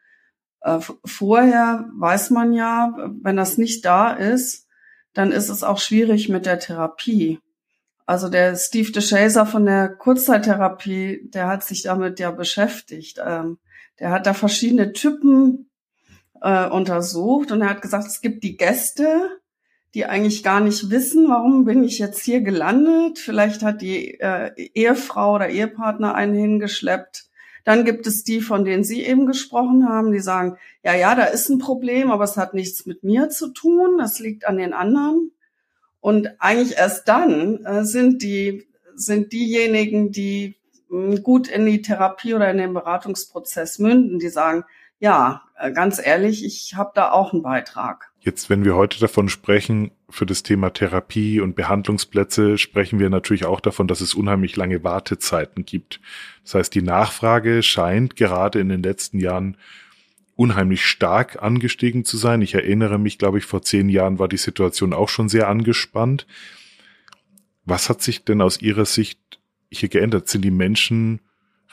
äh, 0.62 0.78
vorher 1.04 1.88
weiß 1.98 2.30
man 2.30 2.54
ja, 2.54 2.94
wenn 3.22 3.36
das 3.36 3.58
nicht 3.58 3.84
da 3.84 4.12
ist, 4.12 4.66
dann 5.12 5.30
ist 5.30 5.50
es 5.50 5.62
auch 5.62 5.78
schwierig 5.78 6.30
mit 6.30 6.46
der 6.46 6.60
Therapie. 6.60 7.40
Also 8.06 8.28
der 8.28 8.56
Steve 8.56 8.90
DeShazer 8.90 9.44
von 9.44 9.66
der 9.66 9.88
Kurzzeittherapie, 9.88 11.28
der 11.28 11.46
hat 11.46 11.62
sich 11.62 11.82
damit 11.82 12.18
ja 12.20 12.30
beschäftigt. 12.30 13.20
Ähm, 13.24 13.58
der 13.98 14.12
hat 14.12 14.26
da 14.26 14.32
verschiedene 14.32 14.92
Typen 14.92 15.69
äh, 16.40 16.68
untersucht 16.68 17.52
und 17.52 17.62
er 17.62 17.70
hat 17.70 17.82
gesagt, 17.82 18.06
es 18.06 18.20
gibt 18.20 18.44
die 18.44 18.56
Gäste, 18.56 19.40
die 19.94 20.06
eigentlich 20.06 20.42
gar 20.42 20.60
nicht 20.60 20.90
wissen, 20.90 21.28
warum 21.28 21.64
bin 21.64 21.82
ich 21.82 21.98
jetzt 21.98 22.22
hier 22.22 22.42
gelandet. 22.42 23.18
Vielleicht 23.18 23.62
hat 23.62 23.82
die 23.82 24.20
äh, 24.20 24.52
Ehefrau 24.74 25.34
oder 25.34 25.48
Ehepartner 25.48 26.14
einen 26.14 26.34
hingeschleppt. 26.34 27.26
Dann 27.64 27.84
gibt 27.84 28.06
es 28.06 28.24
die, 28.24 28.40
von 28.40 28.64
denen 28.64 28.84
Sie 28.84 29.02
eben 29.02 29.26
gesprochen 29.26 29.88
haben, 29.88 30.12
die 30.12 30.20
sagen, 30.20 30.56
ja, 30.82 30.94
ja, 30.94 31.14
da 31.14 31.24
ist 31.24 31.48
ein 31.48 31.58
Problem, 31.58 32.10
aber 32.10 32.24
es 32.24 32.36
hat 32.36 32.54
nichts 32.54 32.86
mit 32.86 33.02
mir 33.02 33.28
zu 33.28 33.48
tun, 33.48 33.98
das 33.98 34.18
liegt 34.18 34.46
an 34.46 34.56
den 34.56 34.72
anderen. 34.72 35.32
Und 36.00 36.30
eigentlich 36.38 36.78
erst 36.78 37.08
dann 37.08 37.64
äh, 37.64 37.84
sind 37.84 38.22
die, 38.22 38.66
sind 38.94 39.32
diejenigen, 39.32 40.12
die 40.12 40.56
mh, 40.88 41.16
hm, 41.16 41.22
gut 41.22 41.48
in 41.48 41.66
die 41.66 41.82
Therapie 41.82 42.34
oder 42.34 42.50
in 42.50 42.58
den 42.58 42.72
Beratungsprozess 42.72 43.78
münden, 43.78 44.18
die 44.18 44.30
sagen, 44.30 44.64
ja, 45.00 45.42
äh, 45.58 45.72
ganz 45.72 46.00
ehrlich, 46.04 46.44
ich 46.44 46.74
habe 46.76 46.92
da 46.94 47.10
auch 47.10 47.32
einen 47.32 47.42
Beitrag. 47.42 48.12
Jetzt, 48.20 48.50
wenn 48.50 48.64
wir 48.64 48.76
heute 48.76 49.00
davon 49.00 49.30
sprechen, 49.30 49.90
für 50.10 50.26
das 50.26 50.42
Thema 50.42 50.70
Therapie 50.70 51.40
und 51.40 51.56
Behandlungsplätze, 51.56 52.58
sprechen 52.58 52.98
wir 52.98 53.08
natürlich 53.08 53.46
auch 53.46 53.60
davon, 53.60 53.88
dass 53.88 54.02
es 54.02 54.14
unheimlich 54.14 54.56
lange 54.56 54.84
Wartezeiten 54.84 55.64
gibt. 55.64 56.00
Das 56.44 56.54
heißt, 56.54 56.74
die 56.74 56.82
Nachfrage 56.82 57.62
scheint 57.62 58.16
gerade 58.16 58.60
in 58.60 58.68
den 58.68 58.82
letzten 58.82 59.18
Jahren 59.18 59.56
unheimlich 60.36 60.84
stark 60.84 61.42
angestiegen 61.42 62.04
zu 62.04 62.18
sein. 62.18 62.42
Ich 62.42 62.54
erinnere 62.54 62.98
mich, 62.98 63.18
glaube 63.18 63.38
ich, 63.38 63.44
vor 63.46 63.62
zehn 63.62 63.88
Jahren 63.88 64.18
war 64.18 64.28
die 64.28 64.36
Situation 64.36 64.92
auch 64.92 65.08
schon 65.08 65.28
sehr 65.28 65.48
angespannt. 65.48 66.26
Was 67.64 67.88
hat 67.88 68.02
sich 68.02 68.24
denn 68.24 68.42
aus 68.42 68.60
Ihrer 68.60 68.84
Sicht 68.84 69.20
hier 69.70 69.88
geändert? 69.88 70.28
Sind 70.28 70.42
die 70.42 70.50
Menschen 70.50 71.20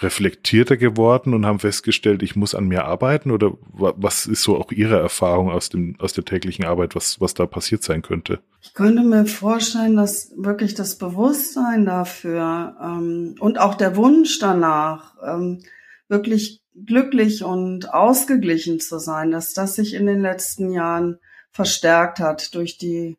reflektierter 0.01 0.77
geworden 0.77 1.33
und 1.33 1.45
haben 1.45 1.59
festgestellt, 1.59 2.21
ich 2.21 2.35
muss 2.35 2.53
an 2.53 2.67
mir 2.67 2.85
arbeiten? 2.85 3.31
Oder 3.31 3.53
was 3.71 4.27
ist 4.27 4.43
so 4.43 4.57
auch 4.57 4.71
Ihre 4.71 4.99
Erfahrung 4.99 5.49
aus, 5.49 5.69
dem, 5.69 5.95
aus 5.99 6.13
der 6.13 6.25
täglichen 6.25 6.65
Arbeit, 6.65 6.95
was, 6.95 7.19
was 7.19 7.33
da 7.33 7.45
passiert 7.45 7.83
sein 7.83 8.01
könnte? 8.01 8.39
Ich 8.61 8.73
könnte 8.73 9.01
mir 9.01 9.25
vorstellen, 9.25 9.95
dass 9.95 10.31
wirklich 10.37 10.75
das 10.75 10.97
Bewusstsein 10.97 11.85
dafür 11.85 12.75
ähm, 12.81 13.35
und 13.39 13.59
auch 13.59 13.75
der 13.75 13.95
Wunsch 13.95 14.39
danach, 14.39 15.15
ähm, 15.25 15.63
wirklich 16.07 16.61
glücklich 16.85 17.43
und 17.43 17.93
ausgeglichen 17.93 18.79
zu 18.79 18.99
sein, 18.99 19.31
dass 19.31 19.53
das 19.53 19.75
sich 19.75 19.93
in 19.93 20.05
den 20.05 20.21
letzten 20.21 20.71
Jahren 20.71 21.17
verstärkt 21.51 22.19
hat 22.19 22.53
durch 22.53 22.77
die 22.77 23.17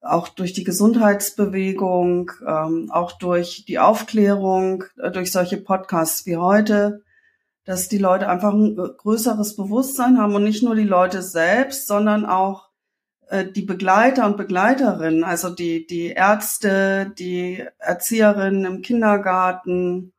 auch 0.00 0.28
durch 0.28 0.52
die 0.52 0.64
Gesundheitsbewegung, 0.64 2.30
ähm, 2.46 2.90
auch 2.92 3.12
durch 3.12 3.64
die 3.66 3.78
Aufklärung, 3.78 4.84
äh, 4.98 5.10
durch 5.10 5.32
solche 5.32 5.56
Podcasts 5.56 6.26
wie 6.26 6.36
heute, 6.36 7.02
dass 7.64 7.88
die 7.88 7.98
Leute 7.98 8.28
einfach 8.28 8.52
ein 8.52 8.76
größeres 8.76 9.56
Bewusstsein 9.56 10.18
haben 10.18 10.34
und 10.34 10.44
nicht 10.44 10.62
nur 10.62 10.74
die 10.74 10.84
Leute 10.84 11.22
selbst, 11.22 11.86
sondern 11.86 12.24
auch 12.24 12.68
äh, 13.28 13.44
die 13.44 13.62
Begleiter 13.62 14.24
und 14.26 14.36
Begleiterinnen, 14.36 15.24
also 15.24 15.50
die, 15.50 15.86
die 15.86 16.08
Ärzte, 16.08 17.12
die 17.18 17.64
Erzieherinnen 17.78 18.64
im 18.64 18.82
Kindergarten, 18.82 20.12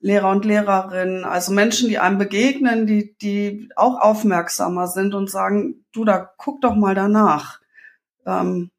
Lehrer 0.00 0.30
und 0.30 0.44
Lehrerinnen, 0.44 1.24
also 1.24 1.52
Menschen, 1.52 1.88
die 1.88 1.98
einem 1.98 2.18
begegnen, 2.18 2.86
die, 2.86 3.16
die 3.18 3.68
auch 3.74 4.00
aufmerksamer 4.00 4.86
sind 4.86 5.14
und 5.14 5.30
sagen, 5.30 5.84
du, 5.92 6.04
da 6.04 6.30
guck 6.36 6.60
doch 6.60 6.76
mal 6.76 6.94
danach. 6.94 7.60
Ähm, 8.24 8.70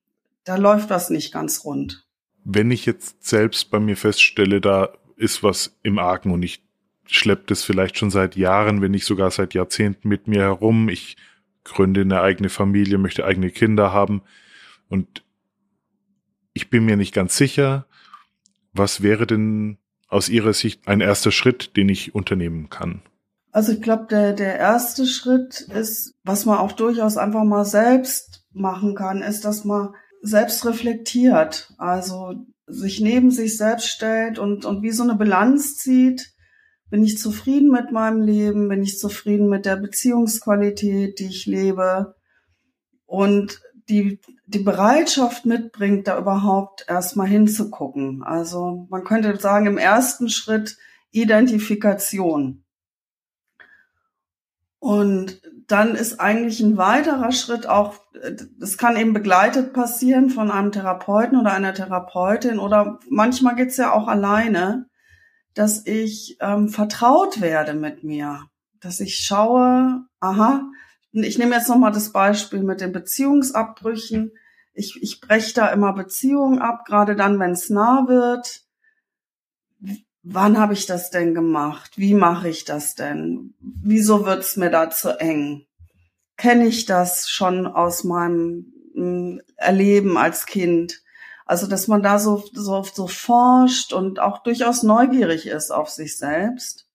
da 0.50 0.56
läuft 0.56 0.90
was 0.90 1.12
nicht 1.12 1.32
ganz 1.32 1.64
rund. 1.64 2.08
Wenn 2.44 2.72
ich 2.72 2.88
jetzt 2.88 3.24
selbst 3.24 3.70
bei 3.70 3.80
mir 3.80 3.96
feststelle, 3.96 4.62
da 4.62 4.90
ist 5.16 5.44
was 5.44 5.78
im 5.84 6.00
Argen 6.00 6.32
und 6.32 6.42
ich 6.42 6.64
schleppe 7.06 7.44
das 7.46 7.64
vielleicht 7.64 8.00
schon 8.00 8.10
seit 8.10 8.36
Jahren, 8.36 8.82
wenn 8.82 8.90
nicht 8.90 9.06
sogar 9.06 9.30
seit 9.30 9.54
Jahrzehnten 9.54 10.08
mit 10.10 10.28
mir 10.28 10.42
herum. 10.42 10.90
Ich 10.90 11.18
gründe 11.64 12.02
eine 12.02 12.22
eigene 12.22 12.50
Familie, 12.50 12.98
möchte 12.98 13.26
eigene 13.26 13.52
Kinder 13.52 13.94
haben 13.94 14.24
und 14.88 15.24
ich 16.54 16.72
bin 16.72 16.84
mir 16.84 16.98
nicht 16.98 17.14
ganz 17.14 17.38
sicher, 17.38 17.86
was 18.74 19.04
wäre 19.04 19.28
denn 19.28 19.78
aus 20.08 20.30
Ihrer 20.30 20.54
Sicht 20.54 20.88
ein 20.88 21.00
erster 21.00 21.32
Schritt, 21.32 21.78
den 21.78 21.90
ich 21.90 22.16
unternehmen 22.16 22.72
kann? 22.72 23.04
Also 23.52 23.72
ich 23.72 23.84
glaube, 23.84 24.08
der, 24.10 24.34
der 24.34 24.58
erste 24.58 25.06
Schritt 25.06 25.62
ist, 25.62 26.16
was 26.24 26.46
man 26.46 26.58
auch 26.58 26.72
durchaus 26.72 27.18
einfach 27.18 27.44
mal 27.44 27.66
selbst 27.66 28.48
machen 28.52 28.96
kann, 28.96 29.22
ist, 29.22 29.46
dass 29.46 29.64
man 29.64 29.94
selbst 30.22 30.66
reflektiert, 30.66 31.74
also 31.78 32.36
sich 32.68 33.02
neben 33.02 33.32
sich 33.32 33.58
selbst 33.58 33.88
stellt 33.88 34.38
und, 34.38 34.66
und 34.66 34.82
wie 34.84 34.92
so 34.92 35.04
eine 35.04 35.16
Bilanz 35.16 35.78
zieht. 35.78 36.34
Bin 36.90 37.04
ich 37.04 37.18
zufrieden 37.18 37.70
mit 37.70 37.92
meinem 37.92 38.22
Leben? 38.22 38.68
Bin 38.70 38.82
ich 38.82 38.98
zufrieden 38.98 39.48
mit 39.50 39.66
der 39.66 39.76
Beziehungsqualität, 39.76 41.20
die 41.20 41.28
ich 41.28 41.46
lebe? 41.46 42.16
Und 43.06 43.62
die, 43.90 44.20
die 44.46 44.60
Bereitschaft 44.60 45.46
mitbringt, 45.46 46.08
da 46.08 46.18
überhaupt 46.20 46.86
erstmal 46.88 47.28
hinzugucken. 47.28 48.24
Also 48.24 48.88
man 48.90 49.04
könnte 49.04 49.40
sagen, 49.40 49.66
im 49.66 49.78
ersten 49.78 50.30
Schritt 50.30 50.78
Identifikation. 51.12 52.64
Und 54.80 55.42
dann 55.70 55.94
ist 55.94 56.20
eigentlich 56.20 56.60
ein 56.62 56.78
weiterer 56.78 57.32
Schritt 57.32 57.68
auch, 57.68 57.96
das 58.60 58.78
kann 58.78 58.98
eben 58.98 59.14
begleitet 59.14 59.72
passieren 59.72 60.32
von 60.32 60.50
einem 60.50 60.72
Therapeuten 60.72 61.40
oder 61.40 61.54
einer 61.54 61.74
Therapeutin 61.74 62.58
oder 62.60 63.00
manchmal 63.08 63.56
geht's 63.56 63.78
ja 63.78 63.94
auch 63.94 64.08
alleine, 64.08 64.88
dass 65.54 65.86
ich 65.86 66.38
ähm, 66.42 66.70
vertraut 66.70 67.40
werde 67.40 67.76
mit 67.76 68.04
mir, 68.04 68.46
dass 68.80 69.00
ich 69.00 69.20
schaue, 69.20 70.06
aha, 70.20 70.64
ich 71.12 71.38
nehme 71.38 71.56
jetzt 71.56 71.70
nochmal 71.70 71.92
das 71.92 72.12
Beispiel 72.12 72.64
mit 72.64 72.82
den 72.82 72.92
Beziehungsabbrüchen. 72.92 74.32
Ich, 74.74 75.02
ich 75.02 75.22
breche 75.22 75.54
da 75.54 75.68
immer 75.68 75.94
Beziehungen 75.94 76.60
ab, 76.60 76.86
gerade 76.86 77.16
dann, 77.16 77.40
wenn 77.40 77.52
es 77.52 77.70
nah 77.70 78.08
wird 78.08 78.64
wann 80.24 80.58
habe 80.58 80.74
ich 80.74 80.86
das 80.86 81.10
denn 81.10 81.34
gemacht? 81.34 81.92
Wie 81.98 82.14
mache 82.14 82.50
ich 82.50 82.66
das 82.66 82.96
denn? 82.96 83.54
Wieso 83.60 84.26
wird's 84.26 84.58
mir 84.58 84.70
da 84.70 84.90
zu 84.90 85.20
eng? 85.20 85.66
Kenne 86.38 86.68
ich 86.68 86.86
das 86.86 87.30
schon 87.30 87.68
aus 87.68 88.04
meinem 88.04 88.74
hm, 88.94 89.42
Erleben 89.56 90.18
als 90.18 90.46
Kind? 90.46 91.02
Also, 91.46 91.68
dass 91.68 91.88
man 91.88 92.04
da 92.04 92.20
so, 92.20 92.44
so, 92.54 92.84
so 92.84 93.08
forscht 93.08 93.92
und 93.92 94.20
auch 94.20 94.44
durchaus 94.44 94.84
neugierig 94.84 95.48
ist 95.48 95.72
auf 95.72 95.90
sich 95.90 96.18
selbst. 96.18 96.86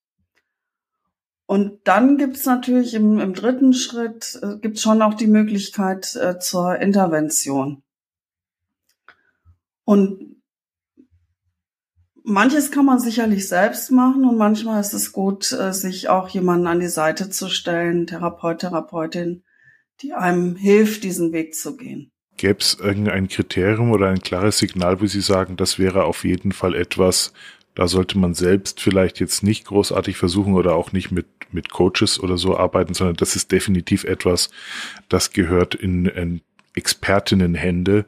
Und 1.47 1.87
dann 1.87 2.17
gibt's 2.17 2.45
natürlich 2.45 2.93
im, 2.93 3.19
im 3.19 3.33
dritten 3.33 3.73
Schritt, 3.73 4.39
äh, 4.41 4.57
gibt's 4.57 4.81
schon 4.81 5.01
auch 5.01 5.13
die 5.13 5.27
Möglichkeit 5.27 6.15
äh, 6.15 6.39
zur 6.39 6.77
Intervention. 6.77 7.83
Und 9.83 10.24
Manches 12.27 12.71
kann 12.71 12.85
man 12.85 12.99
sicherlich 12.99 13.47
selbst 13.47 13.91
machen 13.91 14.25
und 14.25 14.35
manchmal 14.35 14.81
ist 14.81 14.93
es 14.93 15.11
gut, 15.11 15.51
äh, 15.51 15.73
sich 15.73 16.09
auch 16.09 16.27
jemanden 16.27 16.65
an 16.65 16.79
die 16.79 16.87
Seite 16.87 17.29
zu 17.29 17.49
stellen, 17.49 18.07
Therapeut, 18.07 18.59
Therapeutin, 18.59 19.43
die 20.01 20.13
einem 20.13 20.55
hilft, 20.55 21.03
diesen 21.03 21.33
Weg 21.33 21.53
zu 21.53 21.77
gehen. 21.77 22.11
Gäbe 22.37 22.59
es 22.59 22.77
irgendein 22.81 23.27
Kriterium 23.27 23.91
oder 23.91 24.07
ein 24.09 24.21
klares 24.21 24.57
Signal, 24.57 24.99
wo 24.99 25.05
Sie 25.05 25.21
sagen, 25.21 25.55
das 25.55 25.77
wäre 25.77 26.05
auf 26.05 26.25
jeden 26.25 26.51
Fall 26.51 26.73
etwas, 26.73 27.31
da 27.75 27.87
sollte 27.87 28.17
man 28.17 28.33
selbst 28.33 28.81
vielleicht 28.81 29.19
jetzt 29.19 29.43
nicht 29.43 29.65
großartig 29.65 30.17
versuchen 30.17 30.55
oder 30.55 30.75
auch 30.75 30.93
nicht 30.93 31.11
mit, 31.11 31.27
mit 31.51 31.69
Coaches 31.69 32.19
oder 32.19 32.37
so 32.37 32.57
arbeiten, 32.57 32.95
sondern 32.95 33.17
das 33.17 33.35
ist 33.35 33.51
definitiv 33.51 34.03
etwas, 34.03 34.49
das 35.09 35.31
gehört 35.31 35.75
in, 35.75 36.07
in 36.07 36.41
Expertinnenhände, 36.73 38.05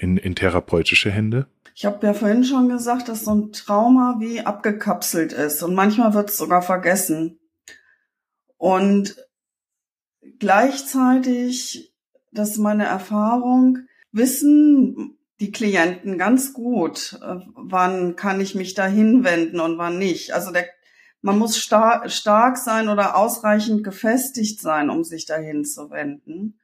in, 0.00 0.16
in 0.16 0.34
therapeutische 0.34 1.10
Hände? 1.10 1.46
Ich 1.74 1.84
habe 1.84 2.04
ja 2.06 2.12
vorhin 2.12 2.44
schon 2.44 2.68
gesagt, 2.68 3.08
dass 3.08 3.24
so 3.24 3.34
ein 3.34 3.52
Trauma 3.52 4.16
wie 4.18 4.40
abgekapselt 4.40 5.32
ist 5.32 5.62
und 5.62 5.74
manchmal 5.74 6.12
wird 6.14 6.30
es 6.30 6.36
sogar 6.36 6.62
vergessen. 6.62 7.38
Und 8.56 9.16
gleichzeitig, 10.40 11.94
das 12.32 12.50
ist 12.50 12.58
meine 12.58 12.84
Erfahrung, 12.84 13.78
wissen 14.10 15.18
die 15.40 15.52
Klienten 15.52 16.18
ganz 16.18 16.52
gut, 16.52 17.18
äh, 17.22 17.36
wann 17.54 18.16
kann 18.16 18.40
ich 18.40 18.54
mich 18.54 18.74
da 18.74 18.86
hinwenden 18.86 19.60
und 19.60 19.78
wann 19.78 19.98
nicht. 19.98 20.32
Also 20.32 20.50
der, 20.50 20.66
man 21.20 21.38
muss 21.38 21.56
star 21.56 22.08
stark 22.08 22.56
sein 22.58 22.88
oder 22.88 23.16
ausreichend 23.16 23.84
gefestigt 23.84 24.60
sein, 24.60 24.90
um 24.90 25.04
sich 25.04 25.26
dahin 25.26 25.64
zu 25.64 25.90
wenden. 25.90 26.57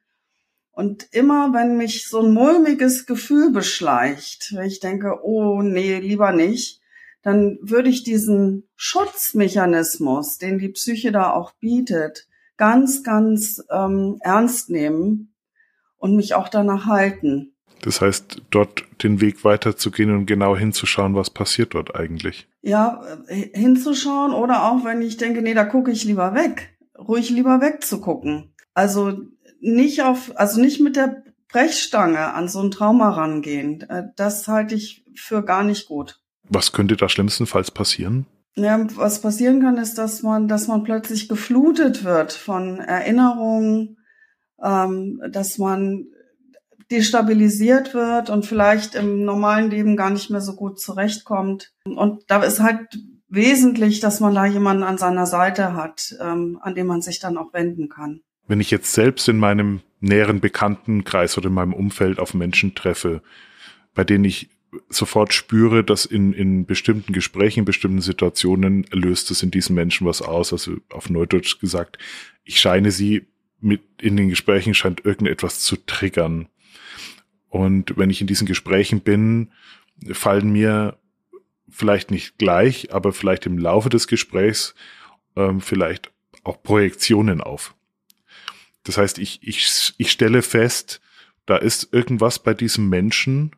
Und 0.75 1.07
immer, 1.11 1.53
wenn 1.53 1.77
mich 1.77 2.09
so 2.09 2.21
ein 2.21 2.33
mulmiges 2.33 3.05
Gefühl 3.05 3.51
beschleicht, 3.51 4.53
wenn 4.53 4.67
ich 4.67 4.81
denke, 4.81 5.23
oh 5.23 5.61
nee, 5.61 5.99
lieber 5.99 6.33
nicht, 6.33 6.81
dann 7.21 7.57
würde 7.61 7.89
ich 7.89 8.03
diesen 8.03 8.67
Schutzmechanismus, 8.75 10.37
den 10.37 10.59
die 10.59 10.69
Psyche 10.69 11.13
da 11.13 11.31
auch 11.31 11.53
bietet, 11.53 12.27
ganz, 12.57 13.03
ganz 13.03 13.63
ähm, 13.71 14.17
ernst 14.19 14.69
nehmen 14.69 15.33
und 15.95 16.17
mich 16.17 16.35
auch 16.35 16.49
danach 16.49 16.87
halten. 16.87 17.53
Das 17.81 18.01
heißt, 18.01 18.41
dort 18.51 18.83
den 19.01 19.21
Weg 19.21 19.45
weiterzugehen 19.45 20.13
und 20.13 20.25
genau 20.25 20.57
hinzuschauen, 20.57 21.15
was 21.15 21.29
passiert 21.29 21.73
dort 21.73 21.95
eigentlich. 21.95 22.49
Ja, 22.61 23.01
äh, 23.27 23.57
hinzuschauen 23.57 24.33
oder 24.33 24.65
auch 24.69 24.83
wenn 24.83 25.01
ich 25.01 25.15
denke, 25.15 25.41
nee, 25.41 25.53
da 25.53 25.63
gucke 25.63 25.91
ich 25.91 26.03
lieber 26.03 26.35
weg, 26.35 26.77
ruhig 26.97 27.29
lieber 27.29 27.61
wegzugucken. 27.61 28.53
Also 28.73 29.21
nicht 29.65 30.03
auf, 30.03 30.31
also 30.35 30.61
nicht 30.61 30.79
mit 30.79 30.95
der 30.95 31.23
Brechstange 31.49 32.33
an 32.33 32.47
so 32.47 32.61
ein 32.61 32.71
Trauma 32.71 33.09
rangehen. 33.09 33.81
Äh, 33.89 34.03
das 34.15 34.47
halte 34.47 34.75
ich 34.75 35.03
für 35.15 35.43
gar 35.43 35.63
nicht 35.63 35.87
gut. 35.87 36.19
Was 36.47 36.71
könnte 36.71 36.95
da 36.95 37.09
schlimmstenfalls 37.09 37.71
passieren? 37.71 38.27
Ja, 38.55 38.79
was 38.95 39.21
passieren 39.21 39.61
kann, 39.61 39.77
ist, 39.77 39.97
dass 39.97 40.21
man, 40.21 40.47
dass 40.47 40.67
man 40.67 40.83
plötzlich 40.83 41.27
geflutet 41.27 42.03
wird 42.03 42.31
von 42.31 42.79
Erinnerungen, 42.79 43.97
ähm, 44.63 45.21
dass 45.29 45.57
man 45.57 46.05
destabilisiert 46.91 47.93
wird 47.93 48.29
und 48.29 48.45
vielleicht 48.45 48.95
im 48.95 49.25
normalen 49.25 49.71
Leben 49.71 49.97
gar 49.97 50.11
nicht 50.11 50.29
mehr 50.29 50.41
so 50.41 50.55
gut 50.55 50.79
zurechtkommt. 50.79 51.73
Und 51.85 52.23
da 52.27 52.43
ist 52.43 52.59
halt 52.59 52.99
wesentlich, 53.27 53.99
dass 53.99 54.19
man 54.19 54.35
da 54.35 54.45
jemanden 54.45 54.83
an 54.83 54.99
seiner 54.99 55.25
Seite 55.25 55.73
hat, 55.73 56.15
ähm, 56.21 56.59
an 56.61 56.75
dem 56.75 56.87
man 56.87 57.01
sich 57.01 57.19
dann 57.19 57.37
auch 57.37 57.53
wenden 57.53 57.89
kann. 57.89 58.21
Wenn 58.47 58.59
ich 58.59 58.71
jetzt 58.71 58.93
selbst 58.93 59.27
in 59.27 59.37
meinem 59.37 59.81
näheren 59.99 60.39
Bekanntenkreis 60.39 61.37
oder 61.37 61.47
in 61.47 61.53
meinem 61.53 61.73
Umfeld 61.73 62.19
auf 62.19 62.33
Menschen 62.33 62.75
treffe, 62.75 63.21
bei 63.93 64.03
denen 64.03 64.25
ich 64.25 64.49
sofort 64.89 65.33
spüre, 65.33 65.83
dass 65.83 66.05
in, 66.05 66.33
in 66.33 66.65
bestimmten 66.65 67.13
Gesprächen, 67.13 67.59
in 67.59 67.65
bestimmten 67.65 68.01
Situationen 68.01 68.85
löst 68.91 69.31
es 69.31 69.41
in 69.41 69.51
diesen 69.51 69.75
Menschen 69.75 70.05
was 70.05 70.21
aus. 70.21 70.51
Also 70.51 70.77
auf 70.91 71.09
Neudeutsch 71.09 71.59
gesagt, 71.59 71.97
ich 72.43 72.59
scheine 72.59 72.91
sie 72.91 73.27
mit 73.61 73.81
in 74.01 74.17
den 74.17 74.29
Gesprächen 74.29 74.73
scheint 74.73 75.05
irgendetwas 75.05 75.61
zu 75.61 75.77
triggern. 75.77 76.47
Und 77.49 77.97
wenn 77.97 78.09
ich 78.09 78.21
in 78.21 78.27
diesen 78.27 78.47
Gesprächen 78.47 78.99
bin, 78.99 79.51
fallen 80.11 80.51
mir 80.51 80.97
vielleicht 81.69 82.11
nicht 82.11 82.37
gleich, 82.37 82.93
aber 82.93 83.13
vielleicht 83.13 83.45
im 83.45 83.57
Laufe 83.57 83.89
des 83.89 84.07
Gesprächs 84.07 84.75
ähm, 85.35 85.61
vielleicht 85.61 86.11
auch 86.43 86.61
Projektionen 86.61 87.41
auf. 87.41 87.75
Das 88.85 88.97
heißt, 88.97 89.19
ich, 89.19 89.39
ich, 89.41 89.93
ich 89.97 90.11
stelle 90.11 90.41
fest, 90.41 91.01
da 91.45 91.57
ist 91.57 91.89
irgendwas 91.91 92.39
bei 92.39 92.53
diesem 92.53 92.87
Menschen, 92.87 93.51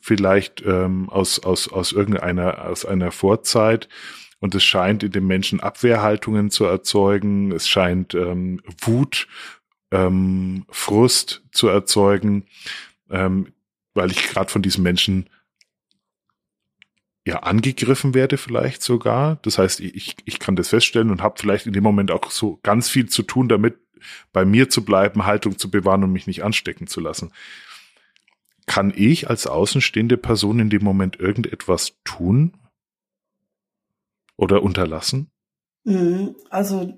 vielleicht 0.00 0.62
ähm, 0.66 1.08
aus, 1.08 1.38
aus, 1.40 1.68
aus 1.68 1.92
irgendeiner, 1.92 2.66
aus 2.66 2.84
einer 2.84 3.12
Vorzeit, 3.12 3.88
und 4.40 4.54
es 4.54 4.64
scheint 4.64 5.02
in 5.02 5.12
dem 5.12 5.26
Menschen 5.26 5.60
Abwehrhaltungen 5.60 6.50
zu 6.50 6.64
erzeugen, 6.64 7.52
es 7.52 7.68
scheint 7.68 8.14
ähm, 8.14 8.62
Wut, 8.80 9.28
ähm, 9.90 10.64
Frust 10.70 11.42
zu 11.52 11.68
erzeugen, 11.68 12.46
ähm, 13.10 13.52
weil 13.92 14.10
ich 14.10 14.28
gerade 14.28 14.50
von 14.50 14.62
diesem 14.62 14.82
Menschen 14.82 15.28
ja 17.26 17.40
angegriffen 17.40 18.14
werde 18.14 18.38
vielleicht 18.38 18.82
sogar. 18.82 19.36
Das 19.42 19.58
heißt, 19.58 19.80
ich, 19.80 20.16
ich 20.24 20.38
kann 20.38 20.56
das 20.56 20.70
feststellen 20.70 21.10
und 21.10 21.22
habe 21.22 21.38
vielleicht 21.38 21.66
in 21.66 21.74
dem 21.74 21.84
Moment 21.84 22.10
auch 22.10 22.30
so 22.30 22.58
ganz 22.62 22.88
viel 22.88 23.10
zu 23.10 23.22
tun, 23.22 23.48
damit 23.48 23.78
bei 24.32 24.44
mir 24.44 24.68
zu 24.68 24.84
bleiben, 24.84 25.26
Haltung 25.26 25.58
zu 25.58 25.70
bewahren 25.70 26.04
und 26.04 26.12
mich 26.12 26.26
nicht 26.26 26.42
anstecken 26.42 26.86
zu 26.86 27.00
lassen. 27.00 27.32
Kann 28.66 28.92
ich 28.94 29.28
als 29.28 29.46
außenstehende 29.46 30.16
Person 30.16 30.60
in 30.60 30.70
dem 30.70 30.84
Moment 30.84 31.18
irgendetwas 31.18 31.94
tun 32.04 32.52
oder 34.36 34.62
unterlassen? 34.62 35.30
Mhm. 35.84 36.36
Also 36.50 36.94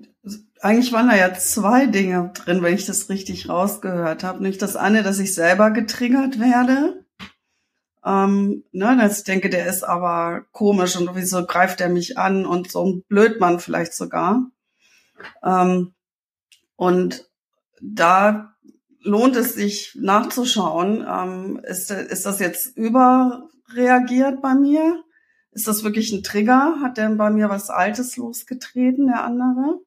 eigentlich 0.61 0.93
waren 0.93 1.09
da 1.09 1.15
ja 1.15 1.33
zwei 1.33 1.87
Dinge 1.87 2.31
drin, 2.33 2.61
wenn 2.61 2.75
ich 2.75 2.85
das 2.85 3.09
richtig 3.09 3.49
rausgehört 3.49 4.23
habe. 4.23 4.43
Nicht 4.43 4.61
das 4.61 4.75
eine, 4.75 5.03
dass 5.03 5.19
ich 5.19 5.33
selber 5.33 5.71
getriggert 5.71 6.39
werde 6.39 7.03
ähm, 8.05 8.63
ne, 8.71 8.97
dass 8.99 9.19
ich 9.19 9.23
denke, 9.23 9.49
der 9.49 9.65
ist 9.67 9.83
aber 9.83 10.45
komisch 10.51 10.97
und 10.97 11.15
wieso 11.15 11.45
greift 11.45 11.79
er 11.79 11.89
mich 11.89 12.17
an 12.17 12.45
und 12.45 12.71
so 12.71 12.85
ein 12.85 13.03
Blödmann 13.07 13.59
vielleicht 13.59 13.93
sogar. 13.93 14.47
Ähm, 15.43 15.92
und 16.83 17.29
da 17.81 18.55
lohnt 19.03 19.37
es 19.37 19.55
sich 19.55 19.97
nachzuschauen, 19.97 21.05
ähm, 21.09 21.61
ist, 21.63 21.89
ist 21.91 22.25
das 22.25 22.41
jetzt 22.41 22.75
überreagiert 22.75 24.41
bei 24.41 24.53
mir? 24.53 25.01
Ist 25.51 25.69
das 25.69 25.85
wirklich 25.85 26.11
ein 26.11 26.23
Trigger? 26.23 26.81
Hat 26.81 26.97
der 26.97 27.09
bei 27.11 27.29
mir 27.29 27.47
was 27.47 27.69
Altes 27.69 28.17
losgetreten, 28.17 29.07
der 29.07 29.23
andere? 29.23 29.79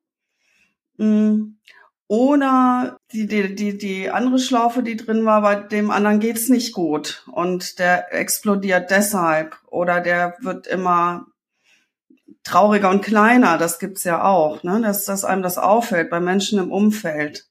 Mhm. 0.97 1.59
Oder 2.09 2.97
die, 3.13 3.27
die, 3.27 3.55
die, 3.55 3.77
die 3.77 4.09
andere 4.09 4.39
Schlaufe, 4.39 4.83
die 4.83 4.97
drin 4.97 5.27
war, 5.27 5.43
bei 5.43 5.57
dem 5.57 5.91
anderen 5.91 6.19
geht's 6.19 6.49
nicht 6.49 6.73
gut 6.73 7.27
und 7.31 7.79
der 7.79 8.15
explodiert 8.15 8.91
deshalb 8.91 9.59
oder 9.67 10.01
der 10.01 10.35
wird 10.41 10.67
immer 10.67 11.27
trauriger 12.47 12.91
und 12.91 13.03
kleiner. 13.03 13.59
Das 13.59 13.79
gibt's 13.79 14.05
ja 14.05 14.25
auch, 14.25 14.63
ne? 14.63 14.81
dass, 14.81 15.05
dass 15.05 15.25
einem 15.25 15.43
das 15.43 15.59
auffällt 15.59 16.11
bei 16.11 16.21
Menschen 16.21 16.59
im 16.59 16.73
Umfeld. 16.73 17.47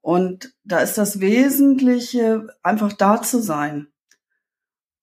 Und 0.00 0.52
da 0.64 0.80
ist 0.80 0.98
das 0.98 1.20
Wesentliche, 1.20 2.48
einfach 2.62 2.92
da 2.92 3.22
zu 3.22 3.40
sein. 3.40 3.88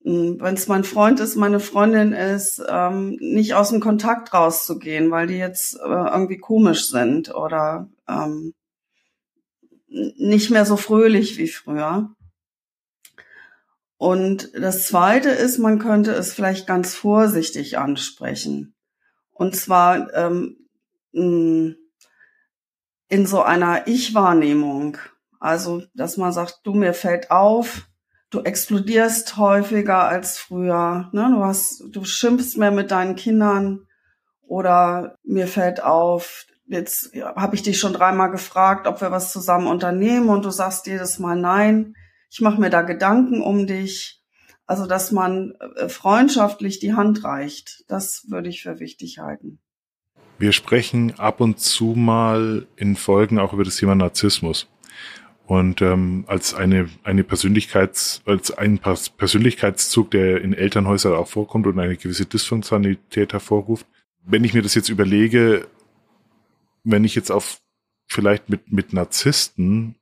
Hm, 0.03 0.37
Wenn 0.39 0.55
es 0.55 0.67
mein 0.67 0.83
Freund 0.83 1.19
ist, 1.19 1.35
meine 1.35 1.59
Freundin 1.59 2.13
ist, 2.13 2.61
ähm, 2.67 3.17
nicht 3.19 3.53
aus 3.53 3.69
dem 3.69 3.79
Kontakt 3.79 4.33
rauszugehen, 4.33 5.11
weil 5.11 5.27
die 5.27 5.37
jetzt 5.37 5.75
äh, 5.75 5.87
irgendwie 5.87 6.37
komisch 6.37 6.89
sind 6.89 7.33
oder 7.33 7.89
ähm, 8.07 8.53
nicht 9.87 10.49
mehr 10.49 10.65
so 10.65 10.77
fröhlich 10.77 11.37
wie 11.37 11.47
früher. 11.47 12.11
Und 14.01 14.49
das 14.55 14.87
Zweite 14.87 15.29
ist, 15.29 15.59
man 15.59 15.77
könnte 15.77 16.11
es 16.11 16.33
vielleicht 16.33 16.65
ganz 16.65 16.95
vorsichtig 16.95 17.77
ansprechen. 17.77 18.73
Und 19.31 19.55
zwar 19.55 20.11
ähm, 20.15 20.57
in 21.11 21.77
so 23.27 23.43
einer 23.43 23.85
Ich-Wahrnehmung. 23.85 24.97
Also, 25.39 25.83
dass 25.93 26.17
man 26.17 26.33
sagt, 26.33 26.61
du, 26.63 26.73
mir 26.73 26.95
fällt 26.95 27.29
auf, 27.29 27.89
du 28.31 28.39
explodierst 28.39 29.37
häufiger 29.37 30.05
als 30.05 30.39
früher. 30.39 31.07
Ne? 31.11 31.29
Du 31.31 31.43
hast, 31.43 31.83
du 31.91 32.03
schimpfst 32.03 32.57
mehr 32.57 32.71
mit 32.71 32.89
deinen 32.89 33.15
Kindern 33.15 33.85
oder 34.41 35.19
mir 35.23 35.45
fällt 35.45 35.83
auf, 35.83 36.47
jetzt 36.65 37.13
habe 37.35 37.53
ich 37.53 37.61
dich 37.61 37.79
schon 37.79 37.93
dreimal 37.93 38.31
gefragt, 38.31 38.87
ob 38.87 38.99
wir 38.99 39.11
was 39.11 39.31
zusammen 39.31 39.67
unternehmen 39.67 40.29
und 40.29 40.43
du 40.43 40.49
sagst 40.49 40.87
jedes 40.87 41.19
Mal 41.19 41.35
nein. 41.35 41.93
Ich 42.31 42.39
mache 42.39 42.61
mir 42.61 42.69
da 42.69 42.81
Gedanken 42.81 43.41
um 43.41 43.67
dich. 43.67 44.21
Also, 44.65 44.85
dass 44.85 45.11
man 45.11 45.53
äh, 45.75 45.89
freundschaftlich 45.89 46.79
die 46.79 46.93
Hand 46.93 47.25
reicht, 47.25 47.83
das 47.89 48.27
würde 48.29 48.47
ich 48.47 48.63
für 48.63 48.79
wichtig 48.79 49.19
halten. 49.19 49.59
Wir 50.39 50.53
sprechen 50.53 51.19
ab 51.19 51.41
und 51.41 51.59
zu 51.59 51.87
mal 51.87 52.67
in 52.77 52.95
Folgen 52.95 53.37
auch 53.37 53.51
über 53.51 53.65
das 53.65 53.75
Thema 53.75 53.95
Narzissmus. 53.95 54.69
Und 55.45 55.81
ähm, 55.81 56.23
als 56.27 56.53
eine, 56.53 56.89
eine 57.03 57.25
Persönlichkeits, 57.25 58.21
als 58.25 58.57
ein 58.57 58.79
Persönlichkeitszug, 58.79 60.11
der 60.11 60.39
in 60.41 60.53
Elternhäusern 60.53 61.13
auch 61.13 61.27
vorkommt 61.27 61.67
und 61.67 61.77
eine 61.77 61.97
gewisse 61.97 62.25
Dysfunktionalität 62.25 63.33
hervorruft. 63.33 63.85
Wenn 64.23 64.45
ich 64.45 64.53
mir 64.53 64.61
das 64.61 64.73
jetzt 64.75 64.87
überlege, 64.87 65.67
wenn 66.85 67.03
ich 67.03 67.15
jetzt 67.15 67.29
auf 67.29 67.59
vielleicht 68.07 68.49
mit, 68.49 68.71
mit 68.71 68.93
Narzissten 68.93 69.95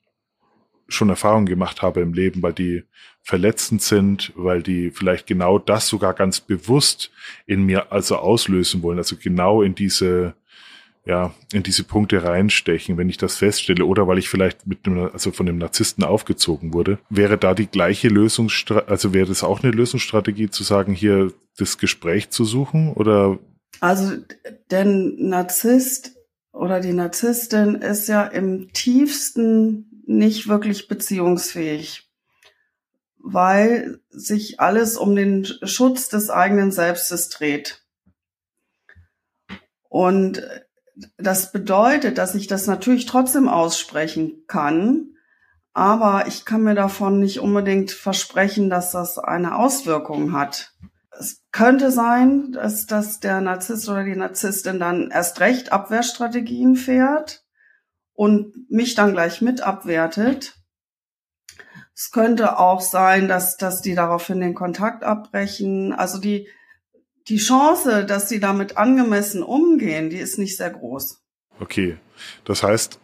schon 0.89 1.09
Erfahrungen 1.09 1.45
gemacht 1.45 1.81
habe 1.81 2.01
im 2.01 2.13
Leben, 2.13 2.41
weil 2.41 2.53
die 2.53 2.83
verletzend 3.21 3.81
sind, 3.81 4.31
weil 4.35 4.63
die 4.63 4.91
vielleicht 4.91 5.27
genau 5.27 5.59
das 5.59 5.87
sogar 5.87 6.13
ganz 6.13 6.39
bewusst 6.41 7.11
in 7.45 7.63
mir 7.63 7.91
also 7.91 8.17
auslösen 8.17 8.81
wollen, 8.81 8.97
also 8.97 9.15
genau 9.17 9.61
in 9.61 9.75
diese 9.75 10.33
ja, 11.05 11.33
in 11.53 11.63
diese 11.63 11.83
Punkte 11.83 12.23
reinstechen, 12.23 12.97
wenn 12.97 13.09
ich 13.09 13.17
das 13.17 13.37
feststelle, 13.37 13.85
oder 13.85 14.07
weil 14.07 14.19
ich 14.19 14.29
vielleicht 14.29 14.67
mit 14.67 14.85
einem, 14.85 15.09
also 15.11 15.31
von 15.31 15.47
einem 15.47 15.57
Narzissten 15.57 16.03
aufgezogen 16.03 16.73
wurde, 16.73 16.99
wäre 17.09 17.37
da 17.37 17.55
die 17.55 17.67
gleiche 17.67 18.09
Lösungsstrategie, 18.09 18.91
also 18.91 19.13
wäre 19.13 19.27
das 19.27 19.43
auch 19.43 19.63
eine 19.63 19.71
Lösungsstrategie 19.71 20.49
zu 20.49 20.63
sagen, 20.63 20.93
hier 20.93 21.33
das 21.57 21.79
Gespräch 21.79 22.29
zu 22.29 22.45
suchen, 22.45 22.93
oder? 22.93 23.39
Also, 23.79 24.17
der 24.69 24.85
Narzisst 24.85 26.15
oder 26.51 26.79
die 26.79 26.93
Narzisstin 26.93 27.75
ist 27.75 28.07
ja 28.07 28.25
im 28.25 28.71
tiefsten 28.73 29.98
nicht 30.09 30.47
wirklich 30.47 30.87
beziehungsfähig, 30.87 32.09
weil 33.19 33.99
sich 34.09 34.59
alles 34.59 34.97
um 34.97 35.15
den 35.15 35.45
Schutz 35.45 36.09
des 36.09 36.31
eigenen 36.31 36.71
Selbstes 36.71 37.29
dreht. 37.29 37.85
Und 39.87 40.41
das 41.17 41.51
bedeutet, 41.51 42.17
dass 42.17 42.33
ich 42.33 42.47
das 42.47 42.65
natürlich 42.65 43.05
trotzdem 43.05 43.47
aussprechen 43.47 44.45
kann, 44.47 45.11
aber 45.73 46.25
ich 46.27 46.43
kann 46.43 46.63
mir 46.63 46.75
davon 46.75 47.19
nicht 47.19 47.39
unbedingt 47.39 47.91
versprechen, 47.91 48.69
dass 48.71 48.91
das 48.91 49.19
eine 49.19 49.57
Auswirkung 49.57 50.33
hat. 50.33 50.73
Es 51.11 51.43
könnte 51.51 51.91
sein, 51.91 52.51
dass, 52.53 52.87
dass 52.87 53.19
der 53.19 53.41
Narzisst 53.41 53.87
oder 53.87 54.03
die 54.03 54.15
Narzisstin 54.15 54.79
dann 54.79 55.11
erst 55.11 55.39
recht 55.39 55.71
Abwehrstrategien 55.71 56.75
fährt 56.75 57.43
und 58.19 58.69
mich 58.69 58.95
dann 58.95 59.13
gleich 59.13 59.39
mit 59.39 59.61
abwertet. 59.61 60.57
Es 61.95 62.11
könnte 62.11 62.59
auch 62.59 62.81
sein, 62.81 63.29
dass, 63.29 63.55
dass 63.55 63.81
die 63.81 63.95
daraufhin 63.95 64.41
den 64.41 64.55
Kontakt 64.55 65.05
abbrechen. 65.05 65.93
Also 65.93 66.19
die, 66.19 66.49
die 67.29 67.37
Chance, 67.37 68.05
dass 68.05 68.27
sie 68.27 68.41
damit 68.41 68.75
angemessen 68.75 69.41
umgehen, 69.41 70.09
die 70.09 70.17
ist 70.17 70.37
nicht 70.37 70.57
sehr 70.57 70.69
groß. 70.69 71.21
Okay. 71.61 71.97
Das 72.43 72.61
heißt, 72.61 72.99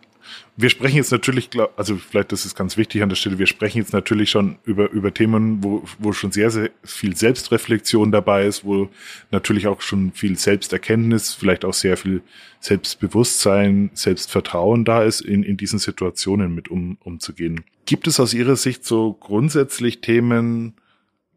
wir 0.57 0.69
sprechen 0.69 0.97
jetzt 0.97 1.11
natürlich, 1.11 1.49
also 1.75 1.97
vielleicht 1.97 2.31
das 2.31 2.45
ist 2.45 2.55
ganz 2.55 2.77
wichtig 2.77 3.03
an 3.03 3.09
der 3.09 3.15
Stelle, 3.15 3.39
wir 3.39 3.47
sprechen 3.47 3.79
jetzt 3.79 3.93
natürlich 3.93 4.29
schon 4.29 4.57
über, 4.63 4.89
über 4.91 5.13
Themen, 5.13 5.63
wo, 5.63 5.83
wo 5.99 6.13
schon 6.13 6.31
sehr, 6.31 6.49
sehr 6.49 6.71
viel 6.83 7.15
Selbstreflexion 7.15 8.11
dabei 8.11 8.45
ist, 8.45 8.63
wo 8.63 8.89
natürlich 9.31 9.67
auch 9.67 9.81
schon 9.81 10.11
viel 10.13 10.37
Selbsterkenntnis, 10.37 11.33
vielleicht 11.33 11.65
auch 11.65 11.73
sehr 11.73 11.97
viel 11.97 12.21
Selbstbewusstsein, 12.59 13.91
Selbstvertrauen 13.93 14.85
da 14.85 15.03
ist, 15.03 15.21
in, 15.21 15.43
in 15.43 15.57
diesen 15.57 15.79
Situationen 15.79 16.55
mit 16.55 16.69
um, 16.69 16.97
umzugehen. 17.03 17.63
Gibt 17.85 18.07
es 18.07 18.19
aus 18.19 18.33
Ihrer 18.33 18.55
Sicht 18.55 18.85
so 18.85 19.13
grundsätzlich 19.13 20.01
Themen, 20.01 20.73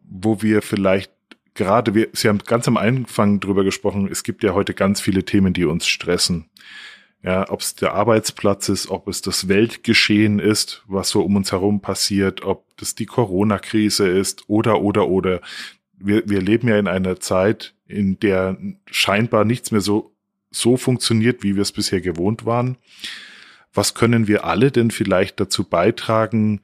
wo 0.09 0.43
wir 0.43 0.62
vielleicht 0.62 1.12
gerade 1.59 1.95
wir, 1.95 2.09
Sie 2.12 2.28
haben 2.28 2.39
ganz 2.39 2.66
am 2.68 2.76
Anfang 2.78 3.41
drüber 3.41 3.64
gesprochen, 3.64 4.09
es 4.11 4.22
gibt 4.22 4.43
ja 4.43 4.55
heute 4.55 4.72
ganz 4.72 5.01
viele 5.01 5.24
Themen, 5.24 5.53
die 5.53 5.64
uns 5.64 5.86
stressen. 5.86 6.47
Ja, 7.23 7.51
ob 7.51 7.61
es 7.61 7.75
der 7.75 7.95
Arbeitsplatz 7.95 8.69
ist, 8.69 8.89
ob 8.91 9.09
es 9.09 9.23
das 9.23 9.49
Weltgeschehen 9.49 10.39
ist, 10.39 10.85
was 10.87 11.11
so 11.11 11.23
um 11.23 11.35
uns 11.35 11.51
herum 11.51 11.81
passiert, 11.81 12.45
ob 12.45 12.64
das 12.77 12.95
die 12.95 13.07
Corona-Krise 13.07 14.09
ist 14.09 14.49
oder, 14.49 14.81
oder, 14.81 15.09
oder. 15.09 15.41
Wir, 15.95 16.29
wir 16.29 16.41
leben 16.41 16.69
ja 16.69 16.79
in 16.79 16.87
einer 16.87 17.19
Zeit, 17.19 17.75
in 17.87 18.21
der 18.21 18.57
scheinbar 18.87 19.45
nichts 19.45 19.73
mehr 19.73 19.81
so, 19.81 20.14
so 20.53 20.77
funktioniert, 20.77 21.43
wie 21.43 21.57
wir 21.57 21.62
es 21.62 21.73
bisher 21.73 22.01
gewohnt 22.01 22.47
waren. 22.47 22.79
Was 23.75 23.95
können 23.95 24.29
wir 24.29 24.45
alle 24.45 24.71
denn 24.71 24.93
vielleicht 24.93 25.41
dazu 25.41 25.64
beitragen, 25.64 26.61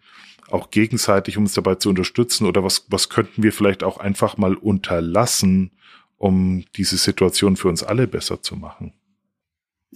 auch 0.50 0.70
gegenseitig 0.70 1.36
uns 1.36 1.54
dabei 1.54 1.74
zu 1.76 1.88
unterstützen 1.88 2.46
oder 2.46 2.62
was, 2.62 2.86
was 2.88 3.08
könnten 3.08 3.42
wir 3.42 3.52
vielleicht 3.52 3.82
auch 3.82 3.98
einfach 3.98 4.36
mal 4.36 4.54
unterlassen, 4.54 5.72
um 6.16 6.64
diese 6.76 6.96
Situation 6.96 7.56
für 7.56 7.68
uns 7.68 7.82
alle 7.82 8.06
besser 8.06 8.40
zu 8.40 8.54
machen? 8.54 8.92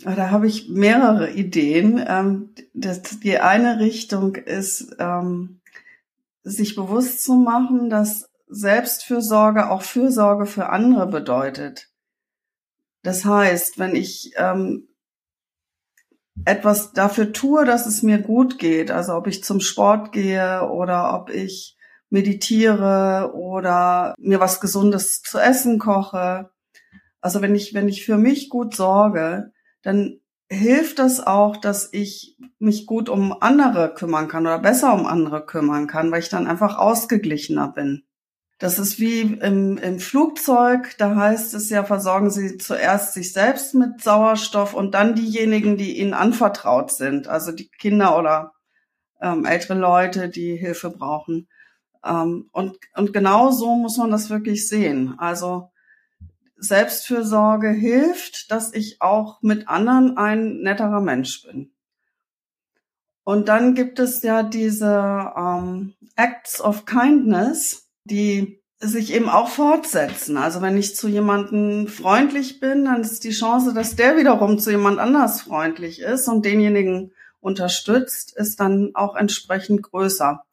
Da 0.04 0.30
habe 0.30 0.46
ich 0.46 0.68
mehrere 0.68 1.30
Ideen. 1.30 2.04
Ähm, 2.06 2.54
die 2.74 3.38
eine 3.38 3.80
Richtung 3.80 4.36
ist, 4.36 4.96
ähm, 4.98 5.60
sich 6.42 6.76
bewusst 6.76 7.24
zu 7.24 7.34
machen, 7.34 7.90
dass 7.90 8.30
Selbstfürsorge 8.48 9.70
auch 9.70 9.82
Fürsorge 9.82 10.46
für 10.46 10.68
andere 10.70 11.06
bedeutet. 11.06 11.88
Das 13.02 13.24
heißt, 13.24 13.78
wenn 13.78 13.94
ich 13.94 14.32
ähm, 14.36 14.88
etwas 16.44 16.92
dafür 16.92 17.32
tue, 17.32 17.64
dass 17.64 17.86
es 17.86 18.02
mir 18.02 18.18
gut 18.18 18.58
geht, 18.58 18.90
also 18.90 19.14
ob 19.14 19.26
ich 19.26 19.44
zum 19.44 19.60
Sport 19.60 20.12
gehe 20.12 20.68
oder 20.70 21.14
ob 21.14 21.30
ich 21.30 21.76
meditiere 22.10 23.32
oder 23.34 24.14
mir 24.18 24.40
was 24.40 24.60
Gesundes 24.60 25.22
zu 25.22 25.38
essen 25.38 25.78
koche. 25.78 26.50
Also 27.20 27.42
wenn 27.42 27.54
ich, 27.54 27.74
wenn 27.74 27.88
ich 27.88 28.04
für 28.04 28.16
mich 28.16 28.48
gut 28.48 28.74
sorge, 28.74 29.52
dann 29.82 30.20
hilft 30.50 30.98
das 30.98 31.24
auch, 31.26 31.56
dass 31.56 31.90
ich 31.92 32.36
mich 32.58 32.86
gut 32.86 33.08
um 33.08 33.36
andere 33.42 33.92
kümmern 33.94 34.28
kann 34.28 34.46
oder 34.46 34.58
besser 34.58 34.94
um 34.94 35.06
andere 35.06 35.44
kümmern 35.44 35.86
kann, 35.86 36.10
weil 36.10 36.20
ich 36.20 36.30
dann 36.30 36.46
einfach 36.46 36.78
ausgeglichener 36.78 37.68
bin. 37.68 38.04
Das 38.58 38.80
ist 38.80 38.98
wie 38.98 39.20
im, 39.20 39.78
im 39.78 40.00
Flugzeug, 40.00 40.96
da 40.98 41.14
heißt 41.14 41.54
es 41.54 41.70
ja, 41.70 41.84
versorgen 41.84 42.30
Sie 42.30 42.58
zuerst 42.58 43.14
sich 43.14 43.32
selbst 43.32 43.74
mit 43.74 44.02
Sauerstoff 44.02 44.74
und 44.74 44.94
dann 44.94 45.14
diejenigen, 45.14 45.76
die 45.76 45.98
Ihnen 45.98 46.14
anvertraut 46.14 46.90
sind, 46.90 47.28
also 47.28 47.52
die 47.52 47.68
Kinder 47.68 48.18
oder 48.18 48.52
ähm, 49.20 49.44
ältere 49.44 49.78
Leute, 49.78 50.28
die 50.28 50.56
Hilfe 50.56 50.90
brauchen. 50.90 51.48
Ähm, 52.04 52.48
und, 52.52 52.78
und 52.96 53.12
genau 53.12 53.52
so 53.52 53.76
muss 53.76 53.96
man 53.96 54.10
das 54.10 54.28
wirklich 54.28 54.68
sehen. 54.68 55.14
Also 55.18 55.70
Selbstfürsorge 56.58 57.70
hilft, 57.70 58.50
dass 58.50 58.72
ich 58.74 59.00
auch 59.00 59.42
mit 59.42 59.68
anderen 59.68 60.16
ein 60.16 60.60
netterer 60.60 61.00
Mensch 61.00 61.42
bin. 61.42 61.70
Und 63.24 63.48
dann 63.48 63.74
gibt 63.74 63.98
es 63.98 64.22
ja 64.22 64.42
diese 64.42 65.32
ähm, 65.36 65.94
Acts 66.16 66.60
of 66.60 66.86
Kindness, 66.86 67.88
die 68.04 68.62
sich 68.80 69.12
eben 69.12 69.28
auch 69.28 69.48
fortsetzen. 69.48 70.36
Also 70.36 70.62
wenn 70.62 70.76
ich 70.78 70.96
zu 70.96 71.08
jemandem 71.08 71.88
freundlich 71.88 72.60
bin, 72.60 72.84
dann 72.84 73.02
ist 73.02 73.24
die 73.24 73.30
Chance, 73.30 73.74
dass 73.74 73.96
der 73.96 74.16
wiederum 74.16 74.58
zu 74.58 74.70
jemand 74.70 74.98
anders 74.98 75.42
freundlich 75.42 76.00
ist 76.00 76.28
und 76.28 76.44
denjenigen 76.44 77.12
unterstützt, 77.40 78.36
ist 78.36 78.60
dann 78.60 78.92
auch 78.94 79.16
entsprechend 79.16 79.82
größer. 79.82 80.44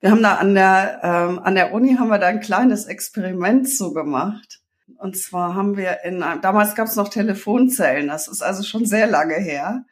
Wir 0.00 0.10
haben 0.10 0.22
da 0.22 0.34
an 0.34 0.54
der 0.54 1.00
ähm, 1.02 1.38
an 1.38 1.54
der 1.54 1.72
Uni 1.72 1.96
haben 1.96 2.08
wir 2.08 2.18
da 2.18 2.26
ein 2.26 2.40
kleines 2.40 2.84
Experiment 2.84 3.68
so 3.68 3.92
gemacht. 3.92 4.59
Und 5.00 5.16
zwar 5.16 5.54
haben 5.54 5.78
wir 5.78 6.04
in 6.04 6.20
damals 6.42 6.74
gab 6.74 6.86
es 6.86 6.94
noch 6.94 7.08
Telefonzellen. 7.08 8.08
Das 8.08 8.28
ist 8.28 8.42
also 8.42 8.62
schon 8.62 8.84
sehr 8.84 9.06
lange 9.06 9.36
her. 9.36 9.86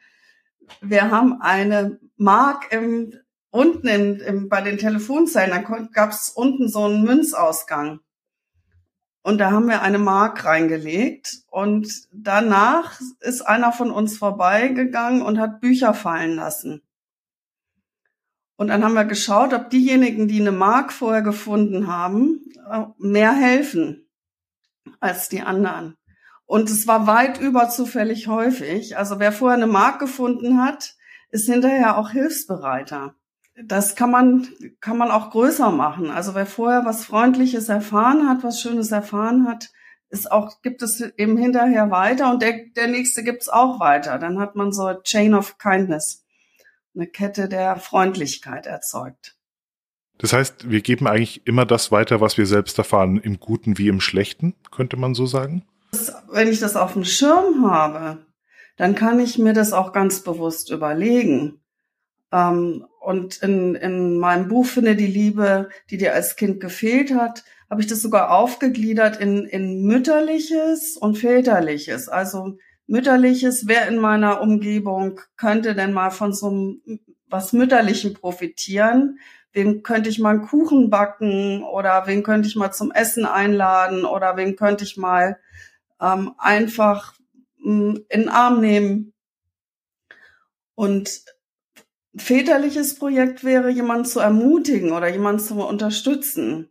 Wir 0.81 1.09
haben 1.09 1.41
eine 1.41 1.99
Mark 2.15 2.71
im 2.71 3.13
unten 3.49 3.87
in, 3.87 4.19
in, 4.19 4.49
bei 4.49 4.61
den 4.61 4.77
Telefonzellen, 4.77 5.49
da 5.49 5.79
gab 5.91 6.11
es 6.11 6.29
unten 6.29 6.69
so 6.69 6.83
einen 6.83 7.03
Münzausgang. 7.03 8.01
Und 9.23 9.39
da 9.39 9.49
haben 9.49 9.67
wir 9.67 9.81
eine 9.81 9.97
Mark 9.97 10.45
reingelegt 10.45 11.39
und 11.47 11.91
danach 12.11 13.01
ist 13.19 13.41
einer 13.41 13.71
von 13.71 13.89
uns 13.89 14.15
vorbeigegangen 14.15 15.23
und 15.23 15.39
hat 15.39 15.59
Bücher 15.59 15.95
fallen 15.95 16.35
lassen. 16.35 16.83
Und 18.57 18.67
dann 18.67 18.83
haben 18.83 18.93
wir 18.93 19.05
geschaut, 19.05 19.53
ob 19.53 19.71
diejenigen, 19.71 20.27
die 20.27 20.39
eine 20.39 20.51
Mark 20.51 20.93
vorher 20.93 21.23
gefunden 21.23 21.87
haben, 21.87 22.41
äh, 22.69 22.83
mehr 22.99 23.33
helfen 23.33 24.05
als 24.99 25.29
die 25.29 25.41
anderen. 25.41 25.95
Und 26.45 26.69
es 26.69 26.87
war 26.87 27.07
weit 27.07 27.39
überzufällig 27.39 28.27
häufig. 28.27 28.97
Also 28.97 29.19
wer 29.19 29.31
vorher 29.31 29.57
eine 29.57 29.71
Mark 29.71 29.99
gefunden 29.99 30.61
hat, 30.61 30.95
ist 31.29 31.45
hinterher 31.45 31.97
auch 31.97 32.09
hilfsbereiter 32.09 33.15
das 33.65 33.95
kann 33.95 34.11
man, 34.11 34.47
kann 34.79 34.97
man 34.97 35.11
auch 35.11 35.31
größer 35.31 35.71
machen. 35.71 36.11
Also 36.11 36.35
wer 36.35 36.45
vorher 36.45 36.85
was 36.85 37.05
Freundliches 37.05 37.69
erfahren 37.69 38.29
hat, 38.29 38.43
was 38.43 38.61
Schönes 38.61 38.91
erfahren 38.91 39.47
hat, 39.47 39.69
ist 40.09 40.31
auch, 40.31 40.61
gibt 40.61 40.81
es 40.81 41.01
eben 41.01 41.37
hinterher 41.37 41.91
weiter 41.91 42.31
und 42.31 42.41
der, 42.41 42.65
der 42.75 42.87
nächste 42.87 43.23
gibt 43.23 43.43
es 43.43 43.49
auch 43.49 43.79
weiter. 43.79 44.17
Dann 44.17 44.39
hat 44.39 44.55
man 44.55 44.71
so 44.71 44.93
Chain 45.03 45.35
of 45.35 45.57
Kindness, 45.57 46.25
eine 46.95 47.07
Kette 47.07 47.47
der 47.47 47.75
Freundlichkeit 47.75 48.65
erzeugt. 48.65 49.35
Das 50.19 50.33
heißt, 50.33 50.69
wir 50.69 50.81
geben 50.81 51.07
eigentlich 51.07 51.41
immer 51.47 51.65
das 51.65 51.91
weiter, 51.91 52.21
was 52.21 52.37
wir 52.37 52.45
selbst 52.45 52.77
erfahren, 52.77 53.17
im 53.17 53.39
Guten 53.39 53.77
wie 53.77 53.87
im 53.87 54.01
Schlechten, 54.01 54.53
könnte 54.69 54.97
man 54.97 55.15
so 55.15 55.25
sagen? 55.25 55.63
Wenn 56.29 56.49
ich 56.49 56.59
das 56.59 56.75
auf 56.75 56.93
dem 56.93 57.05
Schirm 57.05 57.65
habe, 57.71 58.19
dann 58.75 58.95
kann 58.95 59.19
ich 59.19 59.39
mir 59.39 59.53
das 59.53 59.73
auch 59.73 59.93
ganz 59.93 60.21
bewusst 60.21 60.71
überlegen. 60.71 61.61
Ähm, 62.31 62.85
und 62.99 63.37
in, 63.37 63.75
in 63.75 64.17
meinem 64.17 64.49
Buch 64.49 64.65
Finde 64.65 64.95
die 64.97 65.07
Liebe, 65.07 65.69
die 65.89 65.97
dir 65.97 66.13
als 66.13 66.35
Kind 66.35 66.59
gefehlt 66.59 67.15
hat, 67.15 67.45
habe 67.69 67.81
ich 67.81 67.87
das 67.87 68.01
sogar 68.01 68.31
aufgegliedert 68.31 69.17
in, 69.21 69.45
in 69.45 69.83
mütterliches 69.83 70.97
und 70.97 71.17
väterliches. 71.17 72.09
Also 72.09 72.57
mütterliches, 72.87 73.67
wer 73.67 73.87
in 73.87 73.97
meiner 73.97 74.41
Umgebung 74.41 75.21
könnte 75.37 75.75
denn 75.75 75.93
mal 75.93 76.09
von 76.09 76.33
so 76.33 76.49
einem 76.49 76.81
was 77.29 77.53
Mütterlichen 77.53 78.15
profitieren? 78.15 79.19
Wem 79.51 79.83
könnte 79.83 80.09
ich 80.09 80.19
mal 80.19 80.31
einen 80.31 80.47
Kuchen 80.47 80.89
backen 80.89 81.63
oder 81.63 82.05
wen 82.05 82.23
könnte 82.23 82.47
ich 82.47 82.55
mal 82.55 82.71
zum 82.71 82.91
Essen 82.91 83.25
einladen 83.25 84.05
oder 84.05 84.37
wen 84.37 84.55
könnte 84.55 84.83
ich 84.83 84.95
mal 84.97 85.39
ähm, 85.99 86.33
einfach 86.37 87.15
mh, 87.57 87.73
mm, 87.73 87.95
in 88.09 88.19
den 88.21 88.29
Arm 88.29 88.61
nehmen? 88.61 89.13
Und 90.75 91.23
väterliches 92.15 92.95
Projekt 92.95 93.43
wäre, 93.43 93.69
jemanden 93.69 94.05
zu 94.05 94.19
ermutigen 94.19 94.91
oder 94.91 95.09
jemanden 95.09 95.41
zu 95.41 95.55
unterstützen. 95.55 96.69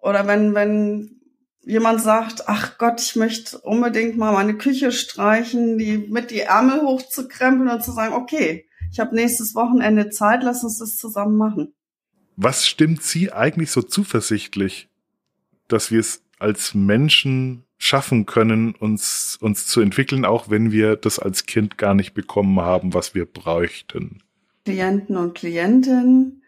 Oder 0.00 0.26
wenn, 0.26 0.54
wenn 0.54 1.20
jemand 1.62 2.00
sagt, 2.00 2.48
ach 2.48 2.78
Gott, 2.78 3.00
ich 3.00 3.16
möchte 3.16 3.58
unbedingt 3.58 4.16
mal 4.16 4.32
meine 4.32 4.56
Küche 4.56 4.92
streichen, 4.92 5.78
die 5.78 5.98
mit 5.98 6.30
die 6.30 6.40
Ärmel 6.40 6.82
hochzukrempeln 6.82 7.70
und 7.70 7.82
zu 7.82 7.92
sagen, 7.92 8.14
okay, 8.14 8.66
ich 8.92 9.00
habe 9.00 9.14
nächstes 9.14 9.54
Wochenende 9.54 10.10
Zeit, 10.10 10.42
lass 10.42 10.62
uns 10.62 10.78
das 10.78 10.96
zusammen 10.96 11.36
machen. 11.36 11.74
Was 12.36 12.66
stimmt 12.66 13.02
Sie 13.02 13.32
eigentlich 13.32 13.70
so 13.70 13.82
zuversichtlich, 13.82 14.88
dass 15.68 15.90
wir 15.90 16.00
es 16.00 16.22
als 16.38 16.74
Menschen 16.74 17.64
schaffen 17.78 18.26
können, 18.26 18.74
uns, 18.74 19.38
uns 19.40 19.66
zu 19.66 19.80
entwickeln, 19.80 20.24
auch 20.24 20.50
wenn 20.50 20.72
wir 20.72 20.96
das 20.96 21.18
als 21.18 21.46
Kind 21.46 21.78
gar 21.78 21.94
nicht 21.94 22.14
bekommen 22.14 22.60
haben, 22.60 22.94
was 22.94 23.14
wir 23.14 23.26
bräuchten? 23.26 24.22
Klienten 24.64 25.16
und 25.16 25.34
Klientinnen, 25.34 26.42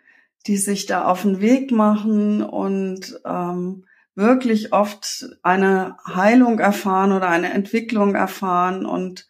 die 0.47 0.57
sich 0.57 0.87
da 0.87 1.05
auf 1.05 1.23
den 1.23 1.41
Weg 1.41 1.71
machen 1.71 2.43
und 2.43 3.21
ähm, 3.25 3.85
wirklich 4.15 4.73
oft 4.73 5.27
eine 5.43 5.97
Heilung 6.07 6.59
erfahren 6.59 7.13
oder 7.13 7.29
eine 7.29 7.53
Entwicklung 7.53 8.15
erfahren 8.15 8.87
und 8.87 9.27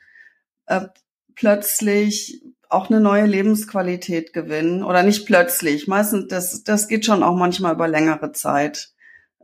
äh, 0.66 0.82
plötzlich 1.34 2.42
auch 2.68 2.90
eine 2.90 3.00
neue 3.00 3.26
Lebensqualität 3.26 4.32
gewinnen 4.32 4.82
oder 4.82 5.02
nicht 5.02 5.26
plötzlich. 5.26 5.86
Meistens, 5.86 6.28
das, 6.28 6.62
das 6.64 6.88
geht 6.88 7.04
schon 7.04 7.22
auch 7.22 7.36
manchmal 7.36 7.74
über 7.74 7.88
längere 7.88 8.32
Zeit. 8.32 8.90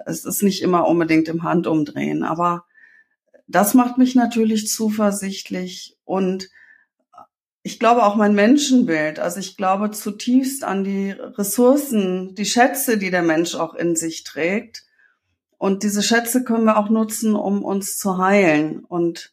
Es 0.07 0.25
ist 0.25 0.43
nicht 0.43 0.63
immer 0.63 0.87
unbedingt 0.87 1.29
im 1.29 1.43
Handumdrehen, 1.43 2.25
aber 2.25 2.65
das 3.47 3.75
macht 3.75 3.99
mich 3.99 4.15
natürlich 4.15 4.69
zuversichtlich 4.69 5.97
und 6.05 6.49
ich 7.63 7.79
glaube 7.79 8.05
auch 8.05 8.17
mein 8.17 8.35
Menschenbild. 8.35 9.21
Also 9.21 9.39
ich 9.39 9.57
glaube 9.57 9.93
zutiefst 9.93 10.65
an 10.65 10.83
die 10.83 11.13
Ressourcen, 11.13 12.35
die 12.35 12.45
Schätze, 12.45 12.99
die 12.99 13.11
der 13.11 13.23
Mensch 13.23 13.55
auch 13.55 13.75
in 13.75 13.95
sich 13.95 14.25
trägt. 14.25 14.85
Und 15.59 15.85
diese 15.85 16.03
Schätze 16.03 16.43
können 16.43 16.65
wir 16.65 16.77
auch 16.77 16.91
nutzen, 16.91 17.37
um 17.37 17.65
uns 17.65 17.97
zu 17.99 18.19
heilen. 18.19 18.81
Und 18.81 19.33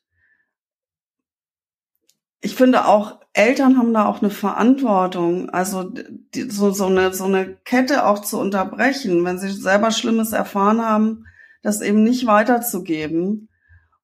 ich 2.42 2.56
finde 2.56 2.86
auch, 2.86 3.20
Eltern 3.34 3.78
haben 3.78 3.94
da 3.94 4.06
auch 4.06 4.22
eine 4.22 4.32
Verantwortung, 4.32 5.50
also 5.50 5.84
die, 5.84 6.50
so, 6.50 6.72
so, 6.72 6.86
eine, 6.86 7.14
so 7.14 7.26
eine 7.26 7.56
Kette 7.66 8.06
auch 8.06 8.20
zu 8.20 8.40
unterbrechen. 8.40 9.24
Wenn 9.24 9.38
sie 9.38 9.52
selber 9.52 9.92
Schlimmes 9.92 10.32
erfahren 10.32 10.82
haben, 10.82 11.26
das 11.62 11.82
eben 11.82 12.04
nicht 12.04 12.26
weiterzugeben. 12.26 13.50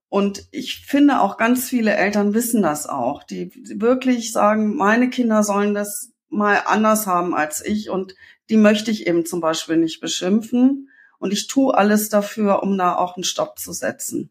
Und 0.10 0.48
ich 0.52 0.86
finde 0.86 1.22
auch 1.22 1.38
ganz 1.38 1.68
viele 1.68 1.96
Eltern 1.96 2.34
wissen 2.34 2.62
das 2.62 2.88
auch, 2.88 3.24
die 3.24 3.52
wirklich 3.80 4.32
sagen, 4.32 4.76
meine 4.76 5.10
Kinder 5.10 5.44
sollen 5.44 5.74
das 5.74 6.12
mal 6.30 6.62
anders 6.66 7.08
haben 7.08 7.34
als 7.34 7.64
ich 7.66 7.90
und 7.90 8.16
die 8.50 8.58
möchte 8.58 8.92
ich 8.92 9.08
eben 9.08 9.26
zum 9.26 9.42
Beispiel 9.42 9.78
nicht 9.78 10.02
beschimpfen. 10.02 10.90
Und 11.18 11.34
ich 11.34 11.48
tue 11.48 11.76
alles 11.76 12.10
dafür, 12.10 12.62
um 12.62 12.78
da 12.78 12.96
auch 12.96 13.16
einen 13.16 13.24
Stopp 13.24 13.58
zu 13.58 13.72
setzen. 13.72 14.30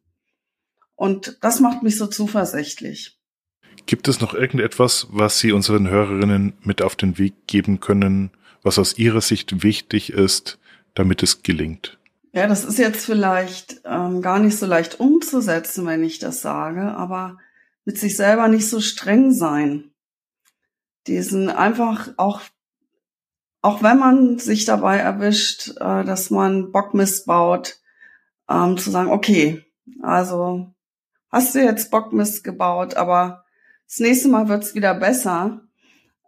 Und 0.95 1.39
das 1.41 1.59
macht 1.61 1.83
mich 1.83 1.99
so 1.99 2.07
zuversichtlich. 2.07 3.19
Gibt 3.87 4.09
es 4.09 4.21
noch 4.21 4.35
irgendetwas, 4.35 5.09
was 5.11 5.39
Sie 5.39 5.53
unseren 5.53 5.89
Hörerinnen 5.89 6.55
mit 6.63 6.81
auf 6.81 6.97
den 6.97 7.19
Weg 7.19 7.35
geben 7.47 7.81
können, 7.81 8.31
was 8.63 8.79
aus 8.79 8.97
Ihrer 8.97 9.21
Sicht 9.21 9.63
wichtig 9.63 10.13
ist, 10.13 10.59
damit 10.95 11.23
es 11.23 11.43
gelingt? 11.43 11.99
Ja, 12.33 12.47
das 12.47 12.65
ist 12.65 12.79
jetzt 12.79 13.05
vielleicht 13.05 13.83
ähm, 13.85 14.23
gar 14.23 14.39
nicht 14.39 14.59
so 14.59 14.67
leicht 14.67 14.99
umzusetzen, 14.99 15.87
wenn 15.87 16.03
ich 16.03 16.19
das 16.19 16.41
sage, 16.41 16.97
aber 16.97 17.39
mit 17.85 17.99
sich 17.99 18.17
selber 18.17 18.49
nicht 18.49 18.69
so 18.69 18.81
streng 18.81 19.33
sein. 19.33 19.93
Diesen 21.07 21.51
einfach 21.51 22.09
auch, 22.17 22.41
auch 23.61 23.83
wenn 23.83 23.99
man 23.99 24.39
sich 24.39 24.65
dabei 24.65 24.97
erwischt, 24.97 25.77
äh, 25.77 26.05
dass 26.05 26.31
man 26.31 26.73
Bockmist 26.73 27.27
baut, 27.27 27.79
ähm, 28.49 28.79
zu 28.79 28.91
sagen, 28.91 29.11
okay, 29.11 29.63
also 30.03 30.75
hast 31.31 31.55
du 31.55 31.63
jetzt 31.63 31.91
Bockmist 31.91 32.43
gebaut, 32.43 32.95
aber 32.95 33.44
das 33.87 34.01
nächste 34.01 34.29
Mal 34.29 34.49
wird's 34.49 34.75
wieder 34.75 34.95
besser. 34.95 35.61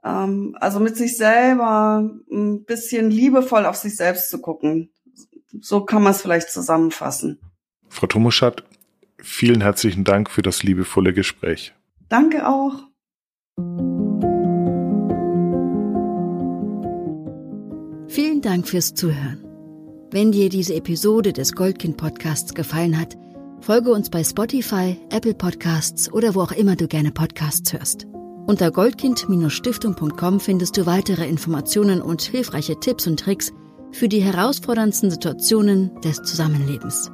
Ähm, 0.04 0.56
also 0.60 0.80
mit 0.80 0.96
sich 0.96 1.16
selber 1.16 2.08
ein 2.30 2.64
bisschen 2.64 3.10
liebevoll 3.10 3.66
auf 3.66 3.76
sich 3.76 3.96
selbst 3.96 4.30
zu 4.30 4.40
gucken. 4.40 4.90
So 5.60 5.84
kann 5.84 6.02
man 6.02 6.12
es 6.12 6.22
vielleicht 6.22 6.50
zusammenfassen. 6.50 7.40
Frau 7.88 8.06
Tomuschat, 8.06 8.64
vielen 9.18 9.60
herzlichen 9.60 10.04
Dank 10.04 10.30
für 10.30 10.42
das 10.42 10.62
liebevolle 10.62 11.12
Gespräch. 11.12 11.74
Danke 12.08 12.46
auch. 12.46 12.74
Vielen 18.08 18.40
Dank 18.42 18.68
fürs 18.68 18.94
Zuhören. 18.94 19.42
Wenn 20.10 20.30
dir 20.30 20.48
diese 20.48 20.74
Episode 20.74 21.32
des 21.32 21.52
Goldkind 21.52 21.96
Podcasts 21.96 22.54
gefallen 22.54 22.98
hat, 22.98 23.16
folge 23.60 23.90
uns 23.90 24.10
bei 24.10 24.22
Spotify, 24.22 24.96
Apple 25.10 25.34
Podcasts 25.34 26.12
oder 26.12 26.34
wo 26.34 26.42
auch 26.42 26.52
immer 26.52 26.76
du 26.76 26.86
gerne 26.86 27.12
Podcasts 27.12 27.72
hörst. 27.72 28.06
Unter 28.46 28.70
goldkind-stiftung.com 28.70 30.40
findest 30.40 30.76
du 30.76 30.86
weitere 30.86 31.26
Informationen 31.26 32.00
und 32.00 32.22
hilfreiche 32.22 32.78
Tipps 32.78 33.06
und 33.06 33.18
Tricks 33.18 33.52
für 33.92 34.08
die 34.08 34.22
herausforderndsten 34.22 35.10
Situationen 35.10 36.00
des 36.02 36.22
Zusammenlebens. 36.22 37.10